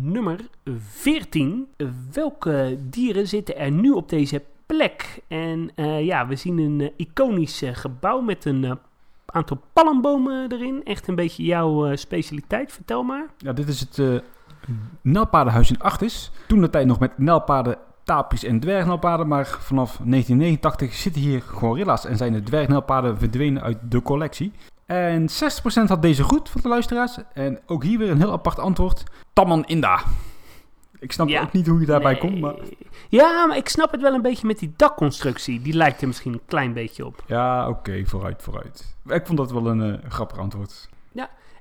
nummer 0.00 0.40
14. 0.78 1.68
welke 2.12 2.78
dieren 2.80 3.28
zitten 3.28 3.56
er 3.56 3.70
nu 3.70 3.90
op 3.90 4.08
deze 4.08 4.42
plek? 4.66 5.22
En 5.28 5.70
ja, 6.04 6.26
we 6.26 6.36
zien 6.36 6.58
een 6.58 6.92
iconisch 6.96 7.62
gebouw 7.72 8.20
met 8.20 8.44
een 8.44 8.78
aantal 9.32 9.60
palmbomen 9.72 10.52
erin. 10.52 10.84
Echt 10.84 11.08
een 11.08 11.14
beetje 11.14 11.42
jouw 11.42 11.90
uh, 11.90 11.96
specialiteit. 11.96 12.72
Vertel 12.72 13.02
maar. 13.02 13.26
Ja, 13.38 13.52
dit 13.52 13.68
is 13.68 13.80
het 13.80 13.98
uh, 13.98 14.18
Nelpaardenhuis 15.00 15.70
in 15.70 15.80
Achtis. 15.80 16.30
Toen 16.46 16.60
de 16.60 16.70
tijd 16.70 16.86
nog 16.86 16.98
met 16.98 17.18
nelpaarden, 17.18 17.78
tapies 18.04 18.44
en 18.44 18.60
dwergnelpaarden. 18.60 19.28
Maar 19.28 19.46
vanaf 19.46 19.88
1989 20.04 20.94
zitten 20.94 21.22
hier 21.22 21.42
gorilla's 21.42 22.04
en 22.04 22.16
zijn 22.16 22.32
de 22.32 22.42
dwergnelpaarden 22.42 23.18
verdwenen 23.18 23.62
uit 23.62 23.78
de 23.88 24.02
collectie. 24.02 24.52
En 24.86 25.28
60% 25.30 25.32
had 25.86 26.02
deze 26.02 26.22
goed 26.22 26.50
van 26.50 26.60
de 26.60 26.68
luisteraars. 26.68 27.16
En 27.32 27.58
ook 27.66 27.84
hier 27.84 27.98
weer 27.98 28.10
een 28.10 28.18
heel 28.20 28.32
apart 28.32 28.58
antwoord. 28.58 29.04
Tamman 29.32 29.64
Inda. 29.64 30.00
Ik 31.02 31.12
snap 31.12 31.28
Ja. 31.28 31.42
ook 31.42 31.52
niet 31.52 31.66
hoe 31.66 31.80
je 31.80 31.86
daarbij 31.86 32.12
Nee. 32.12 32.20
komt, 32.20 32.40
maar... 32.40 32.54
Ja, 33.08 33.46
maar 33.46 33.56
ik 33.56 33.68
snap 33.68 33.90
het 33.90 34.00
wel 34.00 34.14
een 34.14 34.22
beetje 34.22 34.46
met 34.46 34.58
die 34.58 34.72
dakconstructie. 34.76 35.62
Die 35.62 35.72
lijkt 35.74 36.00
er 36.00 36.06
misschien 36.06 36.32
een 36.32 36.40
klein 36.46 36.72
beetje 36.72 37.06
op. 37.06 37.22
Ja, 37.26 37.68
oké, 37.68 38.02
vooruit, 38.06 38.42
vooruit. 38.42 38.96
Ik 39.06 39.26
vond 39.26 39.38
dat 39.38 39.52
wel 39.52 39.66
een 39.66 39.82
eh, 40.02 40.10
grappig 40.10 40.38
antwoord. 40.38 40.90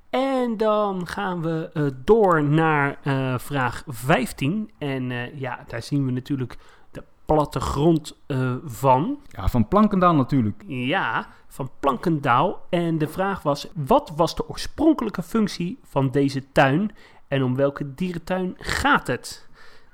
En 0.09 0.57
dan 0.57 1.07
gaan 1.07 1.41
we 1.41 1.69
eh, 1.73 1.83
door 2.03 2.43
naar 2.43 2.97
eh, 3.03 3.37
vraag 3.37 3.83
15. 3.87 4.71
En 4.77 5.09
ja, 5.39 5.63
daar 5.67 5.81
zien 5.81 6.05
we 6.05 6.11
natuurlijk 6.11 6.57
de 6.91 7.03
plattegrond 7.25 8.17
van. 8.65 9.19
Ja, 9.27 9.47
van 9.47 9.67
Plankendaal 9.67 10.15
natuurlijk. 10.15 10.63
Ja, 10.67 11.27
van 11.47 11.69
Plankendaal. 11.79 12.65
En 12.69 12.97
de 12.97 13.07
vraag 13.07 13.41
was: 13.43 13.67
wat 13.73 14.11
was 14.15 14.35
de 14.35 14.49
oorspronkelijke 14.49 15.23
functie 15.23 15.79
van 15.83 16.09
deze 16.11 16.51
tuin 16.51 16.91
en 17.31 17.43
om 17.43 17.55
welke 17.55 17.93
dierentuin 17.93 18.55
gaat 18.57 19.07
het? 19.07 19.49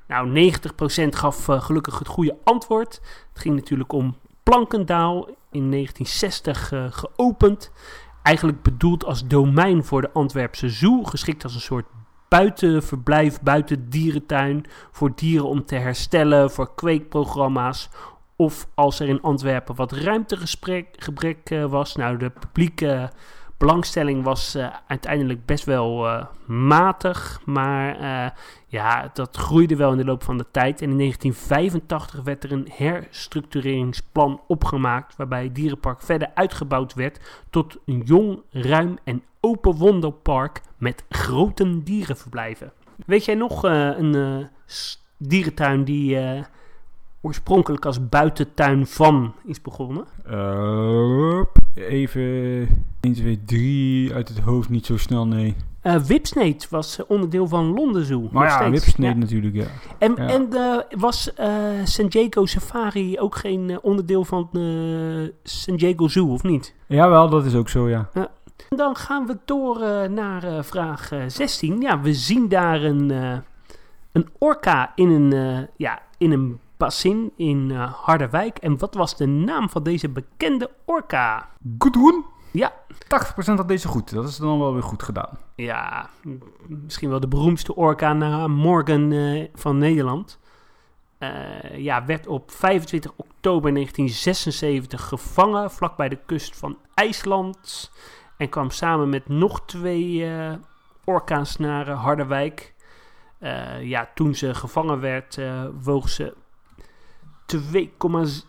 Nou, 0.08 0.52
90% 0.52 1.08
gaf 1.10 1.50
eh, 1.50 1.62
gelukkig 1.62 2.00
het 2.00 2.08
goede 2.08 2.38
antwoord. 2.44 3.02
Het 3.34 3.42
ging 3.42 3.56
natuurlijk 3.56 3.92
om 3.92 4.18
Plankendaal 4.44 5.26
in 5.52 5.72
1960 5.72 6.72
eh, 6.72 6.86
geopend. 6.90 7.72
Eigenlijk 8.24 8.62
bedoeld 8.62 9.06
als 9.06 9.28
domein 9.28 9.84
voor 9.84 10.02
de 10.02 10.12
Antwerpse 10.12 10.70
Zoo, 10.70 11.04
geschikt 11.04 11.44
als 11.44 11.54
een 11.54 11.62
soort 11.62 11.86
buitenverblijf, 12.28 13.42
buiten 13.42 13.90
dierentuin, 13.90 14.66
voor 14.92 15.12
dieren 15.16 15.48
om 15.48 15.66
te 15.66 15.76
herstellen, 15.76 16.52
voor 16.52 16.76
kweekprogramma's. 16.76 17.90
Of 18.36 18.68
als 18.74 19.00
er 19.00 19.08
in 19.08 19.22
Antwerpen 19.22 19.76
wat 19.76 19.92
ruimtegebrek 19.92 21.50
eh, 21.50 21.66
was. 21.66 21.96
Nou, 21.96 22.18
de 22.18 22.30
publieke 22.30 23.10
belangstelling 23.58 24.24
was 24.24 24.56
eh, 24.56 24.68
uiteindelijk 24.88 25.46
best 25.46 25.66
wel 25.66 26.08
eh, 26.08 26.26
matig. 26.46 27.42
Maar 27.46 28.00
eh, 28.00 28.32
ja, 28.68 29.10
dat 29.14 29.38
groeide 29.38 29.76
wel 29.76 29.92
in 29.92 29.98
de 29.98 30.06
loop 30.06 30.24
van 30.24 30.38
de 30.38 30.46
tijd. 30.52 30.82
En 30.82 30.90
in 30.90 30.98
1985 30.98 32.24
werd 32.24 32.44
er 32.44 32.52
een 32.52 32.70
herstructureringsplan 32.72 34.42
opgemaakt. 34.48 35.16
Waarbij 35.16 35.44
het 35.44 35.56
dierenpark 35.56 36.02
verder 36.02 36.32
uitgebouwd 36.34 36.94
werd 36.94 37.44
tot 37.50 37.78
een 37.86 38.02
jong, 38.06 38.42
ruim 38.52 38.98
en 39.04 39.24
open 39.40 39.76
wonderpark 39.76 40.62
met 40.78 41.04
grote 41.10 41.84
dierenverblijven. 41.84 42.72
Weet 43.06 43.26
jij 43.26 43.36
nog 43.36 43.64
een 43.64 44.48
dierentuin 45.18 45.84
die 45.84 46.20
oorspronkelijk 47.22 47.86
als 47.86 48.10
buitentuin 48.10 48.88
van 48.88 49.34
is 49.46 49.62
begonnen? 49.62 50.06
Even 51.78 52.22
1, 53.02 53.14
2, 53.14 53.40
3 53.46 54.14
uit 54.14 54.28
het 54.28 54.40
hoofd, 54.40 54.70
niet 54.70 54.86
zo 54.86 54.98
snel, 54.98 55.28
nee. 55.28 55.56
Eh 55.82 55.96
Whipsnade 55.96 56.58
was 56.70 57.00
onderdeel 57.08 57.48
van 57.48 57.66
Londen 57.74 58.06
Zoo. 58.06 58.30
Maar 58.32 58.48
ja, 58.48 58.80
Ja. 58.98 59.14
natuurlijk, 59.14 59.56
ja. 59.56 59.66
En, 59.98 60.14
Ja. 60.18 60.28
en 60.28 60.54
eh, 60.54 61.00
was 61.00 61.34
eh, 61.34 61.50
San 61.84 62.08
Diego 62.08 62.46
Safari 62.46 63.20
ook 63.20 63.36
geen 63.36 63.80
onderdeel 63.82 64.26
van 64.26 64.50
San 65.44 65.76
Diego 65.76 66.08
Zoo, 66.08 66.28
of 66.34 66.44
niet? 66.44 66.74
Jawel, 66.88 67.30
dat 67.30 67.46
is 67.46 67.56
ook 67.56 67.70
zo, 67.70 67.90
ja. 67.90 68.10
En 68.14 68.28
Dan 68.78 68.96
gaan 68.96 69.26
we 69.28 69.38
door 69.46 69.80
naar 70.10 70.66
vraag 70.66 71.12
eh, 71.12 71.20
16. 71.28 71.82
Ja, 71.82 72.02
we 72.02 72.14
zien 72.14 72.48
daar 72.50 72.84
een, 72.84 73.10
een 74.12 74.28
orka 74.38 74.92
in 74.96 75.10
een, 75.10 75.68
ja, 75.78 76.02
in 76.18 76.32
een 76.32 76.60
bassin 76.78 77.32
in 77.36 77.72
eh, 77.72 77.94
Harderwijk. 77.94 78.58
En 78.58 78.78
wat 78.78 78.94
was 78.94 79.18
de 79.18 79.26
naam 79.26 79.70
van 79.70 79.84
deze 79.84 80.10
bekende 80.10 80.72
orka? 80.86 81.50
Gudrun? 81.78 82.26
Ja. 82.52 82.74
80% 82.94 82.98
had 83.38 83.68
deze 83.68 83.88
goed. 83.88 84.14
Dat 84.14 84.28
is 84.28 84.38
dan 84.38 84.60
wel 84.60 84.74
weer 84.74 84.84
goed 84.84 85.04
gedaan. 85.04 85.38
Ja, 85.56 86.10
misschien 86.68 87.10
wel 87.10 87.20
de 87.20 87.28
beroemdste 87.28 87.76
orka 87.76 88.14
na 88.14 88.48
Morgan 88.48 89.12
eh, 89.12 89.48
van 89.54 89.78
Nederland. 89.78 90.40
Eh, 91.18 91.78
ja, 91.78 92.06
werd 92.06 92.28
op 92.28 92.52
25 92.52 93.12
oktober 93.16 93.74
1976 93.74 95.08
gevangen 95.08 95.72
vlakbij 95.72 96.10
de 96.10 96.20
kust 96.26 96.58
van 96.58 96.78
IJsland. 96.94 97.92
En 98.38 98.50
kwam 98.50 98.70
samen 98.70 99.10
met 99.10 99.28
nog 99.28 99.66
twee 99.66 100.32
orka's 101.04 101.58
naar 101.58 101.90
Harderwijk. 101.90 102.76
Ja, 103.82 104.10
toen 104.14 104.36
ze 104.36 104.56
gevangen 104.56 105.00
werd, 105.00 105.40
woog 105.82 106.10
ze 106.10 106.34
2, 107.48 107.94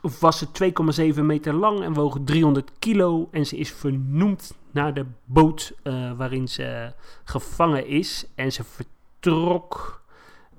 of 0.02 0.20
was 0.20 0.38
ze 0.38 1.12
2,7 1.14 1.20
meter 1.20 1.54
lang 1.54 1.82
en 1.82 1.94
woog 1.94 2.18
300 2.24 2.70
kilo. 2.78 3.28
En 3.30 3.46
ze 3.46 3.56
is 3.56 3.72
vernoemd 3.72 4.54
naar 4.70 4.94
de 4.94 5.06
boot 5.24 5.72
eh, 5.82 6.12
waarin 6.16 6.48
ze 6.48 6.92
gevangen 7.24 7.86
is. 7.86 8.26
En 8.34 8.52
ze 8.52 8.64
vertrok 8.64 9.98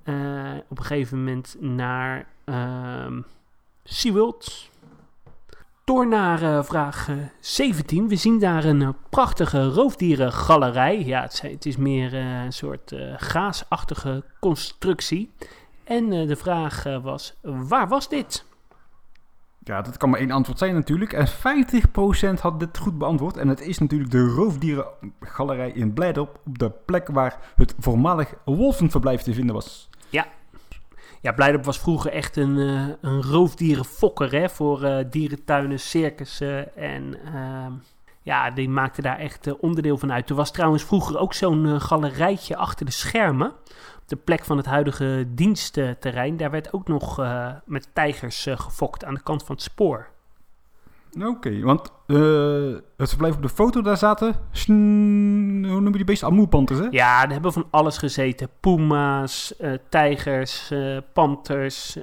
eh, 0.10 0.16
op 0.70 0.78
een 0.78 0.86
gegeven 0.86 1.18
moment 1.18 1.56
naar 1.60 2.28
ehm 2.44 3.22
SeaWorld. 3.84 4.70
Door 5.84 6.08
naar 6.08 6.42
eh, 6.42 6.64
vraag 6.64 7.10
eh, 7.10 7.16
17. 7.40 8.08
We 8.08 8.16
zien 8.16 8.40
daar 8.40 8.66
een 8.66 8.96
prachtige 9.10 9.68
roofdierengalerij. 9.68 11.04
Ja, 11.06 11.22
het, 11.22 11.42
het 11.42 11.66
is 11.66 11.78
meer 11.78 12.14
een 12.14 12.54
soort 12.54 12.96
gaasachtige 13.18 14.24
constructie. 14.40 15.32
En 15.90 16.14
eh, 16.14 16.28
de 16.28 16.36
vraag 16.36 16.86
eh, 16.86 17.04
was, 17.04 17.34
waar 17.42 17.88
was 17.88 18.10
dit? 18.10 18.46
Ja, 19.64 19.82
dat 19.82 19.98
kan 19.98 20.10
maar 20.10 20.20
één 20.20 20.32
antwoord 20.32 20.58
zijn 20.58 20.74
natuurlijk. 20.74 21.14
En 21.14 21.28
50% 22.38 22.40
had 22.42 22.60
dit 22.60 22.78
goed 22.78 22.98
beantwoord. 22.98 23.38
En 23.38 23.48
het 23.48 23.62
is 23.62 23.78
natuurlijk 23.78 24.12
de 24.12 24.28
Roofdierengalerij 24.28 25.72
in 25.72 25.94
Blijdorp. 25.94 26.40
Op 26.46 26.60
de 26.60 26.72
plek 26.86 27.08
waar 27.08 27.40
het 27.56 27.76
voormalig 27.80 28.34
wolvenverblijf 28.46 29.22
te 29.22 29.34
vinden 29.34 29.56
was. 29.56 29.90
Ja, 31.22 31.32
Blijdorp 31.32 31.66
was 31.66 31.80
vroeger 31.80 32.12
echt 32.12 32.36
een, 32.36 32.58
eh, 32.58 32.88
een 33.02 33.22
roofdierenfokker 33.22 34.32
hè, 34.32 34.50
voor 34.50 35.04
dierentuinen, 35.10 35.80
circussen. 35.80 36.76
En 36.76 37.20
ehm, 37.26 37.72
ja, 38.22 38.52
die 38.52 38.70
maakte 38.70 39.02
daar 39.02 39.18
echt 39.18 39.48
eh, 39.48 39.54
onderdeel 39.60 39.98
van 39.98 40.12
uit. 40.12 40.30
Er 40.30 40.36
was 40.36 40.52
trouwens 40.52 40.84
vroeger 40.84 41.18
ook 41.18 41.34
zo'n 41.34 41.66
eh, 41.66 41.80
galerijtje 41.80 42.56
achter 42.56 42.86
de 42.86 42.92
schermen. 42.92 43.48
Op 43.98 44.08
de 44.08 44.16
plek 44.16 44.46
van 44.46 44.58
het 44.58 44.66
huidige 44.66 45.26
dienstterrein. 45.28 46.38
Daar 46.38 46.52
werd 46.52 46.74
ook 46.74 46.88
nog 46.88 47.20
eh, 47.20 47.48
met 47.66 47.90
tijgers 47.94 48.48
gefokt 48.50 49.06
aan 49.06 49.14
de 49.14 49.24
kant 49.24 49.44
van 49.44 49.56
het 49.56 49.64
spoor. 49.64 50.08
Oké, 51.22 51.62
want 51.62 51.92
het 52.98 53.10
verblijf 53.10 53.36
op 53.36 53.42
de 53.42 53.50
foto 53.50 53.82
daar 53.82 53.98
zaten... 53.98 54.36
sn- 54.52 55.66
hoe 55.68 55.82
noem 55.82 55.92
je 55.92 55.92
die 55.92 56.04
beesten? 56.04 56.28
Amoerpanters, 56.28 56.80
hè? 56.80 56.88
Ja, 56.90 57.24
er 57.24 57.32
hebben 57.32 57.54
van 57.54 57.68
alles 57.70 57.98
gezeten. 57.98 58.50
Puma's, 58.60 59.58
eh, 59.58 59.74
tijgers, 59.90 60.74
panters, 61.14 61.98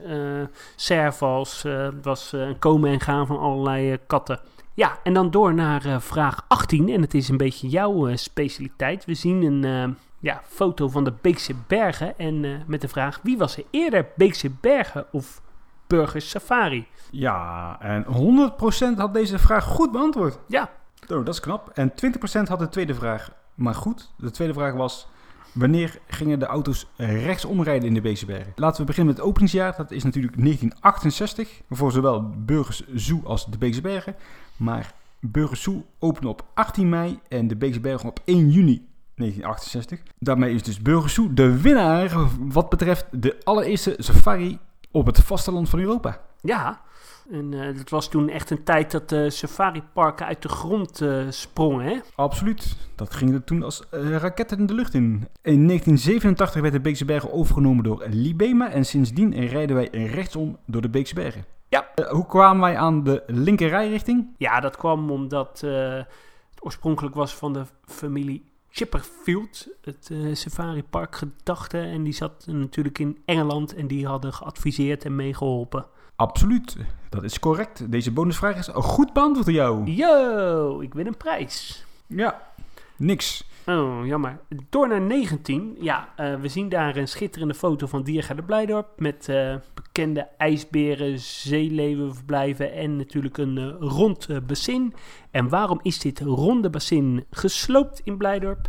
servals. 0.77 1.63
het 1.63 2.05
was 2.05 2.33
een 2.33 2.59
komen 2.59 2.91
en 2.91 3.01
gaan 3.01 3.27
van 3.27 3.39
allerlei 3.39 3.99
katten. 4.07 4.41
Ja, 4.77 4.99
en 5.03 5.15
dan 5.15 5.31
door 5.31 5.55
naar 5.55 5.85
eh, 5.85 6.01
vraag 6.01 6.45
18. 6.49 6.89
En 6.89 7.01
het 7.01 7.15
is 7.15 7.29
een 7.29 7.37
beetje 7.37 7.69
jouw 7.69 8.09
eh, 8.09 8.17
specialiteit. 8.17 9.05
We 9.05 9.15
zien 9.15 9.43
een 9.43 9.65
eh, 9.65 9.97
ja, 10.19 10.41
foto 10.47 10.89
van 10.89 11.05
de 11.05 11.13
Beekse 11.21 11.55
Bergen. 11.67 12.19
En 12.19 12.65
met 12.67 12.81
de 12.81 12.89
vraag, 12.89 13.21
wie 13.23 13.39
was 13.39 13.57
er 13.57 13.65
eerder? 13.71 14.07
Beekse 14.17 14.51
Bergen 14.61 15.07
of 15.13 15.43
Burgers 15.87 16.31
Safari? 16.31 16.87
Ja, 17.11 17.77
en 17.81 18.05
100% 18.95 18.97
had 18.97 19.15
deze 19.15 19.39
vraag 19.39 19.65
goed 19.65 19.93
beantwoord. 19.93 20.39
Ja, 20.49 20.71
Oh, 21.09 21.25
dat 21.25 21.35
is 21.35 21.41
knap. 21.41 21.71
En 21.75 21.91
20% 21.91 22.49
had 22.49 22.59
de 22.59 22.69
tweede 22.69 22.95
vraag 22.95 23.33
maar 23.55 23.75
goed. 23.75 24.13
De 24.17 24.31
tweede 24.31 24.55
vraag 24.55 24.75
was... 24.75 25.09
Wanneer 25.53 25.99
gingen 26.07 26.39
de 26.39 26.47
auto's 26.47 26.87
rechtsom 26.97 27.63
rijden 27.63 27.89
in 27.89 27.95
de 27.95 28.01
Beekse 28.01 28.27
Bergen? 28.27 28.53
Laten 28.57 28.81
we 28.81 28.87
beginnen 28.87 29.13
met 29.13 29.23
het 29.23 29.31
openingsjaar. 29.31 29.75
Dat 29.77 29.91
is 29.91 30.05
natuurlijk 30.05 30.33
1968. 30.33 31.61
Voor 31.71 31.93
zowel 31.93 32.31
Burgers 32.39 32.83
Zoo 32.95 33.21
als 33.25 33.47
de 33.47 33.59
Beekse 33.59 33.81
Bergen. 33.81 34.15
Maar 34.57 34.93
Burgers 35.21 35.63
Zoo 35.63 35.85
opende 35.99 36.29
op 36.29 36.45
18 36.55 36.89
mei 36.89 37.19
en 37.29 37.49
de 37.49 37.57
Beekse 37.57 37.81
Bergen 37.81 38.09
op 38.09 38.21
1 38.25 38.51
juni 38.51 38.87
1968. 39.15 40.01
Daarmee 40.19 40.55
is 40.55 40.63
dus 40.63 40.83
Burgers 40.83 41.15
Zoo 41.15 41.35
de 41.35 41.61
winnaar 41.61 42.17
wat 42.39 42.69
betreft 42.69 43.07
de 43.11 43.37
allereerste 43.45 43.95
safari 43.99 44.59
op 44.91 45.07
het 45.07 45.21
vasteland 45.21 45.69
van 45.69 45.79
Europa. 45.79 46.21
Ja, 46.41 46.81
en 47.31 47.55
eh, 47.55 47.77
dat 47.77 47.89
was 47.89 48.09
toen 48.09 48.29
echt 48.29 48.51
een 48.51 48.65
tijd 48.65 48.91
dat 48.91 49.09
de 49.09 49.31
safariparken 49.31 50.27
uit 50.27 50.43
de 50.43 50.49
grond 50.49 51.01
eh, 51.01 51.27
sprongen, 51.29 51.85
hè? 51.85 51.99
Absoluut. 52.15 52.77
Dat 52.95 53.15
ging 53.15 53.35
er 53.35 53.45
toen 53.45 53.63
als 53.63 53.89
eh, 53.91 54.17
raketten 54.17 54.59
in 54.59 54.67
de 54.67 54.75
lucht 54.75 54.95
in. 54.95 55.03
In 55.43 55.67
1987 55.67 56.61
werd 56.61 56.73
de 56.73 56.81
Beekse 56.81 57.05
Bergen 57.05 57.33
overgenomen 57.33 57.85
door 57.85 58.05
Libema 58.09 58.71
en 58.71 58.85
sindsdien 58.85 59.47
rijden 59.47 59.77
wij 59.77 59.89
rechtsom 59.93 60.57
door 60.65 60.83
de 60.83 60.89
Beekse 60.89 61.15
Bergen. 61.15 61.45
Ja. 61.69 61.89
Eh, 61.95 62.09
hoe 62.09 62.27
kwamen 62.27 62.61
wij 62.61 62.77
aan 62.77 63.05
de 63.05 63.23
linkerrijrichting? 63.27 64.27
Ja, 64.37 64.61
dat 64.61 64.77
kwam 64.77 65.11
omdat 65.11 65.63
eh, 65.65 65.95
het 66.51 66.61
oorspronkelijk 66.61 67.15
was 67.15 67.35
van 67.35 67.53
de 67.53 67.63
familie 67.85 68.45
Chipperfield, 68.71 69.69
het 69.81 70.11
eh 70.13 70.35
safaripark 70.35 71.17
gedachte. 71.17 71.79
En 71.79 72.03
die 72.03 72.13
zat 72.13 72.47
natuurlijk 72.47 72.99
in 72.99 73.19
Engeland 73.25 73.75
en 73.75 73.87
die 73.87 74.07
hadden 74.07 74.33
geadviseerd 74.33 75.05
en 75.05 75.17
meegeholpen. 75.17 75.87
Absoluut. 76.17 76.77
Dat 77.09 77.23
is 77.23 77.39
correct. 77.39 77.91
Deze 77.91 78.11
bonusvraag 78.11 78.57
is 78.57 78.69
goed 78.73 79.13
beantwoord 79.13 79.47
door 79.47 79.55
jou. 79.55 79.91
Yo, 79.91 80.81
ik 80.81 80.95
win 80.95 81.07
een 81.07 81.17
prijs. 81.17 81.85
Ja, 82.07 82.43
niks. 82.97 83.45
Oh, 83.67 84.07
jammer. 84.07 84.41
Door 84.69 84.89
naar 84.89 85.01
19. 85.01 85.77
Ja, 85.81 86.13
eh, 86.17 86.41
we 86.41 86.49
zien 86.49 86.69
daar 86.69 86.97
een 86.97 87.09
schitterende 87.09 87.55
foto 87.55 87.87
van 87.87 88.03
Diergaarde 88.03 88.43
Blijdorp. 88.43 88.89
Met 88.97 89.29
eh, 89.29 89.57
bekende 89.75 90.29
ijsberen, 90.37 91.19
zeeleeuwenverblijven 91.19 92.73
en 92.73 92.97
natuurlijk 92.97 93.39
een 93.39 93.59
eh, 93.59 93.75
rond 93.79 94.47
bassin. 94.47 94.95
En 95.31 95.49
waarom 95.49 95.81
is 95.83 95.99
dit 95.99 96.21
ronde 96.21 96.71
bassin 96.71 97.25
gesloopt 97.31 98.01
in 98.05 98.17
Blijdorp? 98.17 98.69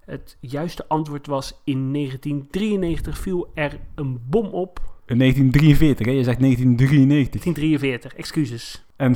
Het 0.00 0.36
juiste 0.40 0.88
antwoord 0.88 1.26
was 1.26 1.60
in 1.64 1.92
1993 1.92 3.18
viel 3.18 3.50
er 3.54 3.80
een 3.94 4.20
bom 4.28 4.46
op. 4.46 4.95
In 5.06 5.18
1943, 5.18 6.06
hè? 6.06 6.12
Je 6.12 6.24
zegt 6.24 6.40
1993. 6.40 7.42
1943, 7.42 8.14
excuses. 8.14 8.84
En 8.96 9.14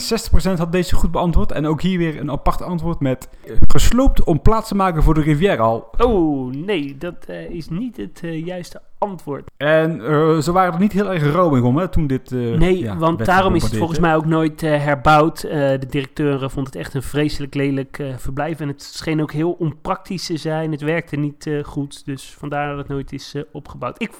60% 0.54 0.58
had 0.58 0.72
deze 0.72 0.94
goed 0.94 1.10
beantwoord. 1.10 1.52
En 1.52 1.66
ook 1.66 1.82
hier 1.82 1.98
weer 1.98 2.20
een 2.20 2.30
apart 2.30 2.62
antwoord 2.62 3.00
met... 3.00 3.28
eh, 3.46 3.52
Gesloopt 3.68 4.24
om 4.24 4.42
plaats 4.42 4.68
te 4.68 4.74
maken 4.74 5.02
voor 5.02 5.14
de 5.14 5.20
Rivierenhal. 5.20 5.88
Oh, 5.98 6.52
nee, 6.52 6.96
dat 6.98 7.24
eh, 7.26 7.50
is 7.50 7.68
niet 7.68 7.96
het 7.96 8.20
eh, 8.22 8.44
juiste 8.46 8.80
antwoord. 8.98 9.50
En 9.56 10.00
ze 10.42 10.52
waren 10.52 10.74
er 10.74 10.80
niet 10.80 10.92
heel 10.92 11.12
erg 11.12 11.32
romig 11.32 11.62
om, 11.62 11.76
hè, 11.76 11.88
toen 11.88 12.06
dit... 12.06 12.30
Nee, 12.30 12.78
ja, 12.78 12.96
want 12.96 13.24
daarom 13.24 13.54
is 13.54 13.62
het 13.62 13.76
volgens 13.76 13.98
mij 13.98 14.16
ook 14.16 14.26
nooit 14.26 14.60
herbouwd. 14.60 15.40
De 15.40 15.86
directeur 15.90 16.50
vond 16.50 16.66
het 16.66 16.76
echt 16.76 16.94
een 16.94 17.02
vreselijk 17.02 17.54
lelijk 17.54 18.02
verblijf. 18.16 18.60
En 18.60 18.68
het 18.68 18.82
scheen 18.82 19.22
ook 19.22 19.32
heel 19.32 19.52
onpraktisch 19.52 20.26
te 20.26 20.36
zijn. 20.36 20.70
Het 20.70 20.80
werkte 20.80 21.16
niet 21.16 21.50
goed. 21.62 22.04
Dus 22.04 22.34
vandaar 22.38 22.68
dat 22.68 22.78
het 22.78 22.88
nooit 22.88 23.12
is 23.12 23.34
opgebouwd. 23.52 24.02
Ik, 24.02 24.10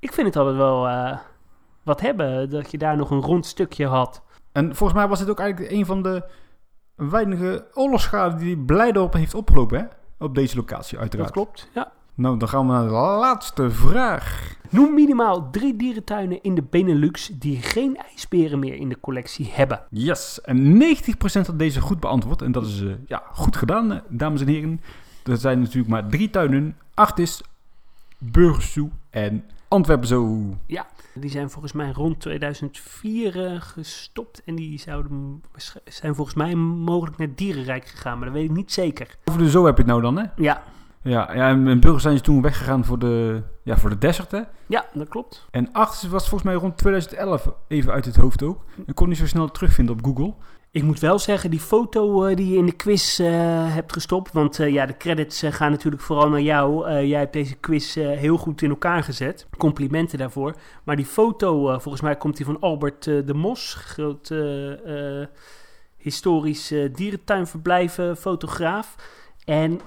ik 0.00 0.12
vind 0.12 0.26
het 0.26 0.36
altijd 0.36 0.56
wel 0.56 0.88
eh, 0.88 1.18
wat 1.82 2.00
hebben. 2.00 2.50
Dat 2.50 2.70
je 2.70 2.78
daar 2.78 2.96
nog 2.96 3.10
een 3.10 3.20
rond 3.20 3.46
stukje 3.46 3.86
had. 3.86 4.22
En 4.52 4.76
volgens 4.76 4.98
mij 4.98 5.08
was 5.08 5.18
dit 5.18 5.30
ook 5.30 5.40
eigenlijk 5.40 5.72
een 5.72 5.86
van 5.86 6.02
de 6.02 6.22
weinige 6.94 7.66
oorlogsschade 7.74 8.36
die 8.36 8.58
Blijdorp 8.58 9.12
heeft 9.12 9.34
opgelopen, 9.34 9.78
hè? 9.78 9.84
Op 10.24 10.34
deze 10.34 10.56
locatie, 10.56 10.98
uiteraard. 10.98 11.34
Dat 11.34 11.44
klopt, 11.44 11.68
ja. 11.74 11.92
Nou, 12.14 12.38
dan 12.38 12.48
gaan 12.48 12.66
we 12.66 12.72
naar 12.72 12.84
de 12.84 12.90
laatste 12.90 13.70
vraag. 13.70 14.56
Noem 14.70 14.94
minimaal 14.94 15.50
drie 15.50 15.76
dierentuinen 15.76 16.42
in 16.42 16.54
de 16.54 16.62
Benelux 16.62 17.30
die 17.34 17.62
geen 17.62 17.96
ijsberen 17.96 18.58
meer 18.58 18.74
in 18.74 18.88
de 18.88 19.00
collectie 19.00 19.50
hebben. 19.52 19.82
Yes, 19.90 20.40
en 20.40 20.82
90% 20.82 21.46
had 21.46 21.58
deze 21.58 21.80
goed 21.80 22.00
beantwoord. 22.00 22.42
En 22.42 22.52
dat 22.52 22.66
is 22.66 22.82
eh, 22.82 22.92
ja, 23.06 23.22
goed 23.32 23.56
gedaan, 23.56 23.92
eh, 23.92 23.98
dames 24.08 24.40
en 24.40 24.46
heren. 24.46 24.80
Er 25.24 25.36
zijn 25.36 25.60
natuurlijk 25.60 25.88
maar 25.88 26.06
drie 26.06 26.30
tuinen. 26.30 26.76
Artis, 26.94 27.42
Burgersoe 28.18 28.90
en 29.10 29.44
Antwerpen 29.70 30.06
Zo. 30.08 30.38
Die 31.14 31.30
zijn 31.30 31.50
volgens 31.50 31.72
mij 31.72 31.90
rond 31.90 32.20
2004 32.20 33.46
eh, 33.46 33.60
gestopt. 33.60 34.42
En 34.44 34.54
die 34.54 34.78
zouden 34.78 35.42
zijn 35.84 36.14
volgens 36.14 36.36
mij 36.36 36.54
mogelijk 36.54 37.18
naar 37.18 37.34
Dierenrijk 37.34 37.86
gegaan. 37.86 38.16
Maar 38.16 38.26
dat 38.26 38.36
weet 38.36 38.44
ik 38.44 38.56
niet 38.56 38.72
zeker. 38.72 39.16
Over 39.24 39.42
de 39.42 39.50
Zo 39.50 39.64
heb 39.64 39.76
je 39.76 39.82
het 39.82 39.90
nou 39.90 40.02
dan, 40.02 40.18
hè? 40.18 40.24
Ja, 40.36 40.62
Ja, 41.02 41.34
ja 41.34 41.48
en 41.48 41.80
Burgers 41.80 42.02
zijn 42.02 42.16
ze 42.16 42.22
toen 42.22 42.42
weggegaan 42.42 42.84
voor 42.84 42.98
de, 42.98 43.42
ja, 43.62 43.76
voor 43.76 43.90
de 43.90 43.98
desert, 43.98 44.30
hè? 44.30 44.40
ja 44.66 44.84
dat 44.92 45.08
klopt. 45.08 45.46
En 45.50 45.72
Artis 45.72 46.08
was 46.08 46.28
volgens 46.28 46.50
mij 46.50 46.60
rond 46.60 46.78
2011, 46.78 47.52
even 47.68 47.92
uit 47.92 48.04
het 48.04 48.16
hoofd 48.16 48.42
ook. 48.42 48.64
Ik 48.86 48.94
kon 48.94 49.08
niet 49.08 49.18
zo 49.18 49.26
snel 49.26 49.50
terugvinden 49.50 49.94
op 49.94 50.04
Google. 50.04 50.34
Ik 50.72 50.82
moet 50.82 50.98
wel 50.98 51.18
zeggen, 51.18 51.50
die 51.50 51.60
foto 51.60 52.24
eh, 52.24 52.36
die 52.36 52.50
je 52.50 52.56
in 52.56 52.66
de 52.66 52.72
quiz 52.72 53.20
eh, 53.20 53.28
hebt 53.74 53.92
gestopt. 53.92 54.32
Want 54.32 54.58
eh, 54.58 54.72
ja, 54.72 54.86
de 54.86 54.96
credits 54.96 55.42
gaan 55.46 55.70
natuurlijk 55.70 56.02
vooral 56.02 56.28
naar 56.28 56.40
jou. 56.40 56.90
Jij 57.06 57.18
hebt 57.18 57.32
deze 57.32 57.54
quiz 57.54 57.94
heel 57.94 58.36
goed 58.36 58.62
in 58.62 58.70
elkaar 58.70 59.02
gezet. 59.02 59.46
Complimenten 59.58 60.18
daarvoor. 60.18 60.54
Maar 60.84 60.96
die 60.96 61.04
foto, 61.04 61.78
volgens 61.78 62.00
mij 62.00 62.16
komt 62.16 62.36
die 62.36 62.46
van 62.46 62.60
Albert 62.60 63.04
de 63.04 63.34
Mos. 63.34 63.74
Groot 63.74 64.30
eh, 64.30 65.26
historisch 65.96 66.74
dierentuinverblijven 66.92 68.16
fotograaf. 68.16 68.94
En 69.44 69.80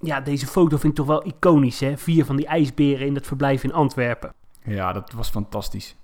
ja, 0.00 0.20
deze 0.20 0.46
foto 0.46 0.76
vind 0.76 0.92
ik 0.92 0.98
toch 0.98 1.06
wel 1.06 1.26
iconisch. 1.26 1.80
Hè? 1.80 1.96
Vier 1.96 2.24
van 2.24 2.36
die 2.36 2.46
ijsberen 2.46 3.06
in 3.06 3.14
dat 3.14 3.26
verblijf 3.26 3.64
in 3.64 3.72
Antwerpen. 3.72 4.32
Ja, 4.64 4.92
dat 4.92 5.12
was 5.12 5.30
fantastisch. 5.30 5.96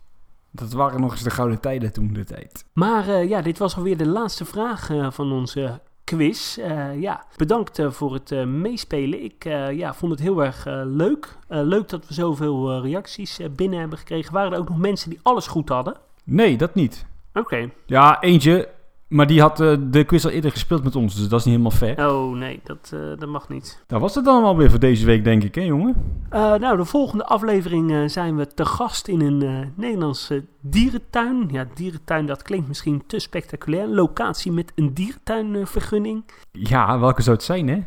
Dat 0.55 0.73
waren 0.73 1.01
nog 1.01 1.13
eens 1.13 1.23
de 1.23 1.31
gouden 1.31 1.61
tijden 1.61 1.93
toen 1.93 2.13
de 2.13 2.25
tijd. 2.25 2.65
Maar 2.73 3.09
eh, 3.09 3.29
ja, 3.29 3.43
dit 3.43 3.59
was 3.59 3.77
alweer 3.77 3.97
de 3.97 4.07
laatste 4.07 4.45
vraag 4.45 4.91
eh, 4.91 5.11
van 5.11 5.33
onze 5.33 5.81
quiz. 6.05 6.59
Eh, 6.59 7.01
ja, 7.01 7.25
bedankt 7.37 7.83
voor 7.89 8.15
het 8.15 8.47
meespelen. 8.47 9.25
Ik 9.25 9.45
ja, 9.73 9.95
vond 9.95 10.13
het 10.13 10.21
heel 10.21 10.45
erg 10.45 10.65
leuk. 10.85 11.37
Leuk 11.49 11.89
dat 11.89 12.07
we 12.09 12.15
zoveel 12.15 12.83
reacties 12.83 13.41
binnen 13.57 13.79
hebben 13.79 13.99
gekregen. 13.99 14.33
Waren 14.33 14.53
er 14.53 14.59
ook 14.59 14.69
nog 14.69 14.79
mensen 14.79 15.11
die 15.11 15.21
alles 15.23 15.47
goed 15.47 15.69
hadden? 15.69 15.97
Nee, 16.25 16.57
dat 16.57 16.75
niet. 16.75 17.07
Oké. 17.33 17.71
Ja, 17.87 18.21
eentje. 18.21 18.69
Maar 19.13 19.27
die 19.27 19.41
had 19.41 19.61
eh, 19.61 19.77
de 19.81 20.05
quiz 20.05 20.25
al 20.25 20.31
eerder 20.31 20.51
gespeeld 20.51 20.85
met 20.85 20.97
ons, 20.97 21.15
dus 21.15 21.29
dat 21.29 21.39
is 21.39 21.45
niet 21.45 21.55
helemaal 21.55 21.79
fair. 21.79 22.11
Oh 22.11 22.37
nee, 22.37 22.61
dat, 22.65 22.91
eh, 22.95 23.01
dat 23.19 23.29
mag 23.29 23.49
niet. 23.49 23.83
Dat 23.87 24.01
was 24.01 24.15
het 24.15 24.25
dan 24.25 24.45
alweer 24.45 24.71
voor 24.71 24.79
deze 24.79 25.07
week, 25.07 25.25
denk 25.25 25.43
ik, 25.43 25.55
hè 25.55 25.61
jongen? 25.61 25.95
Eh, 26.29 26.55
nou, 26.55 26.77
de 26.77 26.85
volgende 26.85 27.25
aflevering 27.25 28.11
zijn 28.11 28.37
we 28.37 28.47
te 28.47 28.65
gast 28.65 29.09
in 29.09 29.21
een 29.21 29.73
Nederlandse 29.77 30.45
dierentuin. 30.61 31.49
Ja, 31.51 31.67
dierentuin, 31.75 32.27
dat 32.27 32.43
klinkt 32.43 32.69
misschien 32.69 33.03
te 33.07 33.19
spectaculair. 33.19 33.87
Locatie 33.87 34.53
met 34.53 34.73
een 34.75 34.95
dierentuinvergunning. 34.95 36.25
Ja, 36.53 36.99
welke 36.99 37.23
zou 37.23 37.37
het 37.37 37.45
zijn, 37.45 37.69
hè? 37.69 37.79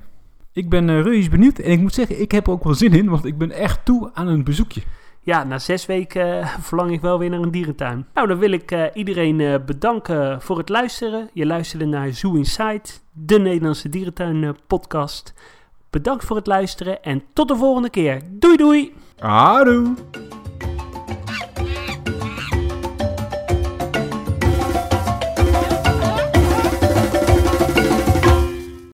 Ik 0.52 0.70
ben 0.70 1.02
reuze 1.02 1.30
benieuwd 1.30 1.60
en 1.60 1.72
ik 1.72 1.80
moet 1.80 1.94
zeggen, 1.94 2.22
ik 2.22 2.32
heb 2.32 2.48
er 2.48 2.54
ook 2.54 2.64
wel 2.64 2.74
zin 2.74 2.94
in, 2.94 3.10
want 3.10 3.26
ik 3.26 3.38
ben 3.38 3.52
echt 3.52 3.86
toe 3.86 4.10
aan 4.14 4.28
een 4.28 4.44
bezoekje. 4.44 4.82
Ja, 5.26 5.44
na 5.44 5.60
zes 5.60 5.86
weken 5.86 6.42
eh, 6.42 6.48
verlang 6.68 6.92
ik 6.92 7.02
wel 7.02 7.20
weer 7.20 7.30
naar 7.30 7.40
een 7.40 7.52
dierentuin. 7.52 8.08
Nou, 8.14 8.28
dan 8.28 8.38
wil 8.38 8.52
ik 8.52 8.72
eh, 8.72 8.84
iedereen 8.94 9.40
eh, 9.40 9.56
bedanken 9.66 10.42
voor 10.42 10.58
het 10.58 10.70
luisteren. 10.70 11.30
Je 11.34 11.46
luisterde 11.46 11.86
naar 11.86 12.14
Zoo 12.14 12.36
Inside, 12.36 12.82
de 13.12 13.40
Nederlandse 13.40 13.90
dierentuin 13.90 14.56
podcast. 14.68 15.34
Bedankt 15.90 16.26
voor 16.26 16.36
het 16.36 16.48
luisteren 16.48 17.04
en 17.04 17.24
tot 17.34 17.48
de 17.48 17.56
volgende 17.56 17.90
keer. 17.90 18.22
Doei 18.32 18.58
doei! 18.58 18.94
Adoe! 19.20 19.94